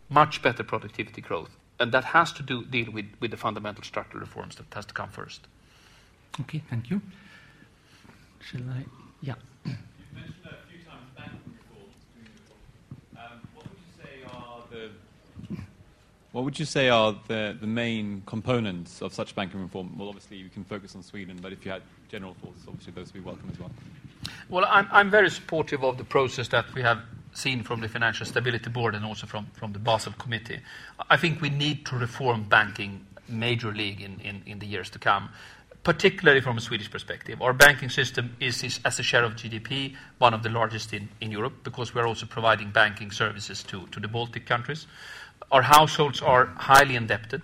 much 0.10 0.42
better 0.42 0.64
productivity 0.64 1.22
growth 1.22 1.57
and 1.80 1.92
that 1.92 2.04
has 2.04 2.32
to 2.34 2.44
do, 2.44 2.66
deal 2.66 2.92
with, 2.92 3.06
with 3.20 3.32
the 3.32 3.38
fundamental 3.38 3.84
structural 3.84 4.22
reforms 4.22 4.56
that 4.56 4.66
has 4.74 4.86
to 4.86 4.94
come 4.94 5.10
first. 5.10 5.48
Okay, 6.42 6.62
thank 6.70 6.90
you. 6.90 7.02
Shall 8.40 8.62
I? 8.62 8.86
Yeah. 9.22 9.34
You've 9.66 9.76
mentioned 10.14 10.36
a 10.46 10.70
few 10.70 10.84
times 10.86 11.10
banking 11.16 11.40
reform. 11.58 11.92
Um, 13.18 13.42
what 13.56 13.66
would 13.66 13.80
you 13.80 14.04
say 14.04 14.24
are 14.34 14.64
the 14.70 14.92
what 16.34 16.44
would 16.44 16.60
you 16.60 16.66
say 16.66 16.90
are 16.90 17.16
the, 17.28 17.58
the 17.60 17.66
main 17.66 18.22
components 18.28 19.02
of 19.02 19.14
such 19.14 19.34
banking 19.34 19.62
reform? 19.62 19.98
Well, 19.98 20.08
obviously 20.10 20.38
you 20.38 20.50
can 20.50 20.64
focus 20.64 20.96
on 20.96 21.02
Sweden, 21.02 21.40
but 21.42 21.52
if 21.52 21.66
you 21.66 21.72
had 21.72 21.82
general 22.10 22.36
thoughts, 22.36 22.62
obviously 22.68 22.94
those 22.94 23.12
would 23.12 23.24
be 23.24 23.26
welcome 23.26 23.50
as 23.52 23.60
well. 23.60 23.72
Well, 24.50 24.66
I'm, 24.70 24.88
I'm 24.92 25.10
very 25.10 25.32
supportive 25.32 25.84
of 25.84 25.98
the 25.98 26.04
process 26.04 26.48
that 26.50 26.72
we 26.76 26.84
have 26.84 27.00
seen 27.38 27.62
from 27.64 27.82
the 27.82 27.88
Financial 27.88 28.26
Stability 28.26 28.70
Board 28.70 28.96
and 28.96 29.06
also 29.06 29.28
from, 29.28 29.46
from 29.54 29.72
the 29.72 29.80
Basel 29.80 30.14
Committee. 30.14 30.60
I 31.10 31.18
think 31.18 31.40
we 31.40 31.50
need 31.50 31.86
to 31.86 31.96
reform 31.96 32.44
banking 32.44 33.06
major 33.30 33.72
league 33.72 34.02
in, 34.02 34.20
in, 34.22 34.42
in 34.46 34.60
the 34.60 34.66
years 34.66 34.90
to 34.92 35.00
come, 35.00 35.30
particularly 35.84 36.42
from 36.42 36.58
a 36.58 36.62
Swedish 36.62 36.90
perspective. 36.90 37.42
Our 37.42 37.54
banking 37.54 37.90
system 37.90 38.36
is, 38.40 38.64
is 38.64 38.80
as 38.84 39.00
a 39.00 39.04
share 39.04 39.24
of 39.24 39.34
GDP, 39.34 39.96
one 40.18 40.34
of 40.34 40.42
the 40.42 40.50
largest 40.50 40.94
in, 40.94 41.10
in 41.22 41.32
Europe 41.32 41.54
because 41.64 41.94
we're 41.94 42.08
also 42.08 42.26
providing 42.26 42.72
banking 42.72 43.12
services 43.12 43.64
to, 43.64 43.86
to 43.88 44.00
the 44.00 44.08
Baltic 44.08 44.46
countries. 44.46 44.88
Our 45.52 45.62
households 45.62 46.22
are 46.22 46.48
highly 46.58 46.96
indebted. 46.96 47.44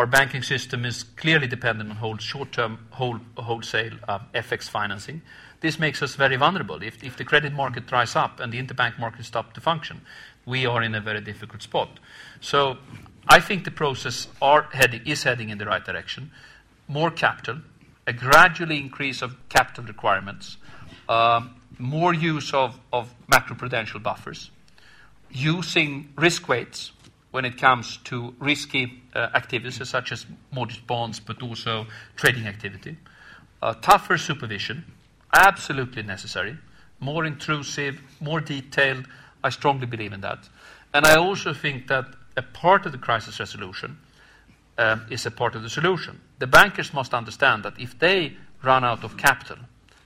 Our 0.00 0.06
banking 0.06 0.42
system 0.42 0.86
is 0.86 1.02
clearly 1.02 1.46
dependent 1.46 2.02
on 2.02 2.16
short-term 2.16 2.78
wholesale 2.92 3.92
uh, 4.08 4.20
FX 4.34 4.66
financing. 4.66 5.20
This 5.60 5.78
makes 5.78 6.00
us 6.00 6.14
very 6.14 6.36
vulnerable. 6.36 6.82
If, 6.82 7.18
the 7.18 7.24
credit 7.26 7.52
market 7.52 7.86
dries 7.86 8.16
up 8.16 8.40
and 8.40 8.50
the 8.50 8.62
interbank 8.62 8.98
market 8.98 9.26
stops 9.26 9.52
to 9.56 9.60
function, 9.60 10.00
we 10.46 10.64
are 10.64 10.82
in 10.82 10.94
a 10.94 11.02
very 11.02 11.20
difficult 11.20 11.60
spot. 11.60 12.00
So 12.40 12.78
I 13.28 13.40
think 13.40 13.64
the 13.64 13.70
process 13.70 14.26
is 14.40 15.22
heading 15.22 15.50
in 15.50 15.58
the 15.58 15.66
right 15.66 15.84
direction. 15.84 16.30
More 16.88 17.10
capital, 17.10 17.58
a 18.06 18.14
gradual 18.14 18.70
increase 18.70 19.20
of 19.20 19.36
capital 19.50 19.84
requirements, 19.84 20.56
um, 21.10 21.56
more 21.78 22.14
use 22.14 22.54
of 22.54 22.80
macroprudential 23.30 24.02
buffers, 24.02 24.50
using 25.30 26.08
risk 26.16 26.48
weights 26.48 26.92
when 27.30 27.44
it 27.44 27.58
comes 27.58 27.98
to 27.98 28.34
risky 28.38 29.02
uh, 29.14 29.28
activities 29.34 29.88
such 29.88 30.12
as 30.12 30.26
mortgage 30.50 30.86
bonds, 30.86 31.20
but 31.20 31.42
also 31.42 31.86
trading 32.16 32.46
activity. 32.46 32.96
Uh, 33.62 33.74
tougher 33.74 34.18
supervision, 34.18 34.84
absolutely 35.32 36.02
necessary, 36.02 36.56
more 36.98 37.24
intrusive, 37.24 38.00
more 38.20 38.40
detailed. 38.40 39.06
I 39.44 39.50
strongly 39.50 39.86
believe 39.86 40.12
in 40.12 40.20
that. 40.22 40.48
And 40.92 41.06
I 41.06 41.16
also 41.16 41.54
think 41.54 41.86
that 41.88 42.06
a 42.36 42.42
part 42.42 42.86
of 42.86 42.92
the 42.92 42.98
crisis 42.98 43.38
resolution 43.38 43.98
um, 44.78 45.06
is 45.10 45.26
a 45.26 45.30
part 45.30 45.54
of 45.54 45.62
the 45.62 45.70
solution. 45.70 46.20
The 46.38 46.46
bankers 46.46 46.92
must 46.92 47.14
understand 47.14 47.62
that 47.64 47.78
if 47.78 47.98
they 47.98 48.36
run 48.62 48.84
out 48.84 49.04
of 49.04 49.16
capital, 49.16 49.58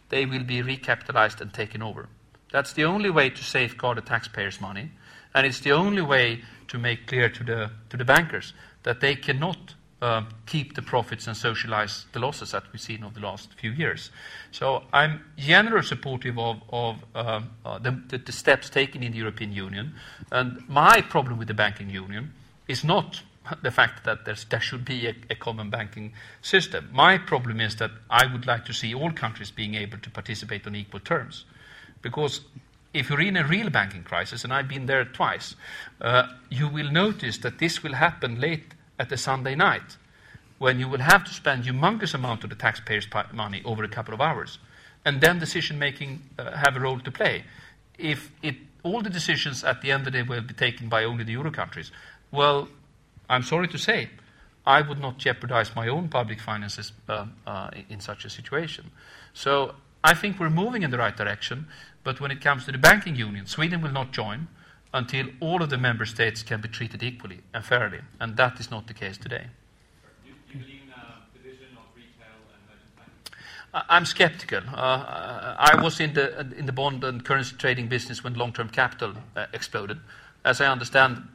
they 0.09 0.27
will 0.27 0.45
be 0.45 0.63
recapitalized 0.63 1.41
and 1.41 1.53
taken 1.53 1.83
over. 1.83 2.09
That's 2.53 2.73
the 2.73 2.85
only 2.85 3.11
way 3.11 3.31
to 3.31 3.43
safeguard 3.43 3.97
the 3.97 4.03
taxpayers' 4.03 4.61
money, 4.61 4.91
and 5.35 5.47
it's 5.47 5.61
the 5.61 5.73
only 5.73 6.03
way 6.03 6.43
to 6.69 6.79
make 6.79 7.07
clear 7.07 7.29
to 7.29 7.45
the, 7.45 7.71
to 7.91 7.97
the 7.97 8.05
bankers 8.05 8.53
that 8.85 9.01
they 9.01 9.17
cannot 9.17 9.75
um, 10.03 10.29
keep 10.45 10.75
the 10.75 10.83
profits 10.83 11.27
and 11.27 11.37
socialize 11.37 12.05
the 12.13 12.19
losses 12.19 12.51
that 12.51 12.65
we've 12.73 12.81
seen 12.81 13.03
over 13.03 13.15
the 13.15 13.27
last 13.27 13.55
few 13.55 13.71
years. 13.71 14.11
So 14.51 14.83
I'm 14.93 15.25
generally 15.39 15.87
supportive 15.87 16.39
of, 16.39 16.61
of 16.69 16.97
um, 17.15 17.51
uh, 17.65 17.79
the, 17.79 18.03
the, 18.09 18.19
the, 18.19 18.33
steps 18.33 18.69
taken 18.69 19.03
in 19.03 19.13
the 19.13 19.19
European 19.19 19.53
Union. 19.53 19.95
And 20.31 20.69
my 20.69 21.01
problem 21.01 21.39
with 21.39 21.49
the 21.49 21.55
banking 21.55 21.89
union 21.89 22.35
is 22.69 22.85
not 22.85 23.23
the 23.63 23.71
fact 23.71 24.05
that 24.05 24.27
there 24.27 24.61
should 24.61 24.85
be 24.85 25.07
a, 25.07 25.15
a, 25.31 25.35
common 25.35 25.71
banking 25.71 26.13
system. 26.43 26.91
My 26.93 27.17
problem 27.17 27.61
is 27.61 27.77
that 27.77 27.91
I 28.11 28.27
would 28.27 28.47
like 28.47 28.67
to 28.67 28.75
see 28.75 28.95
all 28.95 29.11
countries 29.11 29.51
being 29.51 29.75
able 29.75 29.99
to 29.99 30.11
participate 30.11 30.67
on 30.67 30.77
equal 30.77 31.01
terms. 31.01 31.45
Because 32.03 32.43
if 32.95 33.11
you're 33.11 33.21
in 33.21 33.37
a 33.37 33.45
real 33.45 33.69
banking 33.69 34.05
crisis, 34.05 34.45
and 34.45 34.53
I've 34.53 34.69
been 34.69 34.87
there 34.87 35.05
twice, 35.05 35.57
uh, 36.01 36.29
you 36.49 36.69
will 36.69 36.91
notice 36.91 37.39
that 37.39 37.59
this 37.59 37.83
will 37.83 37.95
happen 37.95 38.41
late 38.41 38.75
at 38.99 39.09
the 39.09 39.17
Sunday 39.17 39.57
night 39.57 39.97
when 40.59 40.79
you 40.79 40.89
will 40.89 41.01
have 41.01 41.25
to 41.25 41.35
spend 41.35 41.65
humongous 41.65 42.15
amount 42.15 42.45
of 42.45 42.51
the 42.51 42.57
taxpayers' 42.57 43.09
money 43.33 43.61
over 43.65 43.83
a 43.83 43.89
couple 43.89 44.15
of 44.15 44.21
hours, 44.21 44.59
and 45.05 45.21
then 45.21 45.41
decision 45.41 45.79
making 45.79 46.23
uh, 46.39 46.57
have 46.57 46.77
a 46.77 46.81
role 46.81 47.01
to 47.01 47.11
play. 47.11 47.45
If 47.99 48.31
it, 48.43 48.55
all 48.85 49.03
the 49.03 49.11
decisions 49.11 49.65
at 49.65 49.83
the 49.83 49.91
end 49.91 50.07
of 50.07 50.13
the 50.13 50.19
day 50.19 50.23
will 50.23 50.41
be 50.41 50.55
taken 50.55 50.89
by 50.89 51.05
only 51.05 51.25
the 51.25 51.33
euro 51.33 51.51
countries, 51.51 51.91
well, 52.31 52.69
I'm 53.29 53.43
sorry 53.43 53.69
to 53.69 53.79
say, 53.79 54.09
I 54.67 54.81
would 54.81 55.01
not 55.01 55.19
jeopardize 55.19 55.75
my 55.75 55.89
own 55.89 56.09
public 56.09 56.41
finances 56.41 56.93
uh, 57.09 57.27
uh, 57.47 57.71
in 57.89 58.01
such 58.01 58.25
a 58.25 58.31
situation. 58.31 58.93
So 59.35 59.75
I 60.05 60.13
think 60.13 60.39
we're 60.39 60.51
moving 60.51 60.83
in 60.83 60.91
the 60.91 60.99
right 60.99 61.17
direction, 61.17 61.67
but 62.05 62.21
when 62.21 62.31
it 62.31 62.43
comes 62.43 62.67
to 62.67 62.73
the 62.73 62.79
banking 62.79 63.17
union, 63.17 63.47
Sweden 63.47 63.81
will 63.81 63.91
not 63.91 64.13
join 64.13 64.49
until 64.93 65.29
all 65.41 65.63
of 65.63 65.71
the 65.71 65.79
member 65.79 66.05
states 66.05 66.43
can 66.43 66.61
be 66.61 66.69
treated 66.69 67.03
equally 67.03 67.41
and 67.55 67.65
fairly, 67.65 68.01
and 68.21 68.37
that 68.37 68.61
is 68.61 68.71
not 68.71 68.87
the 68.87 68.93
case 68.93 69.17
today. 69.17 69.47
I'm 73.89 74.05
skeptical. 74.05 74.61
Uh, 74.73 75.57
I 75.59 75.81
was 75.83 75.99
in 75.99 76.13
the, 76.13 76.41
in 76.57 76.67
the 76.67 76.73
bond 76.73 77.03
and 77.03 77.25
currency 77.25 77.57
trading 77.57 77.89
business 77.89 78.23
when 78.23 78.35
long-term 78.35 78.69
capital 78.69 79.15
uh, 79.35 79.47
exploded. 79.53 79.99
As 80.45 80.61
I 80.61 80.67
understand, 80.67 81.27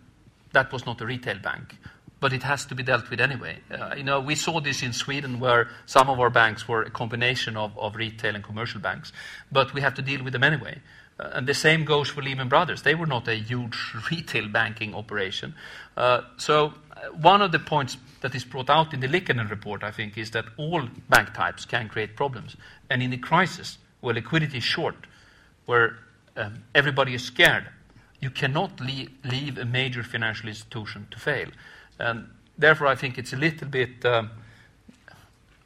that 0.54 0.72
was 0.72 0.86
not 0.86 1.02
a 1.02 1.06
retail 1.06 1.38
bank, 1.40 1.76
but 2.20 2.34
it 2.34 2.44
has 2.44 2.66
to 2.66 2.76
be 2.76 2.84
dealt 2.84 3.10
with 3.10 3.20
anyway. 3.20 3.60
Uh, 3.72 3.94
you 3.96 4.04
know, 4.04 4.20
we 4.20 4.36
saw 4.36 4.60
this 4.60 4.84
in 4.84 4.94
Sweden 4.94 5.40
where 5.40 5.70
some 5.86 6.10
of 6.10 6.20
our 6.20 6.30
banks 6.30 6.68
were 6.68 6.84
a 6.84 6.90
combination 6.90 7.56
of, 7.56 7.78
of 7.78 7.96
retail 7.96 8.36
and 8.36 8.44
commercial 8.44 8.80
banks, 8.80 9.12
but 9.52 9.74
we 9.74 9.82
have 9.82 9.94
to 9.96 10.02
deal 10.02 10.24
with 10.24 10.34
them 10.34 10.44
anyway. 10.44 10.80
Uh, 11.20 11.30
and 11.34 11.48
the 11.48 11.54
same 11.54 11.86
goes 11.86 12.10
for 12.10 12.22
Lehman 12.22 12.50
Brothers. 12.50 12.82
They 12.82 12.96
were 12.96 13.06
not 13.06 13.28
a 13.28 13.36
huge 13.36 13.78
retail 14.12 14.48
banking 14.48 14.94
operation. 14.96 15.56
Uh, 15.98 16.22
so 16.38 16.74
uh, 16.92 17.10
one 17.10 17.42
of 17.42 17.52
the 17.52 17.60
points 17.60 17.98
that 18.22 18.36
is 18.36 18.44
brought 18.44 18.70
out 18.70 18.94
in 18.94 19.00
the 19.00 19.08
Liikanen 19.08 19.50
report, 19.50 19.84
I 19.84 19.92
think, 19.92 20.18
is 20.18 20.32
that 20.32 20.46
all 20.58 20.88
bank 21.10 21.34
types 21.34 21.66
can 21.66 21.90
create 21.90 22.16
problems. 22.16 22.56
And 22.90 23.02
in 23.02 23.14
a 23.14 23.18
crisis 23.18 23.78
where 24.02 24.14
liquidity 24.14 24.58
is 24.58 24.64
short, 24.64 24.96
where 25.66 25.98
um, 26.36 26.64
everybody 26.74 27.14
is 27.14 27.24
scared, 27.24 27.68
you 28.22 28.30
cannot 28.30 28.80
leave, 28.82 29.58
a 29.58 29.66
major 29.66 30.04
financial 30.04 30.50
institution 30.50 31.08
to 31.12 31.20
fail. 31.20 31.48
And 32.00 32.30
therefore, 32.58 32.88
I 32.88 32.96
think 32.96 33.18
it's 33.18 33.34
a 33.34 33.38
little 33.38 33.68
bit. 33.68 34.04
Um, 34.06 34.32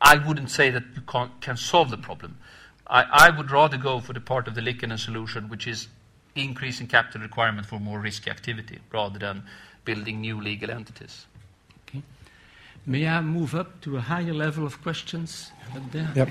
I 0.01 0.17
wouldn't 0.17 0.49
say 0.49 0.69
that 0.69 0.83
you 0.95 1.01
can 1.39 1.55
solve 1.55 1.89
the 1.89 1.97
problem, 1.97 2.37
I, 2.87 3.27
I 3.27 3.29
would 3.29 3.49
rather 3.51 3.77
go 3.77 3.99
for 3.99 4.13
the 4.13 4.19
part 4.19 4.47
of 4.47 4.55
the 4.55 4.61
Liikanen 4.61 4.99
solution, 4.99 5.49
which 5.49 5.67
is 5.67 5.87
increasing 6.35 6.87
capital 6.87 7.21
requirement 7.21 7.67
for 7.67 7.79
more 7.79 7.99
risky 7.99 8.29
activity 8.29 8.79
rather 8.91 9.19
than 9.19 9.43
building 9.85 10.21
new 10.21 10.41
legal 10.41 10.71
entities. 10.71 11.25
Okay. 11.87 12.01
May 12.85 13.07
I 13.07 13.21
move 13.21 13.55
up 13.55 13.81
to 13.81 13.97
a 13.97 14.01
higher 14.01 14.33
level 14.33 14.65
of 14.65 14.81
questions? 14.81 15.51
Yep. 16.15 16.29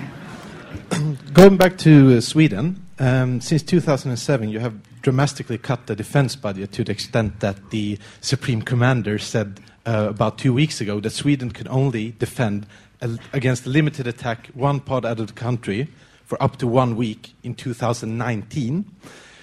Going 1.32 1.56
back 1.56 1.78
to 1.78 2.16
uh, 2.16 2.20
Sweden, 2.20 2.84
um, 2.98 3.40
since 3.40 3.62
2007, 3.62 4.48
you 4.48 4.60
have 4.60 4.74
dramatically 5.02 5.58
cut 5.58 5.86
the 5.86 5.96
defense 5.96 6.36
budget 6.36 6.72
to 6.72 6.84
the 6.84 6.92
extent 6.92 7.40
that 7.40 7.70
the 7.70 7.98
Supreme 8.20 8.62
Commander 8.62 9.18
said 9.18 9.60
uh, 9.86 10.06
about 10.08 10.38
two 10.38 10.52
weeks 10.52 10.80
ago 10.80 11.00
that 11.00 11.10
Sweden 11.10 11.50
could 11.50 11.68
only 11.68 12.12
defend 12.18 12.66
a, 13.00 13.18
against 13.32 13.66
a 13.66 13.68
limited 13.68 14.06
attack 14.06 14.48
one 14.54 14.80
part 14.80 15.04
out 15.04 15.20
of 15.20 15.26
the 15.26 15.32
country 15.32 15.88
for 16.24 16.42
up 16.42 16.56
to 16.58 16.66
one 16.66 16.96
week 16.96 17.34
in 17.42 17.54
2019. 17.54 18.84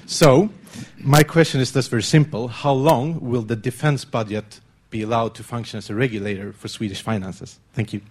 So, 0.05 0.49
my 0.97 1.23
question 1.23 1.61
is 1.61 1.71
just 1.71 1.89
very 1.89 2.03
simple. 2.03 2.47
How 2.47 2.73
long 2.73 3.19
will 3.21 3.43
the 3.43 3.55
defense 3.55 4.05
budget 4.05 4.59
be 4.89 5.03
allowed 5.03 5.35
to 5.35 5.43
function 5.43 5.77
as 5.77 5.89
a 5.89 5.95
regulator 5.95 6.51
for 6.51 6.67
Swedish 6.67 7.01
finances? 7.01 7.59
Thank 7.73 7.93
you. 7.93 8.01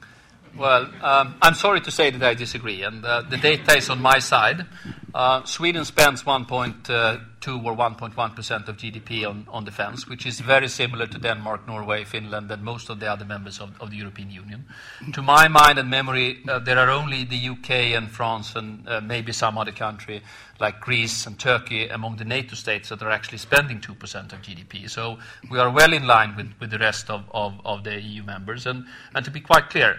Well, 0.56 0.90
um, 1.02 1.36
I'm 1.42 1.54
sorry 1.54 1.80
to 1.82 1.90
say 1.90 2.10
that 2.10 2.22
I 2.22 2.34
disagree, 2.34 2.82
and 2.82 3.04
uh, 3.04 3.22
the 3.22 3.36
data 3.36 3.76
is 3.76 3.90
on 3.90 4.00
my 4.00 4.18
side. 4.18 4.66
Uh, 5.14 5.42
Sweden 5.44 5.84
spends 5.84 6.22
1.2 6.22 7.64
or 7.64 7.74
1.1 7.74 8.36
percent 8.36 8.68
of 8.68 8.76
GDP 8.76 9.26
on, 9.26 9.46
on 9.48 9.64
defense, 9.64 10.06
which 10.06 10.26
is 10.26 10.40
very 10.40 10.68
similar 10.68 11.06
to 11.06 11.18
Denmark, 11.18 11.66
Norway, 11.66 12.04
Finland, 12.04 12.50
and 12.50 12.62
most 12.62 12.90
of 12.90 13.00
the 13.00 13.10
other 13.10 13.24
members 13.24 13.58
of, 13.58 13.70
of 13.80 13.90
the 13.90 13.96
European 13.96 14.30
Union. 14.30 14.66
To 15.14 15.22
my 15.22 15.48
mind 15.48 15.78
and 15.78 15.88
memory, 15.88 16.38
uh, 16.46 16.58
there 16.58 16.78
are 16.78 16.90
only 16.90 17.24
the 17.24 17.48
UK 17.48 17.70
and 17.96 18.10
France 18.10 18.54
and 18.54 18.86
uh, 18.88 19.00
maybe 19.00 19.32
some 19.32 19.56
other 19.56 19.72
country 19.72 20.22
like 20.60 20.80
Greece 20.80 21.26
and 21.26 21.38
Turkey 21.38 21.88
among 21.88 22.16
the 22.16 22.24
NATO 22.24 22.54
states 22.54 22.90
that 22.90 23.02
are 23.02 23.10
actually 23.10 23.38
spending 23.38 23.80
2% 23.80 23.92
of 24.32 24.42
GDP. 24.42 24.90
So 24.90 25.18
we 25.50 25.58
are 25.58 25.70
well 25.70 25.92
in 25.92 26.06
line 26.06 26.36
with, 26.36 26.52
with 26.60 26.70
the 26.70 26.78
rest 26.78 27.08
of, 27.10 27.24
of, 27.32 27.60
of 27.64 27.84
the 27.84 28.00
EU 28.00 28.24
members. 28.24 28.66
And, 28.66 28.84
and 29.14 29.24
to 29.24 29.30
be 29.30 29.40
quite 29.40 29.70
clear, 29.70 29.98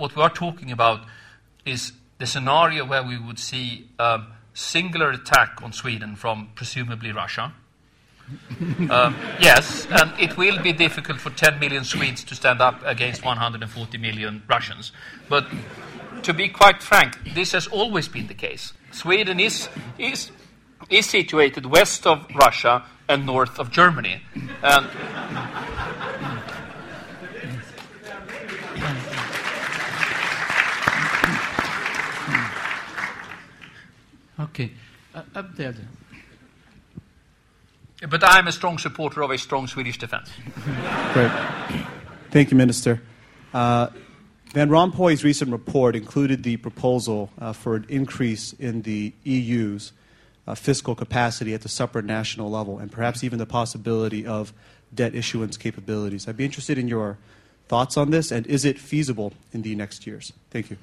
what 0.00 0.16
we 0.16 0.22
are 0.22 0.30
talking 0.30 0.72
about 0.72 1.02
is 1.64 1.92
the 2.18 2.26
scenario 2.26 2.84
where 2.84 3.02
we 3.02 3.18
would 3.18 3.38
see 3.38 3.88
a 3.98 4.20
singular 4.54 5.10
attack 5.10 5.60
on 5.62 5.72
Sweden 5.72 6.16
from 6.16 6.50
presumably 6.54 7.12
Russia, 7.12 7.52
Um, 8.90 9.14
yes, 9.40 9.86
and 9.90 10.12
it 10.18 10.36
will 10.36 10.60
be 10.62 10.72
difficult 10.72 11.20
for 11.20 11.30
10 11.30 11.58
million 11.58 11.84
Swedes 11.84 12.24
to 12.24 12.34
stand 12.34 12.60
up 12.60 12.80
against 12.84 13.24
140 13.24 13.98
million 13.98 14.42
Russians. 14.48 14.92
But 15.28 15.46
to 16.22 16.32
be 16.34 16.48
quite 16.48 16.82
frank, 16.82 17.18
this 17.34 17.52
has 17.52 17.66
always 17.66 18.08
been 18.08 18.26
the 18.26 18.34
case. 18.34 18.72
Sweden 18.90 19.38
is, 19.38 19.68
is, 19.98 20.30
is 20.88 21.06
situated 21.06 21.66
west 21.66 22.06
of 22.06 22.26
Russia 22.34 22.84
and 23.08 23.26
north 23.26 23.58
of 23.58 23.70
Germany. 23.70 24.22
And 24.62 24.86
Okay. 34.40 34.70
Uh, 35.14 35.22
up 35.34 35.56
there. 35.56 35.72
then. 35.72 35.88
But 38.08 38.24
I'm 38.24 38.46
a 38.46 38.52
strong 38.52 38.78
supporter 38.78 39.22
of 39.22 39.30
a 39.30 39.36
strong 39.36 39.66
Swedish 39.66 39.98
defense. 39.98 40.30
Great. 41.12 41.30
Thank 42.30 42.50
you, 42.50 42.56
Minister. 42.56 43.02
Uh, 43.52 43.88
Van 44.54 44.70
Rompuy's 44.70 45.22
recent 45.22 45.52
report 45.52 45.94
included 45.94 46.42
the 46.42 46.56
proposal 46.56 47.30
uh, 47.38 47.52
for 47.52 47.76
an 47.76 47.86
increase 47.88 48.52
in 48.54 48.82
the 48.82 49.12
EU's 49.24 49.92
uh, 50.46 50.54
fiscal 50.54 50.94
capacity 50.94 51.52
at 51.52 51.60
the 51.60 51.68
supranational 51.68 52.50
level, 52.50 52.78
and 52.78 52.90
perhaps 52.90 53.22
even 53.22 53.38
the 53.38 53.46
possibility 53.46 54.26
of 54.26 54.52
debt 54.94 55.14
issuance 55.14 55.56
capabilities. 55.56 56.26
I'd 56.26 56.36
be 56.36 56.44
interested 56.44 56.78
in 56.78 56.88
your 56.88 57.18
thoughts 57.68 57.96
on 57.96 58.10
this, 58.10 58.32
and 58.32 58.46
is 58.46 58.64
it 58.64 58.78
feasible 58.78 59.32
in 59.52 59.62
the 59.62 59.74
next 59.74 60.06
years? 60.06 60.32
Thank 60.50 60.70
you. 60.70 60.78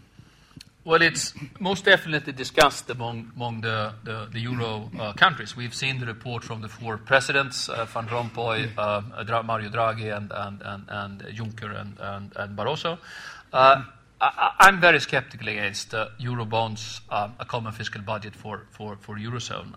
Well, 0.87 1.01
it's 1.01 1.33
most 1.59 1.83
definitely 1.83 2.31
discussed 2.31 2.89
among, 2.89 3.33
among 3.35 3.59
the, 3.59 3.93
the, 4.05 4.29
the 4.31 4.39
Euro 4.39 4.89
uh, 4.97 5.11
countries. 5.11 5.53
We've 5.53 5.75
seen 5.75 5.99
the 5.99 6.05
report 6.05 6.45
from 6.45 6.61
the 6.61 6.69
four 6.69 6.97
presidents, 6.97 7.67
uh, 7.67 7.83
Van 7.83 8.07
Rompuy, 8.07 8.69
uh, 8.77 9.43
Mario 9.43 9.69
Draghi, 9.69 10.15
and, 10.15 10.31
and, 10.33 10.61
and, 10.63 10.85
and 10.87 11.21
Juncker 11.35 11.77
and, 11.77 11.97
and, 11.99 12.31
and 12.37 12.57
Barroso. 12.57 12.99
Uh, 13.51 13.83
I, 14.21 14.51
I'm 14.61 14.79
very 14.79 15.01
skeptical 15.01 15.49
against 15.49 15.93
uh, 15.93 16.07
Euro 16.19 16.45
bonds, 16.45 17.01
um, 17.09 17.33
a 17.37 17.43
common 17.43 17.73
fiscal 17.73 18.01
budget 18.01 18.33
for, 18.33 18.67
for, 18.71 18.95
for 19.01 19.17
Eurozone. 19.17 19.73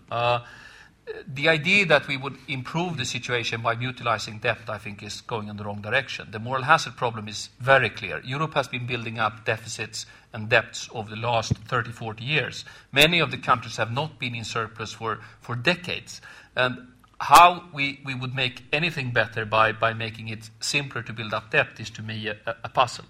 The 1.26 1.48
idea 1.48 1.86
that 1.86 2.06
we 2.06 2.16
would 2.16 2.36
improve 2.48 2.96
the 2.96 3.04
situation 3.04 3.62
by 3.62 3.74
mutualizing 3.74 4.40
debt, 4.40 4.60
I 4.68 4.78
think, 4.78 5.02
is 5.02 5.20
going 5.20 5.48
in 5.48 5.56
the 5.56 5.64
wrong 5.64 5.80
direction. 5.80 6.28
The 6.30 6.38
moral 6.38 6.62
hazard 6.62 6.96
problem 6.96 7.28
is 7.28 7.50
very 7.58 7.90
clear. 7.90 8.20
Europe 8.24 8.54
has 8.54 8.68
been 8.68 8.86
building 8.86 9.18
up 9.18 9.44
deficits 9.44 10.06
and 10.32 10.48
debts 10.48 10.88
over 10.92 11.10
the 11.10 11.16
last 11.16 11.56
30, 11.56 11.92
40 11.92 12.24
years. 12.24 12.64
Many 12.92 13.18
of 13.18 13.30
the 13.30 13.38
countries 13.38 13.76
have 13.76 13.92
not 13.92 14.18
been 14.18 14.34
in 14.34 14.44
surplus 14.44 14.92
for, 14.92 15.20
for 15.40 15.56
decades. 15.56 16.20
And 16.56 16.88
how 17.20 17.64
we, 17.72 18.00
we 18.04 18.14
would 18.14 18.34
make 18.34 18.62
anything 18.72 19.10
better 19.12 19.44
by, 19.44 19.72
by 19.72 19.92
making 19.92 20.28
it 20.28 20.50
simpler 20.60 21.02
to 21.02 21.12
build 21.12 21.34
up 21.34 21.50
debt 21.50 21.78
is, 21.78 21.90
to 21.90 22.02
me, 22.02 22.28
a, 22.28 22.36
a 22.46 22.68
puzzle. 22.68 23.04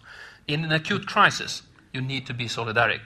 In 0.49 0.65
an 0.65 0.73
acute 0.73 1.07
crisis, 1.07 1.63
you 1.93 2.01
need 2.01 2.27
to 2.27 2.35
be 2.35 2.47
solidaric 2.47 3.01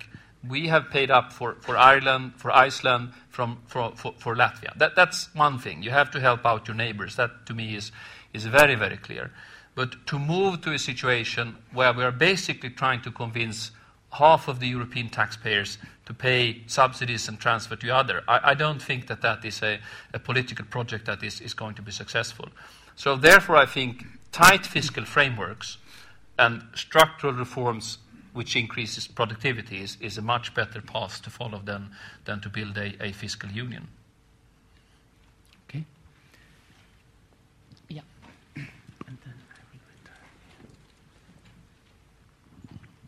we 0.48 0.68
have 0.68 0.90
paid 0.90 1.10
up 1.10 1.32
for, 1.32 1.56
for 1.60 1.76
Ireland, 1.76 2.32
for 2.36 2.50
Iceland, 2.50 3.12
from, 3.34 3.58
for, 3.66 3.92
for, 3.96 4.14
for 4.16 4.36
Latvia. 4.36 4.76
That, 4.78 4.94
that's 4.94 5.34
one 5.34 5.58
thing. 5.58 5.82
You 5.82 5.90
have 5.90 6.10
to 6.12 6.20
help 6.20 6.46
out 6.46 6.68
your 6.68 6.76
neighbors. 6.76 7.16
That, 7.16 7.46
to 7.46 7.52
me, 7.52 7.74
is, 7.74 7.90
is 8.32 8.46
very, 8.46 8.76
very 8.76 8.96
clear. 8.96 9.32
But 9.74 10.06
to 10.06 10.20
move 10.20 10.60
to 10.62 10.72
a 10.72 10.78
situation 10.78 11.56
where 11.72 11.92
we 11.92 12.04
are 12.04 12.12
basically 12.12 12.70
trying 12.70 13.02
to 13.02 13.10
convince 13.10 13.72
half 14.12 14.46
of 14.46 14.60
the 14.60 14.68
European 14.68 15.08
taxpayers 15.08 15.78
to 16.06 16.14
pay 16.14 16.62
subsidies 16.68 17.26
and 17.26 17.40
transfer 17.40 17.74
to 17.74 17.90
other, 17.90 18.22
I, 18.28 18.52
I 18.52 18.54
don't 18.54 18.80
think 18.80 19.08
that 19.08 19.20
that 19.22 19.44
is 19.44 19.60
a, 19.64 19.80
a 20.12 20.20
political 20.20 20.64
project 20.64 21.06
that 21.06 21.24
is, 21.24 21.40
is 21.40 21.54
going 21.54 21.74
to 21.74 21.82
be 21.82 21.90
successful. 21.90 22.48
So 22.94 23.16
therefore, 23.16 23.56
I 23.56 23.66
think 23.66 24.06
tight 24.30 24.64
fiscal 24.64 25.04
frameworks 25.04 25.78
and 26.38 26.62
structural 26.74 27.32
reforms 27.32 27.98
which 28.34 28.56
increases 28.56 29.06
productivity 29.06 29.80
is, 29.80 29.96
is 30.00 30.18
a 30.18 30.22
much 30.22 30.54
better 30.54 30.82
path 30.82 31.22
to 31.22 31.30
follow 31.30 31.60
than, 31.64 31.90
than 32.26 32.40
to 32.40 32.48
build 32.48 32.76
a, 32.76 32.92
a 33.02 33.12
fiscal 33.12 33.48
union. 33.50 33.88
Okay. 35.70 35.84
Yeah. 37.88 38.02
And 38.56 39.18
then 39.24 39.34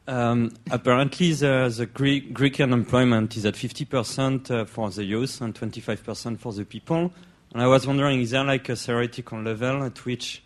Um, 0.09 0.53
apparently, 0.70 1.33
the, 1.33 1.74
the 1.77 1.87
Greek, 1.87 2.33
Greek 2.33 2.61
unemployment 2.61 3.37
is 3.37 3.45
at 3.45 3.55
50% 3.55 4.51
uh, 4.51 4.64
for 4.64 4.89
the 4.91 5.03
youth 5.03 5.41
and 5.41 5.53
25% 5.53 6.39
for 6.39 6.53
the 6.53 6.64
people. 6.64 7.12
And 7.53 7.61
I 7.61 7.66
was 7.66 7.89
wondering, 7.89 8.20
is 8.20 8.31
there 8.31 8.45
like 8.45 8.68
a 8.68 8.77
theoretical 8.77 9.43
level 9.43 9.83
at 9.83 10.05
which 10.05 10.45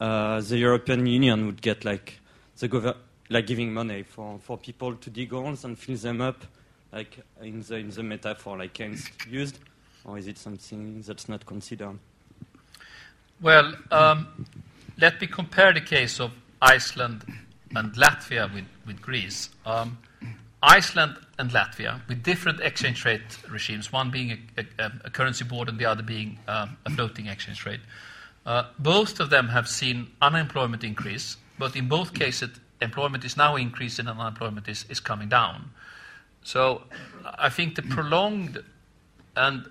uh, 0.00 0.40
the 0.40 0.58
European 0.58 1.06
Union 1.06 1.46
would 1.46 1.60
get 1.60 1.84
like 1.84 2.20
the 2.58 2.68
gov- 2.68 2.96
like 3.32 3.46
giving 3.46 3.72
money 3.72 4.02
for, 4.02 4.38
for 4.42 4.58
people 4.58 4.94
to 4.94 5.10
dig 5.10 5.30
holes 5.30 5.64
and 5.64 5.78
fill 5.78 5.96
them 5.96 6.20
up, 6.20 6.44
like 6.92 7.18
in 7.40 7.62
the 7.62 7.76
in 7.76 7.90
the 7.90 8.02
metaphor 8.02 8.58
like 8.58 8.74
Keynes 8.74 9.08
used, 9.28 9.58
or 10.04 10.18
is 10.18 10.26
it 10.26 10.38
something 10.38 11.02
that's 11.02 11.28
not 11.28 11.44
considered? 11.46 11.98
Well, 13.40 13.74
um, 13.90 14.46
let 14.98 15.20
me 15.20 15.26
compare 15.26 15.72
the 15.72 15.80
case 15.80 16.20
of 16.20 16.30
Iceland 16.60 17.24
and 17.74 17.92
Latvia 17.94 18.52
with, 18.54 18.66
with 18.86 19.00
Greece. 19.00 19.50
Um, 19.66 19.98
Iceland 20.62 21.16
and 21.38 21.50
Latvia, 21.50 22.06
with 22.06 22.22
different 22.22 22.60
exchange 22.60 23.04
rate 23.04 23.38
regimes, 23.50 23.92
one 23.92 24.12
being 24.12 24.38
a, 24.56 24.64
a, 24.78 24.92
a 25.06 25.10
currency 25.10 25.44
board 25.44 25.68
and 25.68 25.78
the 25.78 25.86
other 25.86 26.04
being 26.04 26.38
um, 26.46 26.76
a 26.86 26.90
floating 26.90 27.26
exchange 27.26 27.66
rate, 27.66 27.80
uh, 28.46 28.64
both 28.78 29.18
of 29.18 29.30
them 29.30 29.48
have 29.48 29.66
seen 29.66 30.08
unemployment 30.20 30.84
increase, 30.84 31.36
but 31.58 31.74
in 31.74 31.88
both 31.88 32.14
cases, 32.14 32.50
employment 32.82 33.24
is 33.24 33.36
now 33.36 33.56
increasing 33.56 34.06
and 34.06 34.18
unemployment 34.18 34.68
is, 34.68 34.84
is 34.88 35.00
coming 35.00 35.28
down. 35.28 35.70
So 36.44 36.82
I 37.24 37.48
think 37.48 37.76
the 37.76 37.82
prolonged 37.82 38.62
and 39.36 39.70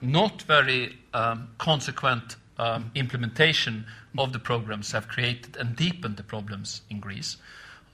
not 0.00 0.42
very 0.42 0.96
um, 1.14 1.48
consequent 1.58 2.36
um, 2.58 2.90
implementation 2.94 3.86
of 4.16 4.32
the 4.32 4.38
programs 4.38 4.92
have 4.92 5.08
created 5.08 5.56
and 5.56 5.76
deepened 5.76 6.16
the 6.16 6.22
problems 6.22 6.82
in 6.90 7.00
Greece. 7.00 7.36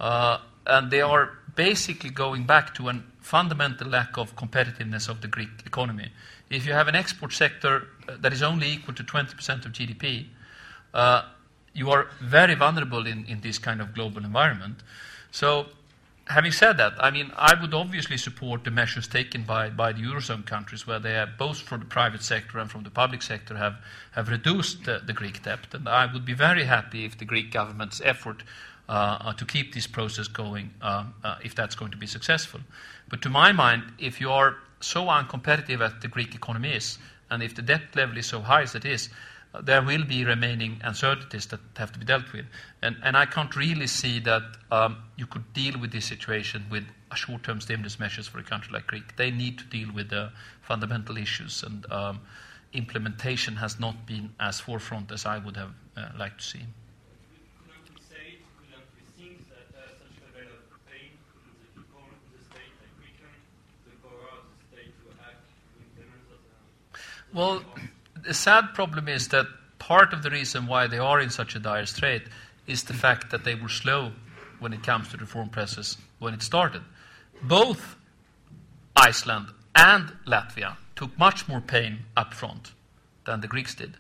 Uh, 0.00 0.38
and 0.66 0.90
they 0.90 1.02
are 1.02 1.38
basically 1.54 2.10
going 2.10 2.44
back 2.44 2.74
to 2.74 2.88
a 2.88 3.02
fundamental 3.20 3.88
lack 3.88 4.16
of 4.16 4.34
competitiveness 4.36 5.08
of 5.08 5.20
the 5.20 5.28
Greek 5.28 5.50
economy. 5.66 6.10
If 6.50 6.66
you 6.66 6.72
have 6.72 6.88
an 6.88 6.94
export 6.94 7.32
sector 7.32 7.88
uh, 8.08 8.16
that 8.20 8.32
is 8.32 8.42
only 8.42 8.68
equal 8.68 8.94
to 8.94 9.04
20% 9.04 9.66
of 9.66 9.72
GDP, 9.72 10.26
uh, 10.94 11.22
you 11.74 11.90
are 11.90 12.08
very 12.20 12.54
vulnerable 12.54 13.06
in, 13.06 13.24
in 13.26 13.40
this 13.40 13.58
kind 13.58 13.80
of 13.80 13.94
global 13.94 14.24
environment. 14.24 14.76
So, 15.32 15.66
having 16.28 16.52
said 16.52 16.76
that, 16.78 16.92
I 16.98 17.10
mean, 17.10 17.32
I 17.36 17.60
would 17.60 17.74
obviously 17.74 18.16
support 18.16 18.64
the 18.64 18.70
measures 18.70 19.08
taken 19.08 19.42
by, 19.42 19.70
by 19.70 19.92
the 19.92 20.02
Eurozone 20.02 20.46
countries, 20.46 20.86
where 20.86 21.00
they 21.00 21.12
have, 21.12 21.36
both 21.36 21.58
from 21.58 21.80
the 21.80 21.86
private 21.86 22.22
sector 22.22 22.58
and 22.58 22.70
from 22.70 22.84
the 22.84 22.90
public 22.90 23.22
sector, 23.22 23.56
have, 23.56 23.76
have 24.12 24.28
reduced 24.28 24.84
the, 24.84 25.02
the 25.04 25.12
Greek 25.12 25.42
debt. 25.42 25.58
And 25.72 25.88
I 25.88 26.10
would 26.10 26.24
be 26.24 26.34
very 26.34 26.64
happy 26.64 27.04
if 27.04 27.18
the 27.18 27.24
Greek 27.24 27.50
government's 27.50 28.00
effort 28.04 28.42
uh, 28.88 29.32
to 29.32 29.44
keep 29.44 29.74
this 29.74 29.86
process 29.86 30.28
going, 30.28 30.70
uh, 30.80 31.04
uh, 31.24 31.36
if 31.42 31.54
that's 31.54 31.74
going 31.74 31.90
to 31.90 31.96
be 31.96 32.06
successful. 32.06 32.60
But 33.08 33.20
to 33.22 33.28
my 33.28 33.52
mind, 33.52 33.82
if 33.98 34.20
you 34.20 34.30
are 34.30 34.56
so 34.80 35.06
uncompetitive 35.06 35.80
as 35.80 35.92
the 36.00 36.08
Greek 36.08 36.34
economy 36.34 36.70
is, 36.70 36.98
and 37.30 37.42
if 37.42 37.54
the 37.54 37.62
debt 37.62 37.82
level 37.96 38.16
is 38.18 38.26
so 38.26 38.40
high 38.40 38.62
as 38.62 38.74
it 38.74 38.84
is, 38.84 39.08
there 39.62 39.82
will 39.82 40.04
be 40.04 40.24
remaining 40.24 40.80
uncertainties 40.82 41.46
that 41.46 41.60
have 41.76 41.92
to 41.92 41.98
be 41.98 42.04
dealt 42.04 42.32
with. 42.32 42.46
And, 42.82 42.96
and 43.02 43.16
I 43.16 43.26
can't 43.26 43.54
really 43.54 43.86
see 43.86 44.18
that 44.20 44.42
um, 44.70 44.96
you 45.16 45.26
could 45.26 45.52
deal 45.52 45.78
with 45.78 45.92
this 45.92 46.06
situation 46.06 46.64
with 46.70 46.84
short 47.14 47.44
term 47.44 47.60
stimulus 47.60 48.00
measures 48.00 48.26
for 48.26 48.38
a 48.38 48.42
country 48.42 48.72
like 48.72 48.86
Greece. 48.86 49.04
They 49.16 49.30
need 49.30 49.58
to 49.58 49.64
deal 49.64 49.92
with 49.92 50.10
the 50.10 50.32
fundamental 50.62 51.16
issues, 51.16 51.62
and 51.62 51.90
um, 51.92 52.20
implementation 52.72 53.56
has 53.56 53.78
not 53.78 54.06
been 54.06 54.30
as 54.40 54.60
forefront 54.60 55.12
as 55.12 55.24
I 55.24 55.38
would 55.38 55.56
have 55.56 55.70
uh, 55.96 56.08
liked 56.18 56.40
to 56.40 56.46
see. 56.46 56.60
Well, 67.32 67.64
the 68.24 68.34
sad 68.34 68.72
problem 68.74 69.08
is 69.08 69.28
that 69.28 69.46
part 69.78 70.12
of 70.12 70.22
the 70.22 70.30
reason 70.30 70.66
why 70.66 70.86
they 70.86 70.98
are 70.98 71.20
in 71.20 71.30
such 71.30 71.54
a 71.54 71.58
dire 71.58 71.86
strait 71.86 72.22
is 72.66 72.84
the 72.84 72.94
fact 72.94 73.30
that 73.30 73.44
they 73.44 73.54
were 73.54 73.68
slow 73.68 74.12
when 74.58 74.72
it 74.72 74.82
comes 74.82 75.08
to 75.08 75.16
reform 75.18 75.50
process 75.50 75.96
when 76.18 76.32
it 76.32 76.42
started. 76.42 76.82
Both 77.42 77.96
Iceland 78.96 79.48
and 79.74 80.12
Latvia 80.26 80.76
took 80.96 81.18
much 81.18 81.48
more 81.48 81.60
pain 81.60 82.00
up 82.16 82.32
front 82.32 82.72
than 83.26 83.40
the 83.40 83.48
Greeks 83.48 83.74
did. 83.74 83.96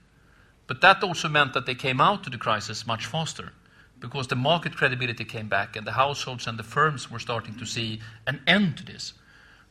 But 0.66 0.80
that 0.80 1.02
also 1.02 1.28
meant 1.28 1.52
that 1.52 1.66
they 1.66 1.74
came 1.74 2.00
out 2.00 2.26
of 2.26 2.32
the 2.32 2.38
crisis 2.38 2.86
much 2.86 3.04
faster 3.04 3.52
because 4.00 4.28
the 4.28 4.36
market 4.36 4.76
credibility 4.76 5.24
came 5.24 5.48
back 5.48 5.76
and 5.76 5.86
the 5.86 5.92
households 5.92 6.46
and 6.46 6.58
the 6.58 6.62
firms 6.62 7.10
were 7.10 7.18
starting 7.18 7.56
to 7.58 7.66
see 7.66 8.00
an 8.26 8.40
end 8.46 8.78
to 8.78 8.84
this. 8.84 9.12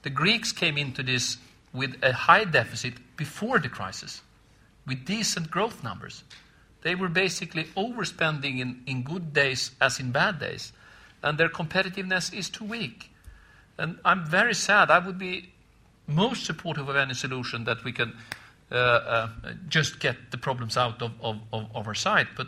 The 0.03 0.09
Greeks 0.11 0.51
came 0.51 0.77
into 0.77 1.01
this 1.01 1.37
with 1.73 1.95
a 2.03 2.13
high 2.13 2.43
deficit 2.43 2.93
before 3.17 3.57
the 3.57 3.69
crisis 3.69 4.21
with 4.85 5.05
decent 5.05 5.49
growth 5.49 5.83
numbers. 5.83 6.23
They 6.81 6.95
were 6.95 7.07
basically 7.07 7.65
overspending 7.77 8.59
in, 8.59 8.83
in 8.85 9.03
good 9.03 9.33
days 9.33 9.71
as 9.79 9.99
in 9.99 10.11
bad 10.11 10.39
days, 10.39 10.73
and 11.21 11.37
their 11.37 11.49
competitiveness 11.49 12.33
is 12.33 12.49
too 12.49 12.65
weak. 12.65 13.09
And 13.77 13.97
I'm 14.03 14.25
very 14.25 14.53
sad. 14.53 14.91
I 14.91 14.99
would 14.99 15.17
be 15.17 15.49
most 16.07 16.45
supportive 16.45 16.89
of 16.89 16.95
any 16.95 17.13
solution 17.13 17.63
that 17.63 17.83
we 17.83 17.91
can 17.91 18.13
uh, 18.71 18.75
uh, 18.75 19.29
just 19.69 19.99
get 19.99 20.31
the 20.31 20.37
problems 20.37 20.77
out 20.77 21.01
of, 21.01 21.11
of, 21.21 21.37
of, 21.51 21.87
our 21.87 21.93
side. 21.95 22.27
But 22.35 22.47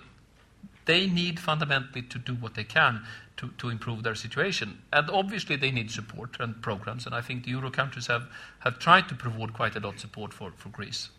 they 0.85 1.07
need 1.07 1.39
fundamentally 1.39 2.01
to 2.03 2.19
do 2.19 2.33
what 2.35 2.55
they 2.55 2.63
can 2.63 3.03
to, 3.37 3.49
to 3.57 3.69
improve 3.69 4.03
their 4.03 4.15
situation. 4.15 4.81
And 4.91 5.09
obviously, 5.09 5.55
they 5.55 5.71
need 5.71 5.91
support 5.91 6.37
and 6.39 6.61
programs. 6.61 7.05
And 7.05 7.15
I 7.15 7.21
think 7.21 7.43
the 7.43 7.51
Euro 7.51 7.71
countries 7.71 8.07
have, 8.07 8.23
have 8.59 8.79
tried 8.79 9.07
to 9.09 9.15
provide 9.15 9.53
quite 9.53 9.75
a 9.75 9.79
lot 9.79 9.95
of 9.95 9.99
support 9.99 10.33
for, 10.33 10.51
for 10.57 10.69
Greece. 10.69 11.09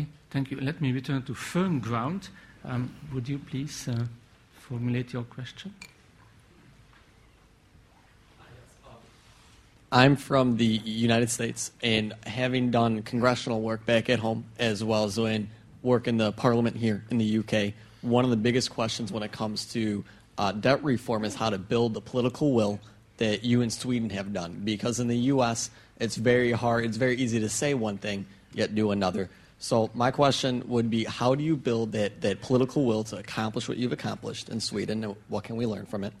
Okay, 0.00 0.08
thank 0.30 0.50
you. 0.50 0.58
Let 0.58 0.80
me 0.80 0.92
return 0.92 1.22
to 1.24 1.34
firm 1.34 1.78
ground. 1.78 2.30
Um, 2.64 2.94
would 3.12 3.28
you 3.28 3.38
please 3.38 3.86
uh, 3.86 4.06
formulate 4.54 5.12
your 5.12 5.24
question? 5.24 5.74
I'm 9.92 10.16
from 10.16 10.56
the 10.56 10.64
United 10.64 11.28
States, 11.28 11.72
and 11.82 12.14
having 12.24 12.70
done 12.70 13.02
congressional 13.02 13.60
work 13.60 13.84
back 13.84 14.08
at 14.08 14.20
home, 14.20 14.46
as 14.58 14.82
well 14.82 15.04
as 15.04 15.16
doing 15.16 15.50
work 15.82 16.08
in 16.08 16.16
the 16.16 16.32
parliament 16.32 16.76
here 16.76 17.04
in 17.10 17.18
the 17.18 17.38
UK, 17.38 17.74
one 18.00 18.24
of 18.24 18.30
the 18.30 18.38
biggest 18.38 18.70
questions 18.70 19.12
when 19.12 19.22
it 19.22 19.32
comes 19.32 19.66
to 19.74 20.02
uh, 20.38 20.52
debt 20.52 20.82
reform 20.82 21.26
is 21.26 21.34
how 21.34 21.50
to 21.50 21.58
build 21.58 21.92
the 21.92 22.00
political 22.00 22.52
will 22.52 22.80
that 23.18 23.44
you 23.44 23.60
in 23.60 23.68
Sweden 23.68 24.08
have 24.08 24.32
done. 24.32 24.62
Because 24.64 24.98
in 24.98 25.08
the 25.08 25.18
U.S., 25.34 25.68
it's 25.98 26.16
very 26.16 26.52
hard, 26.52 26.86
it's 26.86 26.96
very 26.96 27.16
easy 27.16 27.38
to 27.40 27.50
say 27.50 27.74
one 27.74 27.98
thing, 27.98 28.24
yet 28.54 28.74
do 28.74 28.92
another. 28.92 29.28
So, 29.62 29.90
my 29.92 30.10
question 30.10 30.64
would 30.68 30.88
be 30.88 31.04
how 31.04 31.34
do 31.34 31.44
you 31.44 31.54
build 31.54 31.92
that, 31.92 32.22
that 32.22 32.40
political 32.40 32.86
will 32.86 33.04
to 33.04 33.18
accomplish 33.18 33.68
what 33.68 33.76
you've 33.76 33.92
accomplished 33.92 34.48
in 34.48 34.58
Sweden, 34.58 35.04
and 35.04 35.14
what 35.28 35.44
can 35.44 35.56
we 35.56 35.66
learn 35.66 35.84
from 35.84 36.02
it? 36.02 36.14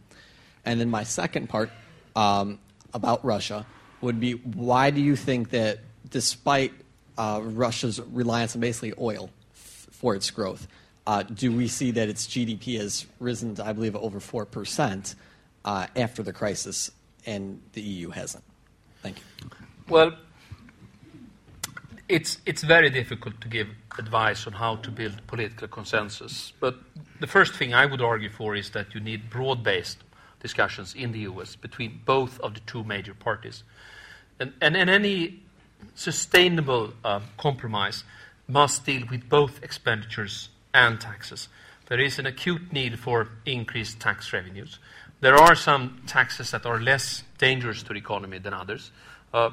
And 0.66 0.78
then, 0.78 0.90
my 0.90 1.04
second 1.04 1.48
part, 1.48 1.70
um, 2.14 2.58
about 2.92 3.24
Russia 3.24 3.64
would 4.00 4.20
be 4.20 4.32
why 4.32 4.90
do 4.90 5.00
you 5.00 5.16
think 5.16 5.50
that 5.50 5.78
despite 6.10 6.72
uh, 7.18 7.40
Russia's 7.42 8.00
reliance 8.00 8.54
on 8.54 8.60
basically 8.60 8.92
oil 8.98 9.30
f- 9.52 9.88
for 9.90 10.14
its 10.14 10.30
growth, 10.30 10.66
uh, 11.06 11.22
do 11.22 11.52
we 11.52 11.68
see 11.68 11.90
that 11.92 12.08
its 12.08 12.26
GDP 12.26 12.78
has 12.78 13.06
risen 13.18 13.54
to, 13.56 13.64
I 13.64 13.72
believe, 13.72 13.96
over 13.96 14.20
4% 14.20 15.14
uh, 15.64 15.86
after 15.96 16.22
the 16.22 16.32
crisis 16.32 16.90
and 17.26 17.60
the 17.72 17.80
EU 17.80 18.10
hasn't? 18.10 18.44
Thank 19.02 19.18
you. 19.18 19.50
Well, 19.88 20.12
it's, 22.10 22.38
it's 22.44 22.62
very 22.62 22.90
difficult 22.90 23.40
to 23.40 23.48
give 23.48 23.68
advice 23.98 24.46
on 24.46 24.52
how 24.54 24.76
to 24.76 24.90
build 24.90 25.24
political 25.28 25.68
consensus. 25.68 26.52
But 26.58 26.76
the 27.20 27.26
first 27.26 27.54
thing 27.54 27.72
I 27.72 27.86
would 27.86 28.02
argue 28.02 28.30
for 28.30 28.56
is 28.56 28.70
that 28.70 28.94
you 28.94 29.00
need 29.00 29.30
broad 29.30 29.62
based 29.62 29.98
discussions 30.40 30.94
in 30.94 31.12
the 31.12 31.20
US 31.20 31.54
between 31.54 32.00
both 32.04 32.40
of 32.40 32.54
the 32.54 32.60
two 32.60 32.82
major 32.82 33.14
parties. 33.14 33.62
And, 34.40 34.52
and, 34.60 34.76
and 34.76 34.90
any 34.90 35.42
sustainable 35.94 36.94
uh, 37.04 37.20
compromise 37.38 38.02
must 38.48 38.84
deal 38.84 39.06
with 39.08 39.28
both 39.28 39.62
expenditures 39.62 40.48
and 40.74 41.00
taxes. 41.00 41.48
There 41.88 42.00
is 42.00 42.18
an 42.18 42.26
acute 42.26 42.72
need 42.72 42.98
for 42.98 43.28
increased 43.46 44.00
tax 44.00 44.32
revenues. 44.32 44.78
There 45.20 45.36
are 45.36 45.54
some 45.54 46.02
taxes 46.06 46.50
that 46.50 46.66
are 46.66 46.80
less 46.80 47.22
dangerous 47.38 47.82
to 47.84 47.92
the 47.92 47.98
economy 47.98 48.38
than 48.38 48.54
others. 48.54 48.90
Uh, 49.32 49.50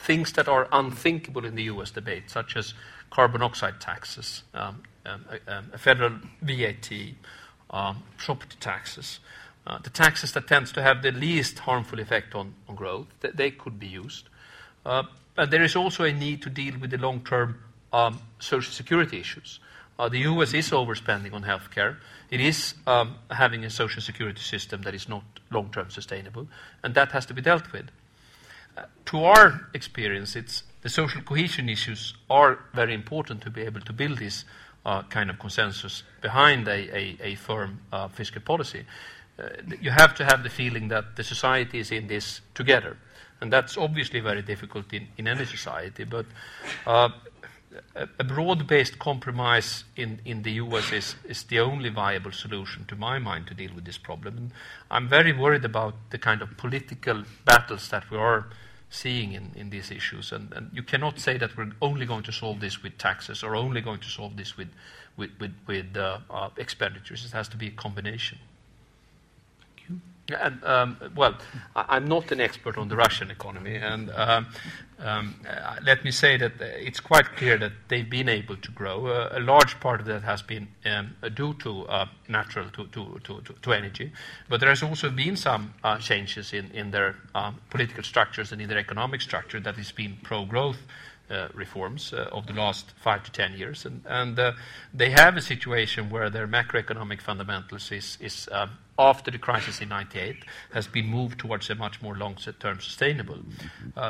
things 0.00 0.32
that 0.32 0.48
are 0.48 0.66
unthinkable 0.72 1.44
in 1.44 1.54
the 1.54 1.64
US 1.64 1.90
debate, 1.90 2.30
such 2.30 2.56
as 2.56 2.74
carbon 3.10 3.42
oxide 3.42 3.80
taxes, 3.80 4.42
um, 4.54 4.82
um, 5.04 5.24
a, 5.30 5.56
um, 5.56 5.70
a, 5.72 5.78
federal 5.78 6.12
VAT, 6.40 6.90
um, 7.70 8.02
property 8.16 8.56
taxes. 8.60 9.20
Uh, 9.66 9.78
the 9.78 9.90
taxes 9.90 10.32
that 10.32 10.46
tends 10.46 10.72
to 10.72 10.82
have 10.82 11.02
the 11.02 11.12
least 11.12 11.60
harmful 11.60 12.00
effect 12.00 12.34
on, 12.34 12.54
on 12.68 12.74
growth, 12.74 13.06
th- 13.20 13.34
they 13.34 13.50
could 13.50 13.78
be 13.78 13.86
used. 13.86 14.28
Uh, 14.86 15.02
but 15.36 15.50
there 15.50 15.62
is 15.62 15.76
also 15.76 16.04
a 16.04 16.12
need 16.12 16.40
to 16.42 16.50
deal 16.50 16.74
with 16.78 16.90
the 16.90 16.98
long-term 16.98 17.60
um, 17.92 18.20
social 18.38 18.72
security 18.72 19.20
issues. 19.20 19.60
Uh, 19.98 20.08
the 20.08 20.20
U.S. 20.20 20.54
is 20.54 20.70
overspending 20.70 21.34
on 21.34 21.44
healthcare. 21.44 21.96
It 22.30 22.40
is 22.40 22.74
um, 22.86 23.16
having 23.30 23.64
a 23.64 23.70
social 23.70 24.00
security 24.00 24.40
system 24.40 24.80
that 24.82 24.94
is 24.94 25.08
not 25.10 25.24
long-term 25.50 25.90
sustainable, 25.90 26.48
and 26.82 26.94
that 26.94 27.12
has 27.12 27.26
to 27.26 27.34
be 27.34 27.42
dealt 27.42 27.70
with. 27.70 27.90
To 29.06 29.24
our 29.24 29.68
experience, 29.74 30.36
it's 30.36 30.62
the 30.82 30.88
social 30.88 31.22
cohesion 31.22 31.68
issues 31.68 32.14
are 32.28 32.58
very 32.74 32.94
important 32.94 33.42
to 33.42 33.50
be 33.50 33.62
able 33.62 33.80
to 33.80 33.92
build 33.92 34.18
this 34.18 34.44
uh, 34.86 35.02
kind 35.02 35.28
of 35.28 35.38
consensus 35.38 36.02
behind 36.22 36.66
a, 36.68 36.96
a, 36.96 37.18
a 37.20 37.34
firm 37.34 37.80
uh, 37.92 38.08
fiscal 38.08 38.40
policy 38.40 38.86
uh, 39.40 39.48
you 39.80 39.90
have 39.90 40.14
to 40.14 40.24
have 40.24 40.42
the 40.42 40.50
feeling 40.50 40.88
that 40.88 41.16
the 41.16 41.24
society 41.24 41.78
is 41.78 41.90
in 41.90 42.06
this 42.06 42.40
together. 42.54 42.96
And 43.40 43.50
that's 43.52 43.78
obviously 43.78 44.20
very 44.20 44.42
difficult 44.42 44.92
in, 44.92 45.08
in 45.16 45.26
any 45.26 45.46
society. 45.46 46.04
But 46.04 46.26
uh, 46.86 47.08
a, 47.94 48.08
a 48.18 48.24
broad 48.24 48.66
based 48.66 48.98
compromise 48.98 49.84
in, 49.96 50.20
in 50.24 50.42
the 50.42 50.52
US 50.52 50.92
is, 50.92 51.14
is 51.24 51.42
the 51.44 51.60
only 51.60 51.88
viable 51.88 52.32
solution, 52.32 52.84
to 52.86 52.96
my 52.96 53.18
mind, 53.18 53.46
to 53.48 53.54
deal 53.54 53.74
with 53.74 53.84
this 53.84 53.98
problem. 53.98 54.36
And 54.36 54.52
I'm 54.90 55.08
very 55.08 55.32
worried 55.32 55.64
about 55.64 55.94
the 56.10 56.18
kind 56.18 56.42
of 56.42 56.56
political 56.56 57.24
battles 57.44 57.88
that 57.88 58.10
we 58.10 58.16
are 58.16 58.46
seeing 58.90 59.32
in, 59.32 59.52
in 59.54 59.70
these 59.70 59.90
issues. 59.90 60.32
And, 60.32 60.52
and 60.52 60.70
you 60.72 60.82
cannot 60.82 61.20
say 61.20 61.38
that 61.38 61.56
we're 61.56 61.70
only 61.80 62.06
going 62.06 62.24
to 62.24 62.32
solve 62.32 62.60
this 62.60 62.82
with 62.82 62.98
taxes 62.98 63.42
or 63.42 63.54
only 63.54 63.80
going 63.80 64.00
to 64.00 64.08
solve 64.08 64.36
this 64.36 64.56
with, 64.56 64.68
with, 65.16 65.30
with, 65.38 65.54
with 65.66 65.96
uh, 65.96 66.18
uh, 66.28 66.50
expenditures. 66.56 67.24
It 67.24 67.32
has 67.32 67.48
to 67.50 67.56
be 67.56 67.68
a 67.68 67.72
combination. 67.72 68.38
And, 70.32 70.64
um, 70.64 70.96
well, 71.14 71.36
I, 71.74 71.96
am 71.96 72.06
not 72.06 72.30
an 72.32 72.40
expert 72.40 72.76
on 72.78 72.88
the 72.88 72.96
Russian 72.96 73.30
economy, 73.30 73.76
and 73.76 74.10
um, 74.10 74.46
um, 74.98 75.34
uh, 75.48 75.76
let 75.82 76.04
me 76.04 76.10
say 76.10 76.36
that 76.36 76.60
uh, 76.60 76.64
it's 76.64 77.00
quite 77.00 77.24
clear 77.36 77.56
that 77.58 77.72
they've 77.88 78.08
been 78.08 78.28
able 78.28 78.56
to 78.56 78.70
grow. 78.72 79.06
Uh, 79.06 79.28
a 79.32 79.40
large 79.40 79.80
part 79.80 80.00
of 80.00 80.06
that 80.06 80.22
has 80.22 80.42
been 80.42 80.68
um, 80.84 81.14
due 81.34 81.54
to 81.54 81.86
uh, 81.86 82.06
natural 82.28 82.68
to, 82.70 82.86
to, 82.88 83.20
to, 83.24 83.42
to, 83.62 83.72
energy, 83.72 84.12
but 84.48 84.60
there 84.60 84.68
has 84.68 84.82
also 84.82 85.10
been 85.10 85.36
some 85.36 85.72
uh, 85.82 85.98
changes 85.98 86.52
in, 86.52 86.70
in 86.72 86.90
their 86.90 87.16
um, 87.34 87.58
political 87.70 88.02
structures 88.02 88.52
and 88.52 88.60
in 88.60 88.68
their 88.68 88.78
economic 88.78 89.20
structure 89.20 89.60
that 89.60 89.76
has 89.76 89.92
been 89.92 90.18
pro-growth. 90.22 90.78
Uh, 91.30 91.46
reforms 91.54 92.12
uh, 92.12 92.28
of 92.32 92.48
the 92.48 92.52
last 92.52 92.90
five 92.96 93.22
to 93.22 93.30
ten 93.30 93.52
years. 93.52 93.86
And, 93.86 94.36
uh, 94.36 94.54
they 94.92 95.10
have 95.10 95.36
a 95.36 95.40
situation 95.40 96.10
where 96.10 96.28
their 96.28 96.48
macroeconomic 96.48 97.20
fundamentals 97.20 97.92
is, 97.92 98.48
after 98.98 99.30
the 99.30 99.38
crisis 99.38 99.80
in 99.80 99.90
98 99.90 100.44
has 100.72 100.88
been 100.88 101.06
moved 101.06 101.38
towards 101.38 101.70
a 101.70 101.76
much 101.76 102.02
more 102.02 102.16
long-term 102.16 102.80
sustainable. 102.80 103.38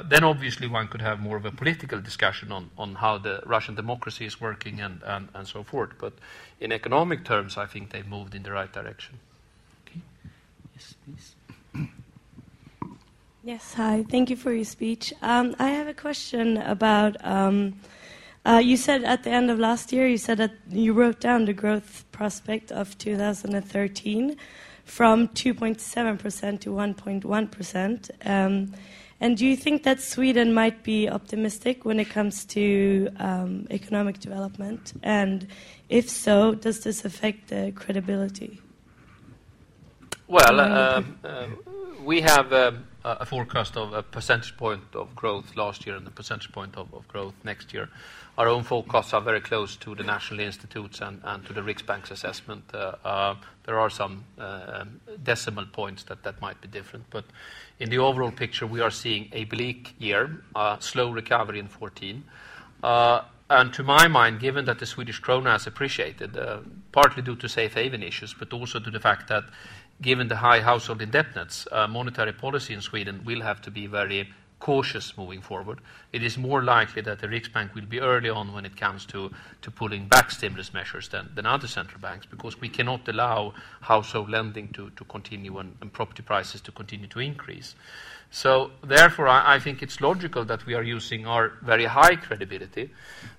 Then 0.09 0.25
obviously 0.25 0.67
one 0.67 0.89
could 0.89 1.03
have 1.03 1.21
more 1.21 1.37
of 1.37 1.45
a 1.45 1.51
political 1.51 2.01
discussion 2.01 2.53
on, 2.53 2.95
how 2.95 3.19
the 3.19 3.43
Russian 3.45 3.75
democracy 3.75 4.25
is 4.25 4.41
working 4.41 4.81
and, 4.81 5.47
so 5.47 5.63
forth. 5.63 5.91
But 5.99 6.15
in 6.59 6.73
economic 6.73 7.27
terms, 7.27 7.59
I 7.59 7.67
think 7.67 7.91
they've 7.91 8.09
moved 8.09 8.35
in 8.35 8.45
the 8.45 8.53
right 8.53 8.73
direction. 8.73 9.19
Okay. 9.87 10.01
Yes, 10.75 10.95
please. 11.05 11.87
Yes, 13.51 13.75
hi. 13.75 14.05
Thank 14.09 14.31
you 14.31 14.37
for 14.37 14.53
your 14.53 14.65
speech. 14.65 15.13
Um, 15.23 15.57
I 15.59 15.71
have 15.71 15.89
a 15.89 15.93
question 15.93 16.57
about. 16.59 17.17
Um, 17.27 17.81
uh, 18.47 18.63
you 18.63 18.77
said 18.77 19.03
at 19.03 19.25
the 19.25 19.31
end 19.31 19.51
of 19.51 19.59
last 19.59 19.93
year, 19.93 20.07
you 20.07 20.19
said 20.19 20.39
that 20.39 20.53
you 20.71 20.93
wrote 20.93 21.19
down 21.19 21.47
the 21.47 21.53
growth 21.53 22.05
prospect 22.13 22.71
of 22.71 22.97
2013 22.99 24.37
from 24.85 25.27
2.7% 25.27 26.61
to 26.61 26.71
1.1%. 26.71 28.11
Um, 28.25 28.73
and 29.21 29.37
do 29.37 29.45
you 29.45 29.57
think 29.57 29.83
that 29.83 30.01
Sweden 30.01 30.55
might 30.55 30.85
be 30.85 31.09
optimistic 31.09 31.85
when 31.85 31.99
it 31.99 32.09
comes 32.09 32.45
to 32.45 33.09
um, 33.17 33.67
economic 33.73 34.21
development? 34.21 34.93
And 35.03 35.49
if 35.89 36.09
so, 36.09 36.55
does 36.55 36.85
this 36.85 37.05
affect 37.05 37.49
the 37.49 37.73
credibility? 37.75 38.61
Well, 40.29 40.61
uh, 40.61 41.03
uh, 41.25 41.49
we 42.05 42.21
have 42.21 42.53
uh, 42.53 42.71
a 43.05 43.25
forecast 43.25 43.77
of 43.77 43.93
a 43.93 44.03
percentage 44.03 44.57
point 44.57 44.83
of 44.95 45.15
growth 45.15 45.57
last 45.57 45.87
year 45.87 45.97
and 45.97 46.07
a 46.07 46.11
percentage 46.11 46.53
point 46.53 46.77
of, 46.77 46.89
growth 47.09 47.35
next 47.45 47.73
year. 47.73 47.89
Our 48.37 48.49
own 48.49 48.63
forecasts 48.63 49.13
are 49.13 49.21
very 49.21 49.41
close 49.41 49.77
to 49.77 49.95
the 49.95 50.03
national 50.03 50.41
institutes 50.41 51.01
and, 51.01 51.23
to 51.47 51.53
the 51.53 51.61
Riksbank's 51.61 52.11
assessment. 52.11 52.65
Uh, 52.73 52.95
uh, 53.05 53.35
there 53.65 53.79
are 53.79 53.91
some 53.91 54.25
uh, 54.39 54.85
decimal 55.23 55.67
points 55.67 56.05
that, 56.05 56.41
might 56.41 56.61
be 56.61 56.69
different, 56.69 57.05
but 57.11 57.25
in 57.79 57.91
the 57.91 57.99
overall 57.99 58.31
picture, 58.31 58.67
we 58.67 58.81
are 58.81 58.91
seeing 58.91 59.29
a 59.33 59.45
bleak 59.45 59.95
year, 59.99 60.43
slow 60.81 61.11
recovery 61.11 61.59
in 61.59 61.69
14. 61.69 62.25
Uh, 62.83 63.23
and 63.49 63.75
to 63.75 63.83
my 63.83 64.07
mind, 64.07 64.41
given 64.41 64.65
that 64.67 64.79
the 64.79 64.87
Swedish 64.87 65.21
krona 65.21 65.53
has 65.53 65.67
appreciated, 65.67 66.39
partly 66.93 67.23
due 67.23 67.37
to 67.37 67.49
safe 67.49 67.75
haven 67.75 68.03
issues, 68.03 68.33
but 68.33 68.53
also 68.53 68.79
to 68.79 68.91
the 68.91 69.01
fact 69.01 69.29
that 69.29 69.45
given 70.03 70.29
the 70.29 70.37
high 70.37 70.61
household 70.61 71.03
indebtedness, 71.03 71.67
uh, 71.73 71.87
monetary 71.87 72.33
policy 72.33 72.75
in 72.75 72.81
Sweden 72.81 73.23
will 73.25 73.43
have 73.43 73.61
to 73.63 73.71
be 73.71 73.87
very 73.87 74.31
cautious 74.61 75.17
moving 75.17 75.41
forward. 75.41 75.81
It 76.13 76.23
is 76.23 76.37
more 76.37 76.63
likely 76.63 77.03
that 77.03 77.19
the 77.19 77.27
Riksbank 77.27 77.75
will 77.75 77.87
be 77.87 77.99
early 77.99 78.29
on 78.29 78.53
when 78.53 78.67
it 78.67 78.77
comes 78.77 79.07
to, 79.07 79.31
to 79.63 79.71
pulling 79.71 80.07
back 80.07 80.31
stimulus 80.31 80.73
measures 80.73 81.09
than, 81.09 81.31
than 81.35 81.47
other 81.47 81.67
central 81.67 82.01
banks 82.01 82.27
because 82.27 82.61
we 82.61 82.69
cannot 82.69 83.09
allow 83.09 83.55
household 83.81 84.29
lending 84.29 84.69
to, 84.69 84.91
to 84.91 85.05
continue 85.05 85.59
and, 85.59 85.77
and 85.81 85.93
property 85.93 86.23
prices 86.23 86.61
to 86.61 86.73
continue 86.73 87.09
to 87.09 87.21
increase. 87.21 87.75
So, 88.31 88.71
therefore, 88.85 89.27
I, 89.27 89.57
I, 89.57 89.59
think 89.59 89.83
it's 89.83 90.01
logical 90.01 90.45
that 90.45 90.65
we 90.65 90.75
are 90.75 90.85
using 90.85 91.27
our 91.27 91.55
very 91.63 91.87
high 91.87 92.15
credibility 92.15 92.91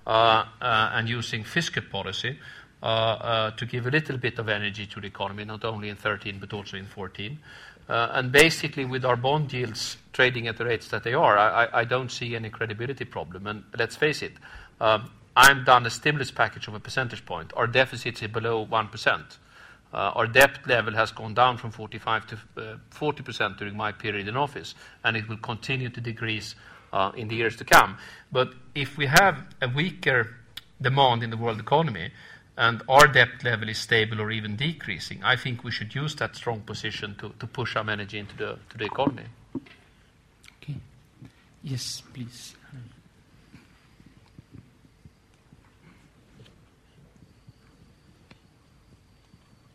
uh, 0.05 0.43
uh, 0.62 0.91
and 0.93 1.07
using 1.07 1.45
fiscal 1.45 1.84
policy 1.84 2.38
to 2.82 3.66
give 3.68 3.88
a 3.88 3.92
little 3.92 4.18
bit 4.18 4.40
of 4.40 4.50
energy 4.50 4.86
to 4.88 5.00
the 5.00 5.08
economy, 5.08 5.46
not 5.46 5.64
only 5.64 5.90
in 5.90 5.96
13 5.96 6.40
but 6.40 6.54
also 6.54 6.78
in 6.78 6.86
14. 6.86 7.40
Uh, 7.90 8.10
and 8.14 8.32
basically, 8.32 8.86
with 8.86 9.04
our 9.04 9.18
bond 9.18 9.52
yields 9.52 9.98
trading 10.14 10.48
at 10.48 10.58
the 10.58 10.64
rates 10.64 10.88
that 10.88 11.04
they 11.04 11.14
are, 11.14 11.38
I, 11.38 11.84
don't 11.84 12.10
see 12.10 12.36
any 12.36 12.50
credibility 12.50 13.04
problem. 13.04 13.48
And 13.48 13.64
let's 13.78 13.98
face 13.98 14.22
it, 14.22 14.32
um, 14.80 15.12
I've 15.36 15.66
done 15.66 15.86
a 15.86 15.90
stimulus 15.90 16.32
package 16.32 16.68
of 16.70 16.74
a 16.74 16.80
percentage 16.80 17.26
point. 17.26 17.52
Our 17.56 17.68
deficit 17.68 18.22
is 18.22 18.30
below 18.30 18.66
1%. 18.66 19.24
Uh, 19.94 19.98
our 19.98 20.26
debt 20.26 20.66
level 20.68 20.94
has 20.94 21.12
gone 21.12 21.34
down 21.34 21.58
from 21.58 21.72
45 21.72 22.28
to 22.28 22.36
uh, 22.36 22.78
40% 22.92 23.58
during 23.58 23.76
my 23.76 23.92
period 23.92 24.28
in 24.28 24.38
office, 24.38 24.74
and 25.04 25.18
it 25.18 25.28
will 25.28 25.38
continue 25.38 25.90
to 25.90 26.00
decrease 26.00 26.56
uh, 26.94 27.12
in 27.18 27.28
the 27.28 27.36
years 27.36 27.58
to 27.58 27.66
come. 27.66 27.98
But 28.32 28.54
if 28.74 28.98
we 28.98 29.08
have 29.08 29.44
a 29.62 29.68
weaker 29.68 30.36
demand 30.82 31.24
in 31.24 31.30
the 31.30 31.38
world 31.38 31.60
economy, 31.60 32.12
and 32.62 32.84
our 32.88 33.07
debt 33.07 33.43
level 33.43 33.68
is 33.70 33.80
stable 33.80 34.22
or 34.22 34.30
even 34.30 34.55
decreasing, 34.55 35.24
I 35.24 35.36
think 35.36 35.64
we 35.64 35.72
should 35.72 35.95
use 35.95 36.16
that 36.18 36.36
strong 36.36 36.59
position 36.62 37.16
to, 37.16 37.34
to 37.39 37.47
push 37.47 37.74
some 37.74 37.89
energy 37.89 38.20
into 38.20 38.38
the, 38.38 38.59
to 38.70 38.78
the 38.78 38.86
economy. 38.86 39.24
Okay. 40.62 40.76
Yes, 41.64 42.03
please. 42.14 42.53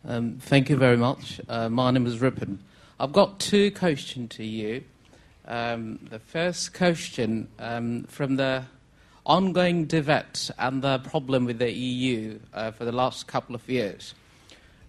Um, 0.07 0.37
thank 0.39 0.69
you 0.69 0.77
very 0.77 0.95
much. 0.95 1.41
Uh, 1.49 1.67
my 1.67 1.91
name 1.91 2.05
is 2.05 2.21
Ripon. 2.21 2.59
I've 3.01 3.11
got 3.11 3.37
two 3.41 3.69
questions 3.71 4.33
to 4.37 4.45
you. 4.45 4.85
Um, 5.45 5.99
the 6.09 6.19
first 6.19 6.73
question 6.73 7.49
um, 7.59 8.03
from 8.03 8.37
the 8.37 8.63
ongoing 9.27 9.85
debate 9.85 10.49
and 10.57 10.81
the 10.81 10.99
problem 10.99 11.45
with 11.45 11.59
the 11.59 11.71
EU 11.71 12.39
uh, 12.53 12.71
for 12.71 12.85
the 12.85 12.91
last 12.91 13.27
couple 13.27 13.53
of 13.53 13.69
years. 13.69 14.15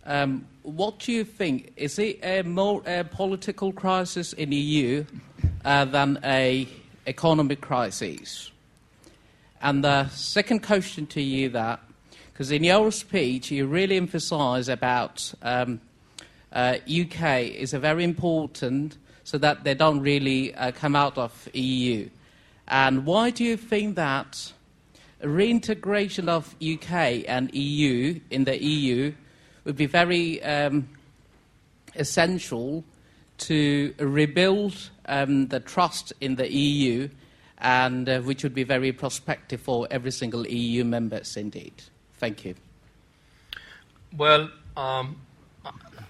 Um, 0.07 0.47
what 0.63 1.01
do 1.01 1.13
you 1.13 1.25
think? 1.25 1.73
Is 1.77 1.99
it 1.99 2.21
a 2.23 2.43
more 2.43 2.83
a 2.87 3.05
political 3.05 3.73
crisis 3.73 4.33
in 4.33 4.53
EU 4.53 5.05
uh, 5.65 5.85
than 5.85 6.19
a 6.25 6.67
economic 7.07 7.61
crisis? 7.61 8.51
And 9.61 9.83
the 9.83 10.09
second 10.09 10.63
question 10.63 11.07
to 11.09 11.21
you 11.21 11.49
that, 11.51 11.81
because 12.33 12.53
in 12.53 12.63
your 12.63 12.93
speech 12.93 13.51
you 13.51 13.67
really 13.67 13.97
emphasise 13.97 14.69
about 14.69 15.35
um, 15.43 15.81
uh, 16.53 16.77
UK 16.89 17.41
is 17.41 17.75
a 17.75 17.79
very 17.79 18.05
important 18.05 18.97
so 19.25 19.37
that 19.37 19.65
they 19.65 19.75
don't 19.75 20.01
really 20.01 20.55
uh, 20.55 20.71
come 20.71 20.97
out 20.97 21.19
of 21.19 21.49
EU. 21.53 22.09
And 22.69 23.07
why 23.07 23.31
do 23.31 23.45
you 23.45 23.57
think 23.57 23.97
that 23.97 24.53
reintegration 25.23 26.29
of 26.29 26.55
UK 26.63 27.25
and 27.27 27.53
EU 27.55 28.21
in 28.31 28.45
the 28.45 28.63
EU 28.63 29.13
would 29.65 29.77
be 29.77 29.87
very 29.87 30.43
um, 30.43 30.89
essential 31.95 32.85
to 33.39 33.95
rebuild 33.99 34.91
um, 35.07 35.49
the 35.49 35.61
trust 35.61 36.13
in 36.21 36.37
the 36.37 36.53
EU, 36.53 37.09
and 37.59 38.09
uh, 38.09 38.21
which 38.21 38.43
would 38.43 38.55
be 38.55 38.65
very 38.65 38.93
prospective 38.93 39.61
for 39.61 39.87
every 39.91 40.11
single 40.11 40.47
EU 40.47 40.85
members 40.85 41.37
indeed. 41.37 41.73
Thank 42.19 42.45
you. 42.45 42.55
Well, 44.17 44.51
um, 44.77 45.21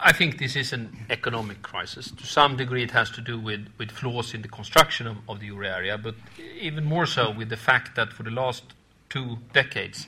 I 0.01 0.13
think 0.13 0.39
this 0.39 0.55
is 0.55 0.73
an 0.73 0.97
economic 1.11 1.63
crisis. 1.63 2.11
To 2.13 2.25
some 2.25 2.57
degree, 2.57 2.85
it 2.85 2.93
has 2.93 3.11
to 3.11 3.21
do 3.21 3.39
with, 3.39 3.67
with 3.79 3.91
flaws 3.91 4.33
in 4.33 4.43
the 4.43 4.49
construction 4.49 5.07
of, 5.09 5.17
of 5.29 5.41
the 5.41 5.47
euro 5.47 5.67
area, 5.67 5.99
but 5.99 6.15
even 6.61 6.85
more 6.85 7.07
so 7.07 7.31
with 7.31 7.49
the 7.49 7.57
fact 7.57 7.97
that 7.97 8.13
for 8.13 8.23
the 8.23 8.31
last 8.31 8.63
two 9.09 9.39
decades, 9.53 10.07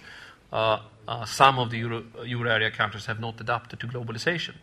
uh, 0.53 0.81
uh, 1.09 1.25
some 1.25 1.59
of 1.59 1.71
the 1.71 1.79
euro, 1.79 2.05
euro, 2.25 2.51
area 2.51 2.71
countries 2.71 3.07
have 3.07 3.19
not 3.19 3.41
adapted 3.41 3.81
to 3.81 3.89
globalization. 3.89 4.55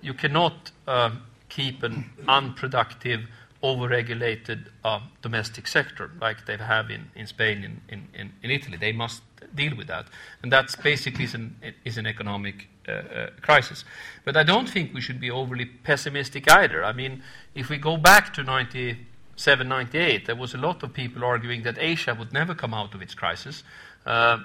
You 0.00 0.14
cannot 0.14 0.72
uh, 0.88 1.10
keep 1.48 1.84
an 1.84 2.10
unproductive, 2.26 3.28
overregulated 3.62 4.66
uh, 4.84 5.00
domestic 5.20 5.68
sector 5.68 6.10
like 6.20 6.46
they 6.46 6.56
have 6.56 6.90
in, 6.90 7.10
in 7.14 7.28
Spain, 7.28 7.80
in, 7.88 8.08
in, 8.12 8.32
in 8.42 8.50
Italy. 8.50 8.76
They 8.76 8.92
must 8.92 9.22
deal 9.54 9.76
with 9.76 9.86
that. 9.86 10.06
And 10.42 10.50
that 10.50 10.74
basically 10.82 11.24
is 11.24 11.34
an, 11.34 11.54
is 11.84 11.96
an 11.96 12.06
economic 12.06 12.66
uh, 12.88 12.92
uh, 12.92 13.30
crisis. 13.40 13.84
But 14.24 14.36
I 14.36 14.42
don't 14.42 14.68
think 14.68 14.92
we 14.92 15.00
should 15.00 15.20
be 15.20 15.30
overly 15.30 15.66
pessimistic 15.66 16.50
either. 16.50 16.84
I 16.84 16.92
mean, 16.92 17.22
if 17.54 17.68
we 17.68 17.78
go 17.78 17.96
back 17.96 18.34
to 18.34 18.42
97, 18.42 19.68
98, 19.68 20.26
there 20.26 20.34
was 20.34 20.52
a 20.52 20.58
lot 20.58 20.82
of 20.82 20.92
people 20.92 21.24
arguing 21.24 21.62
that 21.62 21.78
Asia 21.78 22.12
would 22.12 22.32
never 22.32 22.54
come 22.54 22.74
out 22.74 22.92
of 22.94 23.00
its 23.00 23.14
crisis. 23.14 23.62
Uh, 24.04 24.38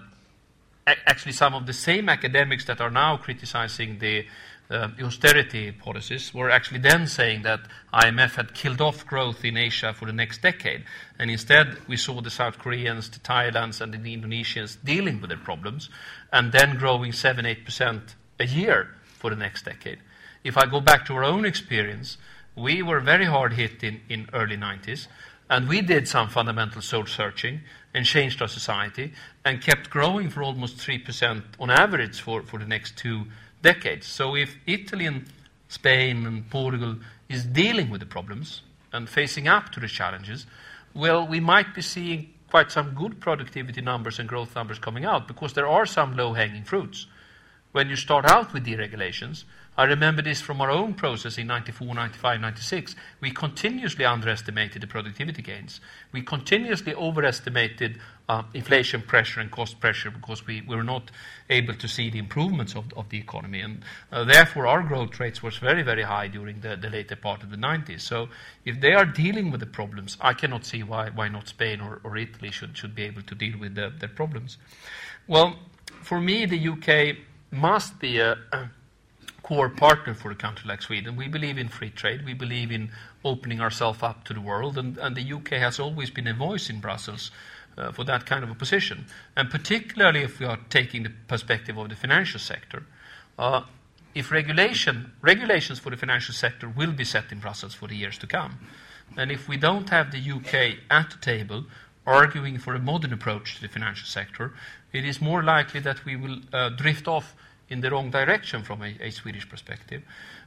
actually, 0.85 1.31
some 1.31 1.55
of 1.55 1.65
the 1.65 1.73
same 1.73 2.09
academics 2.09 2.65
that 2.65 2.79
are 2.79 2.91
now 2.91 3.17
criticizing 3.17 3.97
the 3.97 4.25
uh, 4.69 4.89
austerity 5.01 5.71
policies 5.71 6.33
were 6.33 6.49
actually 6.49 6.79
then 6.79 7.07
saying 7.07 7.41
that 7.41 7.61
IMF 7.93 8.35
had 8.35 8.53
killed 8.53 8.81
off 8.81 9.05
growth 9.05 9.43
in 9.45 9.57
Asia 9.57 9.93
for 9.93 10.05
the 10.05 10.13
next 10.13 10.41
decade. 10.41 10.83
And 11.17 11.31
instead, 11.31 11.77
we 11.88 11.97
saw 11.97 12.21
the 12.21 12.29
South 12.29 12.59
Koreans, 12.59 13.09
the 13.09 13.19
Thailands, 13.19 13.81
and 13.81 13.93
the 13.93 14.13
Indonesians 14.15 14.77
dealing 14.83 15.21
with 15.21 15.29
their 15.29 15.39
problems 15.39 15.89
and 16.31 16.51
then 16.51 16.77
growing 16.77 17.13
7 17.13 17.45
8% 17.45 18.01
a 18.39 18.45
year 18.45 18.89
for 19.19 19.29
the 19.29 19.35
next 19.35 19.65
decade. 19.65 19.99
If 20.43 20.57
I 20.57 20.65
go 20.65 20.79
back 20.79 21.05
to 21.05 21.15
our 21.15 21.23
own 21.23 21.45
experience, 21.45 22.17
we 22.55 22.81
were 22.81 22.99
very 22.99 23.25
hard 23.25 23.53
hit 23.53 23.83
in, 23.83 24.01
in 24.09 24.29
early 24.33 24.57
90s, 24.57 25.07
and 25.49 25.67
we 25.67 25.81
did 25.81 26.07
some 26.07 26.29
fundamental 26.29 26.81
soul 26.81 27.05
searching 27.05 27.61
and 27.93 28.05
changed 28.05 28.41
our 28.41 28.47
society 28.47 29.13
and 29.45 29.61
kept 29.61 29.89
growing 29.89 30.29
for 30.29 30.43
almost 30.43 30.77
3% 30.77 31.43
on 31.59 31.69
average 31.69 32.21
for, 32.21 32.41
for 32.43 32.59
the 32.59 32.65
next 32.65 32.97
two 32.97 33.25
decades. 33.61 34.07
So 34.07 34.35
if 34.35 34.57
Italy 34.65 35.05
and 35.05 35.25
Spain 35.69 36.25
and 36.25 36.49
Portugal 36.49 36.97
is 37.29 37.45
dealing 37.45 37.89
with 37.89 38.01
the 38.01 38.05
problems 38.05 38.61
and 38.91 39.07
facing 39.09 39.47
up 39.47 39.71
to 39.71 39.79
the 39.79 39.88
challenges, 39.88 40.45
well, 40.93 41.27
we 41.27 41.39
might 41.39 41.73
be 41.73 41.81
seeing 41.81 42.33
quite 42.49 42.71
some 42.71 42.93
good 42.93 43.19
productivity 43.19 43.81
numbers 43.81 44.19
and 44.19 44.27
growth 44.27 44.55
numbers 44.55 44.79
coming 44.79 45.05
out 45.05 45.27
because 45.27 45.53
there 45.53 45.67
are 45.67 45.85
some 45.85 46.15
low 46.15 46.33
hanging 46.33 46.63
fruits 46.63 47.07
when 47.78 47.89
you 47.89 47.95
start 47.95 48.25
out 48.25 48.53
with 48.53 48.65
deregulations, 48.65 49.43
I 49.78 49.84
remember 49.84 50.23
this 50.23 50.41
from 50.41 50.61
our 50.61 50.71
own 50.71 50.95
process 50.95 51.38
in 51.38 51.45
94, 51.45 51.93
95, 51.93 52.41
96. 52.41 52.95
We 53.21 53.30
continuously 53.30 54.03
underestimated 54.03 54.82
the 54.82 54.88
productivity 54.88 55.43
gains. 55.43 55.80
We 56.11 56.23
continuously 56.23 56.95
overestimated 56.95 57.99
uh, 58.28 58.41
inflation 58.55 59.03
pressure 59.03 59.41
and 59.41 59.51
cost 59.51 59.80
pressure 59.80 60.09
because 60.09 60.47
we, 60.47 60.61
we 60.61 60.75
were 60.75 60.84
not 60.84 61.11
able 61.51 61.75
to 61.75 61.88
see 61.88 62.09
the 62.09 62.17
improvements 62.17 62.75
of, 62.75 62.91
of 62.97 63.09
the 63.09 63.19
economy. 63.19 63.61
And 63.61 63.84
uh, 64.11 64.23
therefore, 64.23 64.65
our 64.65 64.82
growth 64.82 65.19
rates 65.19 65.43
was 65.43 65.57
very, 65.57 65.84
very 65.84 66.01
high 66.01 66.30
during 66.30 66.61
the, 66.61 66.78
the 66.78 66.89
later 66.89 67.15
part 67.15 67.43
of 67.43 67.51
the 67.51 67.57
90s. 67.57 68.01
So 68.01 68.30
if 68.65 68.82
they 68.82 68.93
are 68.93 69.05
dealing 69.05 69.51
with 69.51 69.59
the 69.59 69.67
problems, 69.67 70.17
I 70.19 70.34
cannot 70.34 70.65
see 70.65 70.82
why, 70.82 71.11
why 71.11 71.28
not 71.28 71.47
Spain 71.49 71.80
or, 71.80 72.01
or 72.03 72.17
Italy 72.17 72.49
should, 72.49 72.75
should 72.75 72.95
be 72.95 73.03
able 73.03 73.21
to 73.21 73.36
deal 73.36 73.59
with 73.59 73.75
the, 73.75 73.93
their 73.99 74.09
problems. 74.09 74.57
Well, 75.28 75.59
for 76.01 76.19
me, 76.19 76.45
the 76.47 76.69
UK 76.69 77.17
must 77.52 78.00
be 78.00 78.20
a, 78.20 78.38
core 79.48 79.70
partner 79.70 80.14
for 80.14 80.30
a 80.30 80.36
country 80.36 80.68
like 80.68 80.82
Sweden. 80.82 81.16
We 81.16 81.30
believe 81.30 81.58
in 81.58 81.70
free 81.70 81.89
trade. 81.89 82.26
We 82.26 82.34
believe 82.34 82.70
in 82.70 82.91
opening 83.24 83.62
ourselves 83.62 84.04
up 84.04 84.26
to 84.26 84.34
the 84.34 84.41
world. 84.41 84.78
And, 84.78 84.98
and, 84.98 85.16
the 85.16 85.34
UK 85.34 85.52
has 85.52 85.80
always 85.80 86.10
been 86.10 86.28
a 86.28 86.34
voice 86.34 86.70
in 86.70 86.82
Brussels 86.82 87.32
uh, 87.78 87.93
for 87.93 88.04
that 88.04 88.26
kind 88.26 88.43
of 88.43 88.50
a 88.50 88.56
position. 88.56 89.06
And 89.38 89.50
particularly 89.50 90.24
if 90.24 90.41
we 90.41 90.45
are 90.45 90.60
taking 90.70 91.04
the 91.04 91.12
perspective 91.30 91.78
of 91.78 91.88
the 91.88 91.95
financial 91.95 92.41
sector. 92.41 92.84
Uh, 93.39 93.62
if 94.14 94.32
regulation, 94.32 95.14
regulations 95.22 95.80
for 95.80 95.91
the 95.91 95.98
financial 95.98 96.34
sector 96.34 96.68
will 96.68 96.91
be 96.91 97.06
set 97.06 97.32
in 97.32 97.39
Brussels 97.39 97.74
for 97.74 97.88
the 97.88 97.95
years 97.95 98.18
to 98.18 98.28
come. 98.28 98.60
And 99.16 99.32
if 99.32 99.48
we 99.48 99.56
don't 99.56 99.89
have 99.91 100.12
the 100.12 100.20
UK 100.20 100.80
at 100.89 101.12
the 101.12 101.18
table 101.22 101.64
arguing 102.06 102.58
for 102.58 102.74
a 102.74 102.80
modern 102.80 103.14
approach 103.14 103.56
to 103.56 103.62
the 103.62 103.68
financial 103.68 104.08
sector, 104.08 104.54
it 104.93 105.05
is 105.05 105.21
more 105.21 105.43
likely 105.43 105.79
that 105.81 106.05
we 106.05 106.15
will 106.15 106.39
uh, 106.53 106.69
drift 106.69 107.07
off 107.07 107.35
in 107.69 107.81
the 107.81 107.91
wrong 107.91 108.11
direction 108.11 108.63
from 108.63 108.81
a, 108.81 108.95
a 109.01 109.11
Swedish 109.11 109.47
perspective. 109.49 110.01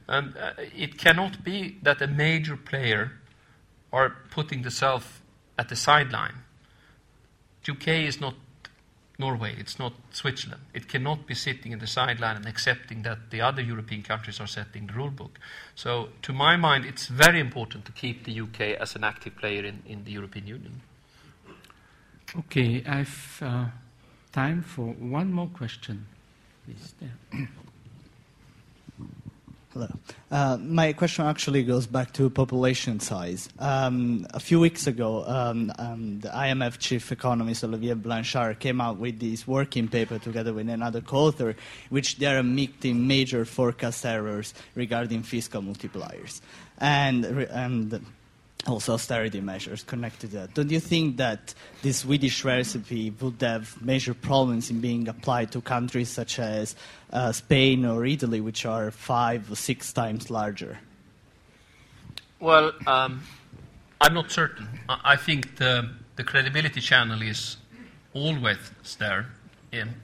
And 0.07 0.35
uh, 0.35 0.53
it 0.75 0.97
cannot 0.97 1.43
be 1.43 1.77
that 1.83 2.01
a 2.01 2.07
major 2.07 2.57
player 2.57 3.11
are 3.93 4.15
putting 4.31 4.63
themselves 4.63 5.05
at 5.57 5.69
the 5.69 5.75
sideline. 5.75 6.43
UK 7.69 7.87
is 7.87 8.19
not 8.19 8.33
Norway, 9.19 9.55
it's 9.59 9.77
not 9.77 9.93
Switzerland. 10.11 10.63
It 10.73 10.87
cannot 10.87 11.27
be 11.27 11.35
sitting 11.35 11.71
in 11.71 11.79
the 11.79 11.87
sideline 11.87 12.37
and 12.37 12.47
accepting 12.47 13.03
that 13.03 13.29
the 13.29 13.41
other 13.41 13.61
European 13.61 14.01
countries 14.01 14.39
are 14.39 14.47
setting 14.47 14.87
the 14.87 14.93
rule 14.93 15.11
book. 15.11 15.39
So, 15.75 16.09
to 16.23 16.33
my 16.33 16.57
mind, 16.57 16.85
it's 16.85 17.05
very 17.05 17.39
important 17.39 17.85
to 17.85 17.91
keep 17.91 18.23
the 18.23 18.41
UK 18.41 18.81
as 18.81 18.95
an 18.95 19.03
active 19.03 19.35
player 19.35 19.63
in, 19.63 19.83
in 19.85 20.03
the 20.05 20.11
European 20.11 20.47
Union. 20.47 20.81
Okay, 22.35 22.83
I've 22.87 23.39
uh, 23.43 23.65
time 24.31 24.61
for 24.61 24.87
one 24.87 25.31
more 25.31 25.47
question. 25.47 26.05
Please, 26.65 26.93
there. 26.99 27.47
Hello. 29.73 29.87
Uh, 30.29 30.57
my 30.57 30.91
question 30.91 31.25
actually 31.25 31.63
goes 31.63 31.87
back 31.87 32.11
to 32.11 32.29
population 32.29 32.99
size. 32.99 33.47
Um, 33.57 34.27
a 34.33 34.39
few 34.39 34.59
weeks 34.59 34.85
ago, 34.85 35.23
um, 35.25 35.71
um, 35.79 36.19
the 36.19 36.27
IMF 36.27 36.77
chief 36.77 37.09
economist 37.09 37.63
Olivier 37.63 37.93
Blanchard 37.93 38.59
came 38.59 38.81
out 38.81 38.97
with 38.97 39.21
this 39.21 39.47
working 39.47 39.87
paper 39.87 40.19
together 40.19 40.53
with 40.53 40.67
another 40.67 40.99
co-author, 40.99 41.55
which 41.89 42.17
they 42.17 42.25
are 42.25 42.39
admitting 42.39 43.07
major 43.07 43.45
forecast 43.45 44.05
errors 44.05 44.53
regarding 44.75 45.23
fiscal 45.23 45.61
multipliers. 45.61 46.41
And, 46.77 47.23
and 47.23 48.05
also 48.67 48.93
austerity 48.93 49.41
measures 49.41 49.83
connected 49.83 50.31
to 50.31 50.37
that. 50.37 50.53
Don't 50.53 50.69
you 50.69 50.79
think 50.79 51.17
that 51.17 51.53
this 51.81 51.97
Swedish 51.97 52.45
recipe 52.45 53.09
would 53.09 53.41
have 53.41 53.81
major 53.81 54.13
problems 54.13 54.69
in 54.69 54.81
being 54.81 55.07
applied 55.07 55.51
to 55.53 55.61
countries 55.61 56.09
such 56.09 56.39
as 56.39 56.75
uh, 57.11 57.31
Spain 57.31 57.85
or 57.85 58.05
Italy, 58.05 58.41
which 58.41 58.65
are 58.65 58.91
five 58.91 59.51
or 59.51 59.55
six 59.55 59.91
times 59.91 60.29
larger? 60.29 60.77
Well, 62.39 62.71
um, 62.87 63.21
I'm 63.99 64.13
not 64.13 64.31
certain. 64.31 64.67
I, 64.89 65.15
think 65.15 65.57
the, 65.57 65.91
the 66.15 66.23
credibility 66.23 66.81
channel 66.81 67.21
is 67.21 67.57
always 68.13 68.57
there. 68.97 69.27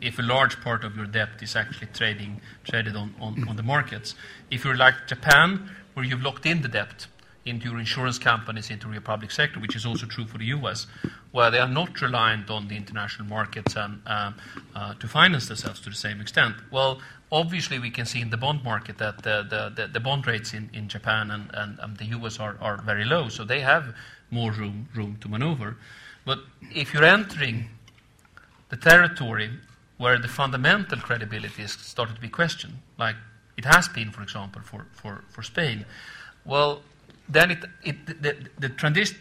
If 0.01 0.17
a 0.17 0.21
large 0.21 0.61
part 0.61 0.83
of 0.83 0.95
your 0.95 1.07
debt 1.07 1.29
is 1.41 1.55
actually 1.55 1.87
trading, 1.93 2.39
traded 2.63 2.95
on, 2.95 3.13
on, 3.19 3.47
on 3.49 3.55
the 3.55 3.63
markets. 3.63 4.15
If 4.49 4.63
you're 4.63 4.77
like 4.77 5.07
Japan, 5.07 5.69
where 5.93 6.05
you've 6.05 6.23
locked 6.23 6.45
in 6.45 6.61
the 6.61 6.69
debt, 6.69 7.07
into 7.47 7.69
your 7.69 7.79
insurance 7.79 8.17
companies, 8.19 8.69
into 8.69 8.91
your 8.91 9.01
public 9.01 9.31
sector, 9.31 9.59
which 9.59 9.75
is 9.75 9.85
also 9.85 10.05
true 10.05 10.25
for 10.25 10.37
the 10.37 10.45
U.S., 10.45 10.87
where 11.31 11.49
they 11.51 11.59
are 11.59 11.67
not 11.67 12.01
reliant 12.01 12.49
on 12.49 12.67
the 12.67 12.75
international 12.75 13.27
markets 13.27 13.75
and 13.75 14.01
um, 14.05 14.35
uh, 14.75 14.93
to 14.95 15.07
finance 15.07 15.47
themselves 15.47 15.79
to 15.81 15.89
the 15.89 15.95
same 15.95 16.21
extent. 16.21 16.55
Well, 16.71 17.01
obviously, 17.31 17.79
we 17.79 17.89
can 17.89 18.05
see 18.05 18.21
in 18.21 18.29
the 18.29 18.37
bond 18.37 18.63
market 18.63 18.97
that 18.97 19.23
the, 19.23 19.71
the, 19.75 19.87
the 19.87 19.99
bond 19.99 20.27
rates 20.27 20.53
in, 20.53 20.69
in 20.73 20.87
Japan 20.87 21.31
and, 21.31 21.49
and, 21.53 21.79
and 21.79 21.97
the 21.97 22.05
U.S. 22.05 22.39
Are, 22.39 22.57
are 22.61 22.81
very 22.81 23.05
low, 23.05 23.29
so 23.29 23.43
they 23.43 23.61
have 23.61 23.95
more 24.29 24.51
room, 24.51 24.89
room 24.93 25.17
to 25.21 25.29
maneuver. 25.29 25.77
But 26.25 26.39
if 26.75 26.93
you're 26.93 27.05
entering 27.05 27.69
the 28.69 28.77
territory 28.77 29.51
where 29.97 30.19
the 30.19 30.27
fundamental 30.27 30.99
credibility 30.99 31.63
is 31.63 31.71
started 31.71 32.15
to 32.15 32.21
be 32.21 32.29
questioned, 32.29 32.79
like 32.99 33.15
it 33.55 33.65
has 33.65 33.87
been, 33.87 34.11
for 34.11 34.21
example, 34.21 34.61
for, 34.61 34.85
for, 34.91 35.23
for 35.29 35.41
Spain, 35.41 35.85
well, 36.45 36.81
then 37.29 37.51
it, 37.51 37.65
it, 37.83 38.05
the, 38.05 38.13
the, 38.59 38.69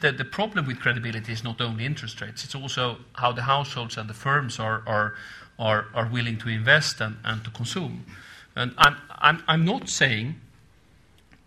the, 0.00 0.12
the, 0.12 0.24
problem 0.24 0.66
with 0.66 0.78
credibility 0.78 1.32
is 1.32 1.42
not 1.42 1.60
only 1.60 1.84
interest 1.84 2.20
rates, 2.20 2.44
it's 2.44 2.54
also 2.54 2.98
how 3.14 3.32
the 3.32 3.42
households 3.42 3.96
and 3.96 4.08
the 4.08 4.14
firms 4.14 4.60
are, 4.60 4.82
are, 4.86 5.14
are, 5.58 5.86
are 5.92 6.08
willing 6.08 6.38
to 6.38 6.48
invest 6.48 7.00
and, 7.00 7.16
and 7.24 7.42
to 7.44 7.50
consume. 7.50 8.06
And 8.54 8.72
I'm, 8.78 8.96
I'm, 9.18 9.42
I'm 9.48 9.64
not 9.64 9.88
saying 9.88 10.40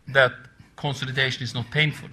that 0.10 0.34
consolidation 0.76 1.43
is 1.43 1.53
not 1.53 1.72
painful. 1.72 2.10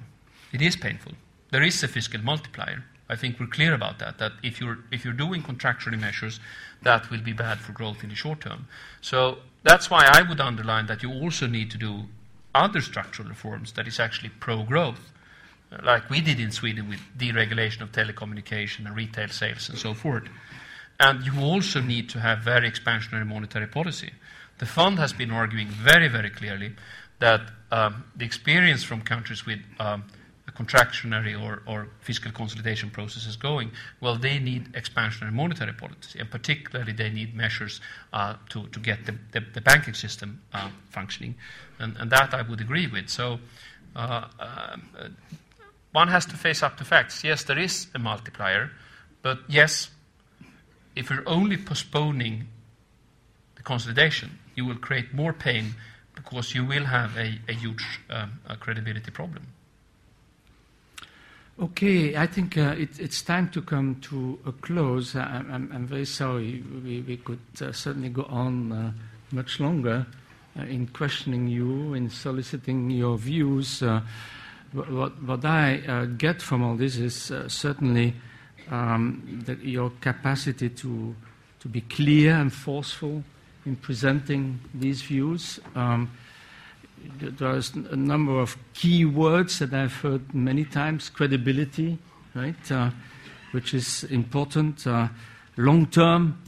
It 0.52 0.62
is 0.62 0.76
painful. 0.76 1.12
There 1.50 1.62
is 1.62 1.82
a 1.82 1.88
fiscal 1.88 2.20
multiplier. 2.20 2.84
I 3.08 3.16
think 3.16 3.38
we're 3.38 3.46
clear 3.46 3.74
about 3.74 3.98
that, 3.98 4.18
that 4.18 4.32
if 4.42 4.60
you're, 4.60 4.78
if 4.90 5.04
you're 5.04 5.14
doing 5.14 5.42
contractionary 5.42 6.00
measures, 6.00 6.40
that 6.82 7.10
will 7.10 7.20
be 7.20 7.32
bad 7.32 7.58
for 7.58 7.72
growth 7.72 8.02
in 8.02 8.10
the 8.10 8.14
short 8.14 8.40
term. 8.40 8.66
So 9.00 9.38
that's 9.62 9.90
why 9.90 10.08
I 10.12 10.22
would 10.22 10.40
underline 10.40 10.86
that 10.86 11.02
you 11.02 11.12
also 11.12 11.46
need 11.46 11.70
to 11.72 11.78
do 11.78 12.04
other 12.56 12.80
structural 12.80 13.28
reforms 13.28 13.72
that 13.72 13.86
is 13.86 14.00
actually 14.00 14.30
pro 14.40 14.62
growth, 14.62 15.12
like 15.82 16.08
we 16.10 16.20
did 16.20 16.40
in 16.40 16.50
Sweden 16.50 16.88
with 16.88 17.00
deregulation 17.18 17.82
of 17.82 17.92
telecommunication 17.92 18.86
and 18.86 18.96
retail 18.96 19.28
sales 19.28 19.68
and 19.68 19.78
so 19.78 19.94
forth. 19.94 20.24
And 20.98 21.24
you 21.26 21.38
also 21.40 21.80
need 21.80 22.08
to 22.10 22.20
have 22.20 22.38
very 22.40 22.70
expansionary 22.70 23.26
monetary 23.26 23.66
policy. 23.66 24.12
The 24.58 24.66
fund 24.66 24.98
has 24.98 25.12
been 25.12 25.30
arguing 25.30 25.68
very, 25.68 26.08
very 26.08 26.30
clearly 26.30 26.74
that 27.18 27.42
um, 27.70 28.04
the 28.14 28.24
experience 28.24 28.82
from 28.84 29.02
countries 29.02 29.44
with 29.44 29.58
um, 29.78 30.04
contractionary 30.56 31.40
or, 31.40 31.62
or, 31.66 31.88
fiscal 32.00 32.32
consolidation 32.32 32.90
processes 32.90 33.36
going, 33.36 33.70
well, 34.00 34.16
they 34.16 34.38
need 34.38 34.72
expansionary 34.72 35.32
monetary 35.32 35.72
policy, 35.72 36.18
and 36.18 36.30
particularly 36.30 36.92
they 36.92 37.10
need 37.10 37.34
measures 37.34 37.80
uh, 38.12 38.34
to, 38.48 38.66
to 38.68 38.80
get 38.80 39.04
the, 39.06 39.14
the, 39.32 39.44
the 39.54 39.60
banking 39.60 39.94
system 39.94 40.40
uh, 40.52 40.70
functioning. 40.90 41.34
And, 41.78 41.96
and, 41.98 42.10
that 42.10 42.32
I 42.32 42.42
would 42.42 42.60
agree 42.60 42.86
with. 42.86 43.08
So 43.08 43.38
uh, 43.94 44.28
uh, 44.40 44.76
one 45.92 46.08
has 46.08 46.24
to 46.26 46.36
face 46.36 46.62
up 46.62 46.76
to 46.78 46.84
facts. 46.84 47.22
Yes, 47.22 47.44
there 47.44 47.58
is 47.58 47.88
a 47.94 47.98
multiplier, 47.98 48.70
but 49.22 49.40
yes, 49.48 49.90
if 50.94 51.10
you're 51.10 51.28
only 51.28 51.58
postponing 51.58 52.48
the 53.56 53.62
consolidation, 53.62 54.38
you 54.54 54.64
will 54.64 54.76
create 54.76 55.12
more 55.12 55.34
pain 55.34 55.74
because 56.14 56.54
you 56.54 56.64
will 56.64 56.84
have 56.84 57.16
a, 57.18 57.38
a 57.48 57.52
huge 57.52 58.00
um, 58.08 58.40
a 58.48 58.56
credibility 58.56 59.10
problem. 59.10 59.46
Okay, 61.58 62.14
I 62.14 62.26
think 62.26 62.58
uh, 62.58 62.74
it, 62.76 63.00
it's 63.00 63.22
time 63.22 63.48
to 63.48 63.62
come 63.62 63.94
to 64.02 64.38
a 64.44 64.52
close. 64.52 65.16
I, 65.16 65.38
am 65.38 65.86
very 65.88 66.04
sorry. 66.04 66.62
We, 66.84 67.00
we 67.00 67.16
could 67.16 67.38
uh, 67.62 67.72
certainly 67.72 68.10
go 68.10 68.24
on 68.24 68.72
uh, 68.72 68.92
much 69.32 69.58
longer 69.58 70.06
uh, 70.58 70.64
in 70.64 70.86
questioning 70.88 71.48
you, 71.48 71.94
in 71.94 72.10
soliciting 72.10 72.90
your 72.90 73.16
views. 73.16 73.82
Uh, 73.82 74.02
what, 74.72 75.22
what, 75.22 75.46
I 75.46 75.78
uh, 75.88 76.04
get 76.04 76.42
from 76.42 76.62
all 76.62 76.76
this 76.76 76.98
is 76.98 77.32
certainly 77.48 78.14
um, 78.70 79.42
your 79.62 79.92
capacity 80.02 80.68
to, 80.68 81.14
to 81.60 81.68
be 81.68 81.80
clear 81.80 82.34
and 82.34 82.52
forceful 82.52 83.24
in 83.64 83.76
presenting 83.76 84.60
these 84.74 85.00
views. 85.00 85.58
Um, 85.74 86.10
there's 87.18 87.74
a 87.74 87.96
number 87.96 88.40
of 88.40 88.56
key 88.74 89.04
words 89.04 89.58
that 89.58 89.72
I've 89.72 89.94
heard 89.94 90.34
many 90.34 90.64
times. 90.64 91.08
Credibility, 91.08 91.98
right, 92.34 92.72
uh, 92.72 92.90
which 93.52 93.74
is 93.74 94.04
important, 94.04 94.86
uh, 94.86 95.08
long 95.56 95.86
term 95.86 96.38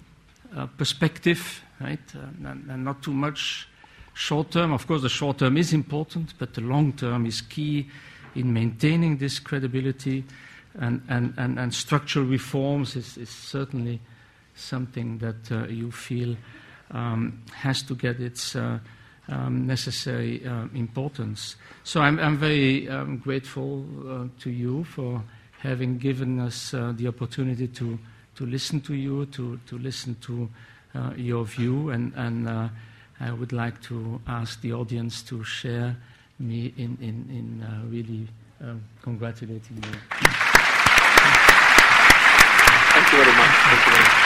uh, 0.56 0.66
perspective, 0.66 1.62
right, 1.80 2.00
uh, 2.14 2.48
and, 2.48 2.70
and, 2.70 2.84
not 2.84 3.02
too 3.02 3.12
much 3.12 3.68
short 4.14 4.50
term. 4.50 4.72
Of 4.72 4.86
course, 4.86 5.02
the 5.02 5.08
short 5.08 5.38
term 5.38 5.56
is 5.56 5.72
important, 5.72 6.34
but 6.38 6.54
the 6.54 6.60
long 6.60 6.92
term 6.92 7.26
is 7.26 7.40
key 7.40 7.88
in 8.34 8.52
maintaining 8.52 9.18
this 9.18 9.38
credibility, 9.38 10.24
and, 10.78 11.02
and, 11.08 11.34
and, 11.36 11.58
and 11.58 11.74
structural 11.74 12.26
reforms 12.26 12.96
is, 12.96 13.16
is, 13.16 13.30
certainly 13.30 14.00
something 14.54 15.18
that 15.18 15.50
uh, 15.50 15.66
you 15.66 15.90
feel 15.90 16.36
um, 16.90 17.42
has 17.52 17.82
to 17.82 17.94
get 17.94 18.20
its 18.20 18.56
uh, 18.56 18.78
um, 19.28 19.66
necessary 19.66 20.44
um, 20.46 20.70
importance. 20.74 21.56
So 21.84 22.00
I'm, 22.00 22.18
I'm 22.18 22.36
very 22.38 22.88
um, 22.88 23.18
grateful 23.18 23.84
uh, 24.08 24.28
to 24.40 24.50
you 24.50 24.84
for 24.84 25.22
having 25.58 25.98
given 25.98 26.40
us 26.40 26.72
uh, 26.74 26.92
the 26.96 27.08
opportunity 27.08 27.68
to, 27.68 27.98
to 28.36 28.46
listen 28.46 28.80
to 28.82 28.94
you, 28.94 29.26
to, 29.26 29.58
to 29.66 29.78
listen 29.78 30.16
to 30.22 30.48
uh, 30.94 31.12
your 31.16 31.44
view, 31.44 31.90
and, 31.90 32.12
and 32.14 32.48
I 33.20 33.32
would 33.32 33.52
like 33.52 33.82
to 33.82 34.20
ask 34.26 34.60
the 34.60 34.72
audience 34.72 35.22
to 35.22 35.42
share 35.44 35.96
me 36.38 36.72
in, 36.76 36.96
in, 37.00 37.26
in 37.30 37.90
really 37.90 38.28
um, 38.62 38.82
congratulating 39.02 39.76
you. 39.76 39.82
Thank 42.92 43.12
you 43.12 43.18
very 43.18 43.36
much. 43.36 44.17